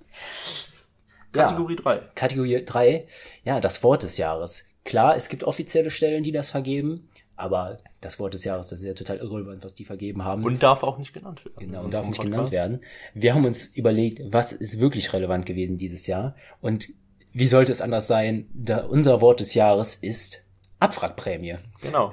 Kategorie 1.32 1.76
3. 1.76 1.98
Kategorie 2.14 2.64
3, 2.64 3.06
ja, 3.44 3.60
das 3.60 3.82
Wort 3.82 4.02
des 4.02 4.18
Jahres. 4.18 4.64
Klar, 4.84 5.16
es 5.16 5.28
gibt 5.28 5.44
offizielle 5.44 5.90
Stellen, 5.90 6.22
die 6.22 6.32
das 6.32 6.50
vergeben, 6.50 7.08
aber 7.36 7.78
das 8.00 8.18
Wort 8.18 8.34
des 8.34 8.44
Jahres, 8.44 8.68
das 8.68 8.80
ist 8.80 8.86
ja 8.86 8.94
total 8.94 9.18
irrelevant, 9.18 9.62
was 9.64 9.74
die 9.74 9.84
vergeben 9.84 10.24
haben. 10.24 10.42
Und 10.44 10.62
darf 10.62 10.82
auch 10.82 10.98
nicht 10.98 11.12
genannt 11.12 11.44
werden. 11.44 11.56
Genau, 11.58 11.84
und 11.84 11.94
darf 11.94 12.06
nicht 12.06 12.16
Podcast. 12.16 12.32
genannt 12.32 12.52
werden. 12.52 12.80
Wir 13.14 13.34
haben 13.34 13.44
uns 13.44 13.66
überlegt, 13.66 14.22
was 14.32 14.52
ist 14.52 14.80
wirklich 14.80 15.12
relevant 15.12 15.46
gewesen 15.46 15.76
dieses 15.76 16.06
Jahr 16.06 16.34
und 16.60 16.88
wie 17.32 17.46
sollte 17.46 17.72
es 17.72 17.80
anders 17.82 18.06
sein? 18.06 18.48
Da 18.54 18.84
unser 18.84 19.20
Wort 19.20 19.40
des 19.40 19.54
Jahres 19.54 19.94
ist 19.94 20.44
Abwrackprämie. 20.78 21.56
Genau. 21.82 22.12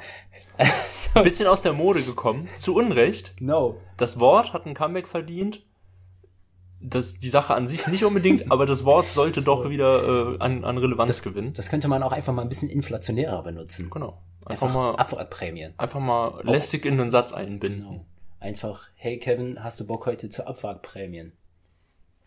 Ein 1.14 1.24
bisschen 1.24 1.48
aus 1.48 1.62
der 1.62 1.74
Mode 1.74 2.02
gekommen, 2.02 2.48
zu 2.56 2.76
Unrecht. 2.76 3.34
No. 3.40 3.78
Das 3.98 4.20
Wort 4.20 4.54
hat 4.54 4.66
ein 4.66 4.74
Comeback 4.74 5.08
verdient. 5.08 5.64
Das, 6.80 7.20
die 7.20 7.30
Sache 7.30 7.54
an 7.56 7.68
sich 7.68 7.88
nicht 7.88 8.04
unbedingt, 8.04 8.52
aber 8.52 8.66
das 8.66 8.86
Wort 8.86 9.06
sollte 9.08 9.42
doch 9.42 9.70
wieder 9.70 10.36
äh, 10.36 10.40
an, 10.40 10.64
an 10.64 10.78
Relevanz 10.78 11.24
gewinnen. 11.24 11.54
Das 11.54 11.70
könnte 11.70 11.88
man 11.88 12.04
auch 12.04 12.12
einfach 12.12 12.34
mal 12.34 12.44
ein 12.44 12.50
bisschen 12.50 12.70
inflationärer 12.70 13.42
benutzen. 13.44 13.90
Genau. 13.90 14.22
Einfach, 14.46 14.72
mal, 14.72 14.96
Abwrackprämie. 14.96 15.70
einfach 15.78 16.00
mal 16.00 16.40
lästig 16.44 16.86
in 16.86 16.98
den 16.98 17.12
Satz 17.12 17.34
einbinden. 17.34 17.82
Genau. 17.82 18.06
Einfach, 18.40 18.88
hey 18.96 19.18
Kevin, 19.18 19.64
hast 19.64 19.80
du 19.80 19.88
Bock 19.88 20.06
heute 20.06 20.30
zu 20.30 20.46
Abwrackprämien? 20.46 21.34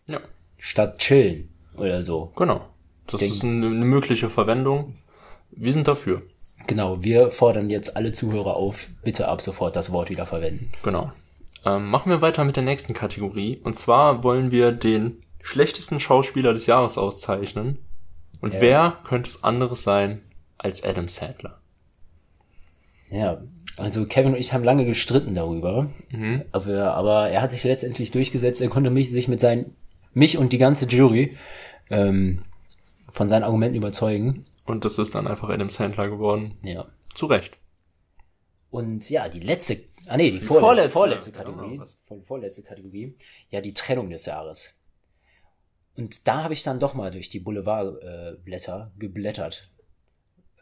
Ja, 0.09 0.19
Statt 0.57 0.99
chillen 0.99 1.49
oder 1.77 2.03
so. 2.03 2.31
genau. 2.35 2.67
Das 3.11 3.19
denke- 3.19 3.35
ist 3.35 3.43
eine, 3.43 3.65
eine 3.67 3.85
mögliche 3.85 4.29
Verwendung. 4.29 4.95
Wir 5.51 5.73
sind 5.73 5.87
dafür. 5.87 6.21
Genau, 6.67 7.03
wir 7.03 7.31
fordern 7.31 7.69
jetzt 7.69 7.95
alle 7.97 8.11
Zuhörer 8.11 8.55
auf, 8.55 8.89
bitte 9.03 9.27
ab 9.27 9.41
sofort 9.41 9.75
das 9.75 9.91
Wort 9.91 10.09
wieder 10.09 10.25
verwenden. 10.25 10.71
Genau. 10.83 11.11
Ähm, 11.65 11.89
machen 11.89 12.09
wir 12.11 12.21
weiter 12.21 12.43
mit 12.45 12.55
der 12.55 12.63
nächsten 12.63 12.93
Kategorie. 12.93 13.59
Und 13.63 13.75
zwar 13.75 14.23
wollen 14.23 14.51
wir 14.51 14.71
den 14.71 15.23
schlechtesten 15.43 15.99
Schauspieler 15.99 16.53
des 16.53 16.65
Jahres 16.67 16.97
auszeichnen. 16.97 17.79
Und 18.41 18.53
Ja. 18.55 18.61
wer 18.61 18.97
könnte 19.03 19.29
es 19.29 19.43
anderes 19.43 19.83
sein 19.83 20.21
als 20.57 20.83
Adam 20.83 21.07
Sandler? 21.07 21.59
Ja, 23.09 23.41
also 23.77 24.05
Kevin 24.05 24.33
und 24.33 24.39
ich 24.39 24.53
haben 24.53 24.63
lange 24.63 24.85
gestritten 24.85 25.35
darüber, 25.35 25.89
Mhm. 26.11 26.43
aber, 26.51 26.93
aber 26.95 27.29
er 27.29 27.41
hat 27.41 27.51
sich 27.51 27.63
letztendlich 27.63 28.11
durchgesetzt. 28.11 28.61
Er 28.61 28.69
konnte 28.69 28.89
mich, 28.89 29.09
sich 29.11 29.27
mit 29.27 29.39
seinen, 29.39 29.75
mich 30.13 30.37
und 30.37 30.53
die 30.53 30.57
ganze 30.57 30.85
Jury 30.85 31.35
ähm, 31.89 32.43
von 33.11 33.29
seinen 33.29 33.43
Argumenten 33.43 33.77
überzeugen. 33.77 34.45
Und 34.65 34.85
das 34.85 34.97
ist 34.97 35.15
dann 35.15 35.27
einfach 35.27 35.49
Adam 35.49 35.69
Sandler 35.69 36.09
geworden. 36.09 36.57
Ja. 36.63 36.87
Zu 37.13 37.25
Recht. 37.25 37.57
Und 38.69 39.09
ja, 39.09 39.27
die 39.27 39.41
letzte, 39.41 39.79
ah 40.07 40.15
nee, 40.15 40.31
die 40.31 40.39
vorletzte, 40.39 40.89
vorletzte, 40.89 40.91
vorletzte, 40.91 41.31
ja, 41.31 41.37
Kategorie, 41.37 41.81
vor- 42.05 42.23
vorletzte 42.23 42.63
Kategorie, 42.63 43.15
ja, 43.49 43.59
die 43.59 43.73
Trennung 43.73 44.09
des 44.09 44.25
Jahres. 44.25 44.73
Und 45.97 46.25
da 46.27 46.43
habe 46.43 46.53
ich 46.53 46.63
dann 46.63 46.79
doch 46.79 46.93
mal 46.93 47.11
durch 47.11 47.27
die 47.27 47.41
Boulevardblätter 47.41 48.31
äh, 48.33 48.37
Blätter 48.43 48.91
geblättert 48.97 49.69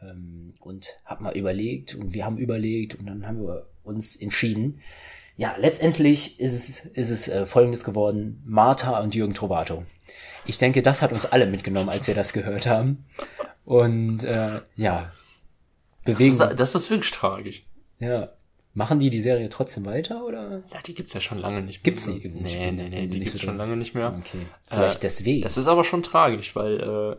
ähm, 0.02 0.50
und 0.58 0.88
habe 1.04 1.22
mal 1.22 1.36
überlegt 1.36 1.94
und 1.94 2.14
wir 2.14 2.24
haben 2.24 2.36
überlegt 2.36 2.96
und 2.96 3.06
dann 3.06 3.24
haben 3.26 3.46
wir 3.46 3.68
uns 3.84 4.16
entschieden. 4.16 4.80
Ja, 5.40 5.54
letztendlich 5.56 6.38
ist 6.38 6.52
es, 6.52 6.80
ist 6.84 7.08
es 7.10 7.26
äh, 7.28 7.46
folgendes 7.46 7.82
geworden, 7.82 8.42
Martha 8.44 9.00
und 9.00 9.14
Jürgen 9.14 9.32
Trovato. 9.32 9.84
Ich 10.44 10.58
denke, 10.58 10.82
das 10.82 11.00
hat 11.00 11.12
uns 11.12 11.24
alle 11.24 11.46
mitgenommen, 11.46 11.88
als 11.88 12.06
wir 12.06 12.14
das 12.14 12.34
gehört 12.34 12.66
haben. 12.66 13.06
Und 13.64 14.22
äh, 14.22 14.60
ja, 14.76 15.12
Das 16.04 16.18
bewegen. 16.18 16.34
ist, 16.34 16.60
das 16.60 16.74
ist 16.74 16.90
wirklich 16.90 17.10
tragisch. 17.10 17.64
Ja. 18.00 18.28
Machen 18.74 18.98
die 18.98 19.08
die 19.08 19.22
Serie 19.22 19.48
trotzdem 19.48 19.86
weiter 19.86 20.24
oder? 20.26 20.62
Ja, 20.72 20.80
die 20.86 20.94
gibt's 20.94 21.14
ja 21.14 21.22
schon 21.22 21.38
lange 21.38 21.62
nicht 21.62 21.78
mehr. 21.78 21.84
Gibt's 21.84 22.06
nicht? 22.06 22.22
Nee, 22.34 22.70
nee, 22.72 22.88
nee, 22.90 23.06
die 23.06 23.18
so 23.18 23.24
gibt's 23.24 23.40
schon 23.40 23.48
drin. 23.48 23.56
lange 23.56 23.76
nicht 23.78 23.94
mehr. 23.94 24.14
Okay. 24.18 24.46
Vielleicht 24.68 24.98
Äh, 24.98 25.02
deswegen. 25.02 25.42
Das 25.42 25.56
ist 25.56 25.68
aber 25.68 25.84
schon 25.84 26.02
tragisch, 26.02 26.54
weil 26.54 26.80
äh, 26.80 27.16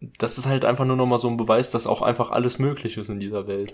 das 0.00 0.38
ist 0.38 0.46
halt 0.46 0.64
einfach 0.64 0.84
nur 0.84 0.96
nochmal 0.96 1.18
so 1.18 1.28
ein 1.28 1.36
Beweis, 1.36 1.70
dass 1.70 1.86
auch 1.86 2.02
einfach 2.02 2.30
alles 2.30 2.58
möglich 2.58 2.96
ist 2.96 3.08
in 3.08 3.20
dieser 3.20 3.46
Welt. 3.46 3.72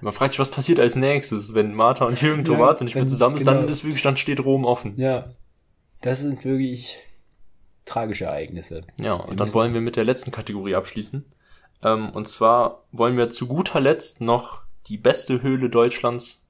Man 0.00 0.12
fragt 0.12 0.32
sich, 0.32 0.38
was 0.38 0.50
passiert 0.50 0.78
als 0.78 0.96
nächstes, 0.96 1.54
wenn 1.54 1.74
Martha 1.74 2.04
und 2.04 2.20
Jürgen 2.20 2.44
Ja, 2.44 2.52
Tomat 2.52 2.80
nicht 2.82 2.94
mehr 2.94 3.06
zusammen 3.06 3.36
ist, 3.36 3.46
dann 3.46 3.60
genau. 3.60 3.70
ist 3.70 3.84
wirklich, 3.84 4.02
dann 4.02 4.16
steht 4.16 4.40
Rom 4.44 4.64
offen. 4.64 4.94
ja. 4.96 5.30
Das 6.02 6.20
sind 6.20 6.44
wirklich 6.44 6.98
tragische 7.86 8.26
Ereignisse. 8.26 8.82
Ja, 9.00 9.14
und 9.14 9.40
dann 9.40 9.52
wollen 9.54 9.72
wir 9.72 9.80
mit 9.80 9.96
der 9.96 10.04
letzten 10.04 10.30
Kategorie 10.30 10.74
abschließen. 10.74 11.24
Ähm, 11.82 12.10
und 12.10 12.28
zwar 12.28 12.84
wollen 12.92 13.16
wir 13.16 13.30
zu 13.30 13.46
guter 13.46 13.80
Letzt 13.80 14.20
noch 14.20 14.60
die 14.88 14.98
beste 14.98 15.40
Höhle 15.40 15.70
Deutschlands 15.70 16.46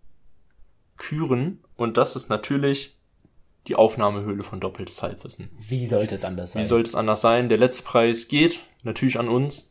küren. 0.96 1.60
Und 1.76 1.96
das 1.96 2.16
ist 2.16 2.28
natürlich 2.28 2.95
die 3.68 3.74
Aufnahmehöhle 3.74 4.42
von 4.42 4.60
Doppeltes 4.60 5.02
Halbwissen. 5.02 5.50
Wie 5.58 5.86
sollte 5.86 6.14
es 6.14 6.24
anders 6.24 6.52
sein? 6.52 6.62
Wie 6.64 6.68
sollte 6.68 6.88
es 6.88 6.94
anders 6.94 7.20
sein? 7.20 7.48
Der 7.48 7.58
letzte 7.58 7.82
Preis 7.82 8.28
geht 8.28 8.60
natürlich 8.82 9.18
an 9.18 9.28
uns. 9.28 9.70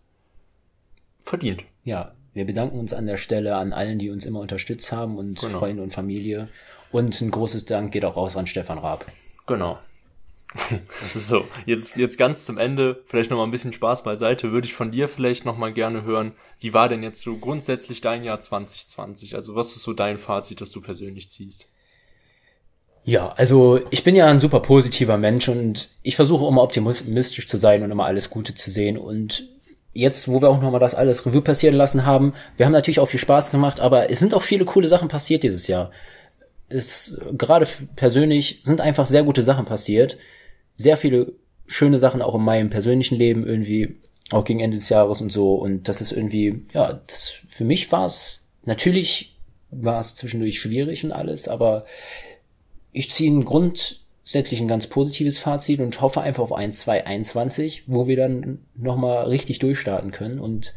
Verdient. 1.23 1.63
ja, 1.83 2.13
wir 2.33 2.45
bedanken 2.45 2.77
uns 2.77 2.91
an 2.93 3.05
der 3.07 3.15
Stelle 3.17 3.55
an 3.55 3.71
allen, 3.71 3.97
die 3.97 4.09
uns 4.09 4.25
immer 4.25 4.41
unterstützt 4.41 4.91
haben 4.91 5.17
und 5.17 5.39
Genau. 5.39 5.57
Freunde 5.59 5.81
und 5.81 5.93
Familie. 5.93 6.49
Und 6.91 7.19
ein 7.21 7.31
großes 7.31 7.63
Dank 7.63 7.93
geht 7.93 8.03
auch 8.03 8.17
raus 8.17 8.35
an 8.35 8.45
Stefan 8.45 8.77
Raab. 8.77 9.05
Genau. 9.47 9.79
so, 11.15 11.45
jetzt, 11.65 11.95
jetzt 11.95 12.17
ganz 12.17 12.45
zum 12.45 12.57
Ende, 12.57 13.03
vielleicht 13.07 13.29
noch 13.29 13.37
mal 13.37 13.43
ein 13.45 13.51
bisschen 13.51 13.73
Spaß 13.73 14.03
beiseite, 14.03 14.51
würde 14.51 14.67
ich 14.67 14.73
von 14.73 14.91
dir 14.91 15.07
vielleicht 15.07 15.45
noch 15.45 15.57
mal 15.57 15.71
gerne 15.73 16.03
hören, 16.03 16.33
wie 16.59 16.73
war 16.73 16.89
denn 16.89 17.03
jetzt 17.03 17.21
so 17.21 17.37
grundsätzlich 17.37 18.01
dein 18.01 18.23
Jahr 18.25 18.41
2020? 18.41 19.35
Also 19.35 19.55
was 19.55 19.75
ist 19.75 19.83
so 19.83 19.93
dein 19.93 20.17
Fazit, 20.17 20.59
das 20.61 20.71
du 20.71 20.81
persönlich 20.81 21.29
ziehst? 21.29 21.69
Ja, 23.05 23.29
also 23.37 23.79
ich 23.91 24.03
bin 24.03 24.15
ja 24.15 24.27
ein 24.27 24.39
super 24.39 24.59
positiver 24.61 25.17
Mensch 25.17 25.47
und 25.47 25.89
ich 26.01 26.15
versuche 26.15 26.47
immer 26.47 26.63
optimistisch 26.63 27.47
zu 27.47 27.57
sein 27.57 27.83
und 27.83 27.91
immer 27.91 28.05
alles 28.05 28.31
Gute 28.31 28.55
zu 28.55 28.71
sehen. 28.71 28.97
Und 28.97 29.47
jetzt, 29.93 30.27
wo 30.27 30.41
wir 30.41 30.49
auch 30.49 30.59
nochmal 30.59 30.79
das 30.79 30.95
alles 30.95 31.23
Revue 31.23 31.43
passieren 31.43 31.75
lassen 31.75 32.07
haben, 32.07 32.33
wir 32.57 32.65
haben 32.65 32.73
natürlich 32.73 32.99
auch 32.99 33.07
viel 33.07 33.19
Spaß 33.19 33.51
gemacht, 33.51 33.79
aber 33.79 34.09
es 34.09 34.17
sind 34.17 34.33
auch 34.33 34.41
viele 34.41 34.65
coole 34.65 34.87
Sachen 34.87 35.07
passiert 35.07 35.43
dieses 35.43 35.67
Jahr. 35.67 35.91
Es, 36.67 37.19
gerade 37.37 37.67
persönlich 37.95 38.61
sind 38.63 38.81
einfach 38.81 39.05
sehr 39.05 39.21
gute 39.21 39.43
Sachen 39.43 39.65
passiert. 39.65 40.17
Sehr 40.75 40.97
viele 40.97 41.33
schöne 41.67 41.99
Sachen 41.99 42.23
auch 42.23 42.33
in 42.33 42.41
meinem 42.41 42.71
persönlichen 42.71 43.15
Leben 43.15 43.45
irgendwie, 43.45 43.97
auch 44.31 44.45
gegen 44.45 44.61
Ende 44.61 44.77
des 44.77 44.89
Jahres 44.89 45.21
und 45.21 45.31
so. 45.31 45.53
Und 45.53 45.87
das 45.87 46.01
ist 46.01 46.11
irgendwie, 46.11 46.65
ja, 46.73 47.01
das, 47.05 47.43
für 47.49 47.65
mich 47.65 47.91
war 47.91 48.07
es, 48.07 48.47
natürlich 48.63 49.37
war 49.69 49.99
es 49.99 50.15
zwischendurch 50.15 50.59
schwierig 50.59 51.03
und 51.03 51.11
alles, 51.11 51.47
aber 51.47 51.85
ich 52.95 53.11
ziehe 53.11 53.29
ein 53.29 53.45
grundsätzlich 53.45 54.61
ein 54.61 54.67
ganz 54.67 54.87
positives 54.87 55.37
Fazit 55.37 55.81
und 55.81 55.99
hoffe 56.01 56.21
einfach 56.21 56.43
auf 56.43 56.53
1, 56.53 56.79
2, 56.79 57.05
21, 57.05 57.83
wo 57.87 58.07
wir 58.07 58.15
dann 58.15 58.65
nochmal 58.73 59.25
richtig 59.25 59.59
durchstarten 59.59 60.11
können 60.11 60.39
und 60.39 60.73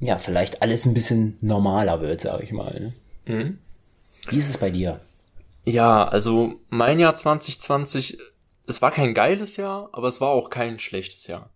ja, 0.00 0.18
vielleicht 0.18 0.62
alles 0.62 0.86
ein 0.86 0.94
bisschen 0.94 1.38
normaler 1.40 2.00
wird, 2.00 2.20
sage 2.20 2.44
ich 2.44 2.52
mal. 2.52 2.94
Ne? 3.26 3.34
Mhm. 3.34 3.58
Wie 4.28 4.36
ist 4.36 4.50
es 4.50 4.58
bei 4.58 4.70
dir? 4.70 5.00
Ja, 5.64 6.06
also 6.06 6.54
mein 6.68 7.00
Jahr 7.00 7.14
2020, 7.14 8.18
es 8.66 8.82
war 8.82 8.90
kein 8.90 9.14
geiles 9.14 9.56
Jahr, 9.56 9.88
aber 9.92 10.08
es 10.08 10.20
war 10.20 10.28
auch 10.28 10.50
kein 10.50 10.78
schlechtes 10.78 11.26
Jahr. 11.26 11.50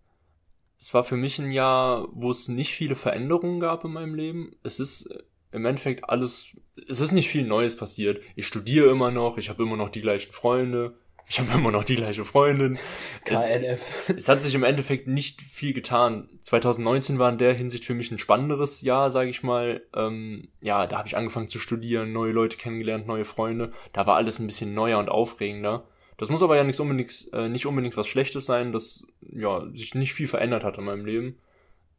Es 0.78 0.92
war 0.92 1.04
für 1.04 1.16
mich 1.16 1.38
ein 1.38 1.52
Jahr, 1.52 2.08
wo 2.10 2.30
es 2.30 2.48
nicht 2.48 2.74
viele 2.74 2.96
Veränderungen 2.96 3.60
gab 3.60 3.84
in 3.84 3.92
meinem 3.92 4.14
Leben. 4.14 4.56
Es 4.64 4.80
ist 4.80 5.08
im 5.52 5.64
Endeffekt 5.64 6.08
alles, 6.08 6.48
es 6.88 7.00
ist 7.00 7.12
nicht 7.12 7.28
viel 7.28 7.44
Neues 7.44 7.76
passiert. 7.76 8.22
Ich 8.36 8.46
studiere 8.46 8.90
immer 8.90 9.10
noch, 9.10 9.38
ich 9.38 9.48
habe 9.48 9.62
immer 9.62 9.76
noch 9.76 9.90
die 9.90 10.00
gleichen 10.00 10.32
Freunde, 10.32 10.94
ich 11.28 11.40
habe 11.40 11.52
immer 11.54 11.70
noch 11.70 11.84
die 11.84 11.96
gleiche 11.96 12.24
Freundin. 12.24 12.78
KNF. 13.24 14.08
Es, 14.08 14.16
es, 14.16 14.28
hat 14.28 14.42
sich 14.42 14.54
im 14.54 14.64
Endeffekt 14.64 15.06
nicht 15.06 15.40
viel 15.40 15.72
getan. 15.72 16.28
2019 16.42 17.18
war 17.18 17.30
in 17.30 17.38
der 17.38 17.54
Hinsicht 17.54 17.84
für 17.84 17.94
mich 17.94 18.10
ein 18.10 18.18
spannenderes 18.18 18.82
Jahr, 18.82 19.10
sage 19.10 19.30
ich 19.30 19.42
mal. 19.42 19.82
Ähm, 19.94 20.48
ja, 20.60 20.86
da 20.86 20.98
habe 20.98 21.08
ich 21.08 21.16
angefangen 21.16 21.48
zu 21.48 21.58
studieren, 21.58 22.12
neue 22.12 22.32
Leute 22.32 22.58
kennengelernt, 22.58 23.06
neue 23.06 23.24
Freunde. 23.24 23.72
Da 23.92 24.06
war 24.06 24.16
alles 24.16 24.40
ein 24.40 24.46
bisschen 24.46 24.74
neuer 24.74 24.98
und 24.98 25.08
aufregender. 25.08 25.84
Das 26.18 26.28
muss 26.28 26.42
aber 26.42 26.56
ja 26.56 26.64
nichts 26.64 26.80
unbedingt, 26.80 27.30
äh, 27.32 27.48
nicht 27.48 27.66
unbedingt 27.66 27.96
was 27.96 28.08
Schlechtes 28.08 28.44
sein, 28.44 28.72
dass 28.72 29.06
ja 29.22 29.66
sich 29.72 29.94
nicht 29.94 30.12
viel 30.12 30.28
verändert 30.28 30.64
hat 30.64 30.76
in 30.78 30.84
meinem 30.84 31.06
Leben. 31.06 31.38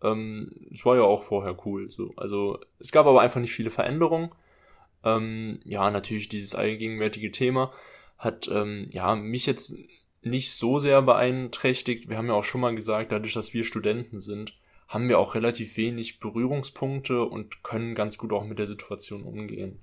Ähm, 0.04 0.52
es 0.72 0.86
war 0.86 0.96
ja 0.96 1.04
auch 1.04 1.24
vorher 1.24 1.58
cool. 1.66 1.90
So. 1.90 2.14
Also 2.18 2.60
es 2.80 2.92
gab 2.92 3.06
aber 3.06 3.22
einfach 3.22 3.42
nicht 3.42 3.54
viele 3.54 3.72
Veränderungen. 3.72 4.30
Ähm, 5.04 5.60
ja, 5.64 5.90
natürlich 5.90 6.30
dieses 6.30 6.56
allgegenwärtige 6.56 7.32
Thema 7.32 7.72
hat 8.18 8.50
ähm, 8.52 8.88
ja 8.92 9.16
mich 9.16 9.46
jetzt 9.46 9.76
nicht 10.22 10.54
so 10.54 10.80
sehr 10.80 11.02
beeinträchtigt. 11.02 12.10
Wir 12.10 12.18
haben 12.18 12.28
ja 12.28 12.34
auch 12.34 12.44
schon 12.44 12.62
mal 12.62 12.76
gesagt, 12.76 13.12
dadurch, 13.12 13.34
dass 13.34 13.54
wir 13.54 13.64
Studenten 13.64 14.20
sind, 14.20 14.54
haben 14.88 15.10
wir 15.10 15.20
auch 15.20 15.36
relativ 15.36 15.76
wenig 15.78 16.20
Berührungspunkte 16.20 17.24
und 17.24 17.64
können 17.64 17.96
ganz 17.96 18.18
gut 18.18 18.32
auch 18.32 18.46
mit 18.46 18.60
der 18.60 18.68
Situation 18.68 19.24
umgehen. 19.24 19.80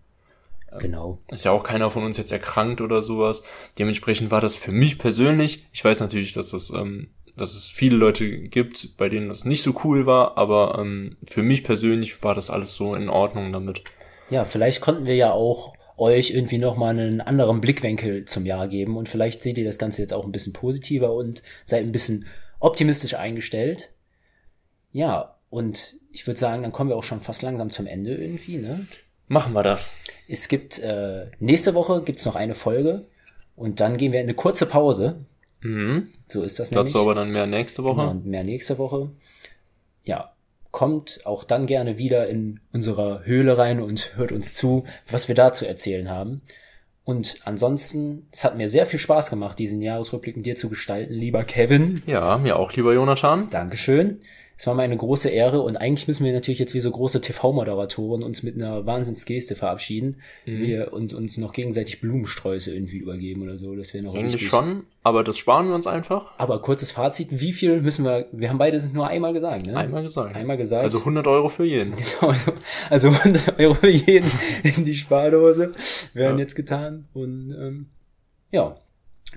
Ähm, 0.72 0.78
genau. 0.78 1.18
Ist 1.28 1.44
ja 1.44 1.50
auch 1.50 1.64
keiner 1.64 1.90
von 1.90 2.04
uns 2.04 2.16
jetzt 2.16 2.32
erkrankt 2.32 2.80
oder 2.80 3.02
sowas. 3.02 3.42
Dementsprechend 3.78 4.30
war 4.30 4.40
das 4.40 4.54
für 4.54 4.72
mich 4.72 4.98
persönlich, 4.98 5.66
ich 5.72 5.84
weiß 5.84 6.00
natürlich, 6.00 6.32
dass 6.32 6.50
das, 6.50 6.70
ähm, 6.70 7.10
dass 7.40 7.54
es 7.54 7.68
viele 7.68 7.96
Leute 7.96 8.28
gibt, 8.38 8.96
bei 8.96 9.08
denen 9.08 9.28
das 9.28 9.44
nicht 9.44 9.62
so 9.62 9.74
cool 9.84 10.06
war, 10.06 10.36
aber 10.36 10.78
ähm, 10.78 11.16
für 11.26 11.42
mich 11.42 11.64
persönlich 11.64 12.22
war 12.22 12.34
das 12.34 12.50
alles 12.50 12.74
so 12.74 12.94
in 12.94 13.08
Ordnung 13.08 13.52
damit. 13.52 13.82
Ja, 14.28 14.44
vielleicht 14.44 14.80
konnten 14.80 15.06
wir 15.06 15.16
ja 15.16 15.32
auch 15.32 15.74
euch 15.96 16.30
irgendwie 16.30 16.58
nochmal 16.58 16.98
einen 16.98 17.20
anderen 17.20 17.60
Blickwinkel 17.60 18.24
zum 18.24 18.46
Jahr 18.46 18.68
geben 18.68 18.96
und 18.96 19.08
vielleicht 19.08 19.42
seht 19.42 19.58
ihr 19.58 19.64
das 19.64 19.78
Ganze 19.78 20.00
jetzt 20.00 20.14
auch 20.14 20.24
ein 20.24 20.32
bisschen 20.32 20.54
positiver 20.54 21.12
und 21.12 21.42
seid 21.64 21.82
ein 21.82 21.92
bisschen 21.92 22.26
optimistisch 22.58 23.14
eingestellt. 23.14 23.90
Ja, 24.92 25.36
und 25.50 25.96
ich 26.12 26.26
würde 26.26 26.40
sagen, 26.40 26.62
dann 26.62 26.72
kommen 26.72 26.90
wir 26.90 26.96
auch 26.96 27.04
schon 27.04 27.20
fast 27.20 27.42
langsam 27.42 27.70
zum 27.70 27.86
Ende 27.86 28.14
irgendwie, 28.14 28.56
ne? 28.56 28.86
Machen 29.28 29.52
wir 29.52 29.62
das. 29.62 29.90
Es 30.28 30.48
gibt, 30.48 30.78
äh, 30.80 31.26
nächste 31.38 31.74
Woche 31.74 32.02
gibt's 32.02 32.24
noch 32.24 32.34
eine 32.34 32.54
Folge 32.54 33.06
und 33.54 33.80
dann 33.80 33.96
gehen 33.96 34.12
wir 34.12 34.20
in 34.20 34.26
eine 34.26 34.34
kurze 34.34 34.66
Pause. 34.66 35.24
Mhm. 35.62 36.08
So 36.28 36.42
ist 36.42 36.58
das 36.58 36.70
nämlich. 36.70 36.92
Dazu 36.92 37.00
aber 37.00 37.14
dann 37.14 37.30
mehr 37.30 37.46
nächste 37.46 37.84
Woche. 37.84 38.00
Genau, 38.00 38.14
mehr 38.24 38.44
nächste 38.44 38.78
Woche. 38.78 39.10
Ja, 40.04 40.32
kommt 40.70 41.20
auch 41.24 41.44
dann 41.44 41.66
gerne 41.66 41.98
wieder 41.98 42.28
in 42.28 42.60
unsere 42.72 43.24
Höhle 43.24 43.58
rein 43.58 43.80
und 43.80 44.16
hört 44.16 44.32
uns 44.32 44.54
zu, 44.54 44.84
was 45.10 45.28
wir 45.28 45.34
da 45.34 45.52
zu 45.52 45.66
erzählen 45.66 46.08
haben. 46.08 46.42
Und 47.04 47.40
ansonsten, 47.44 48.28
es 48.30 48.44
hat 48.44 48.56
mir 48.56 48.68
sehr 48.68 48.86
viel 48.86 48.98
Spaß 48.98 49.30
gemacht, 49.30 49.58
diesen 49.58 49.82
Jahresrückblick 49.82 50.36
mit 50.36 50.46
dir 50.46 50.54
zu 50.54 50.68
gestalten, 50.68 51.12
lieber 51.12 51.44
Kevin. 51.44 52.02
Ja, 52.06 52.38
mir 52.38 52.56
auch, 52.56 52.72
lieber 52.72 52.94
Jonathan. 52.94 53.48
Dankeschön. 53.50 54.20
Es 54.60 54.66
war 54.66 54.74
mir 54.74 54.82
eine 54.82 54.98
große 54.98 55.30
Ehre 55.30 55.62
und 55.62 55.78
eigentlich 55.78 56.06
müssen 56.06 56.22
wir 56.22 56.34
natürlich 56.34 56.58
jetzt 56.58 56.74
wie 56.74 56.80
so 56.80 56.90
große 56.90 57.22
TV-Moderatoren 57.22 58.22
uns 58.22 58.42
mit 58.42 58.56
einer 58.56 58.84
Wahnsinnsgeste 58.84 59.56
verabschieden 59.56 60.20
mhm. 60.44 60.60
wir, 60.60 60.92
und 60.92 61.14
uns 61.14 61.38
noch 61.38 61.54
gegenseitig 61.54 62.02
Blumensträuße 62.02 62.70
irgendwie 62.70 62.98
übergeben 62.98 63.40
oder 63.40 63.56
so. 63.56 63.74
Das 63.74 63.94
wäre 63.94 64.04
noch 64.04 64.14
Eigentlich 64.14 64.46
schon, 64.46 64.84
aber 65.02 65.24
das 65.24 65.38
sparen 65.38 65.68
wir 65.68 65.74
uns 65.74 65.86
einfach. 65.86 66.32
Aber 66.36 66.60
kurzes 66.60 66.90
Fazit, 66.90 67.28
wie 67.30 67.54
viel 67.54 67.80
müssen 67.80 68.04
wir, 68.04 68.26
wir 68.32 68.50
haben 68.50 68.58
beide 68.58 68.86
nur 68.92 69.06
einmal 69.06 69.32
gesagt, 69.32 69.64
ne? 69.64 69.74
Einmal 69.78 70.02
gesagt. 70.02 70.36
Einmal 70.36 70.58
gesagt. 70.58 70.84
Also 70.84 70.98
100 70.98 71.26
Euro 71.26 71.48
für 71.48 71.64
jeden. 71.64 71.94
Genau, 72.20 72.34
also 72.90 73.08
100 73.08 73.58
Euro 73.58 73.72
für 73.72 73.88
jeden 73.88 74.30
in 74.62 74.84
die 74.84 74.92
Spardose 74.92 75.72
werden 76.12 76.36
ja. 76.36 76.42
jetzt 76.42 76.54
getan 76.54 77.08
und 77.14 77.56
ähm, 77.58 77.86
ja, 78.50 78.76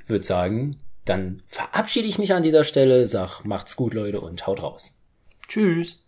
würde 0.06 0.26
sagen, 0.26 0.76
dann 1.06 1.44
verabschiede 1.48 2.10
ich 2.10 2.20
mich 2.20 2.34
an 2.34 2.44
dieser 2.44 2.66
Stelle, 2.66 3.06
sag 3.06 3.46
macht's 3.46 3.78
gut 3.78 3.94
Leute 3.94 4.20
und 4.20 4.46
haut 4.46 4.62
raus. 4.62 4.98
Tschüss. 5.54 6.03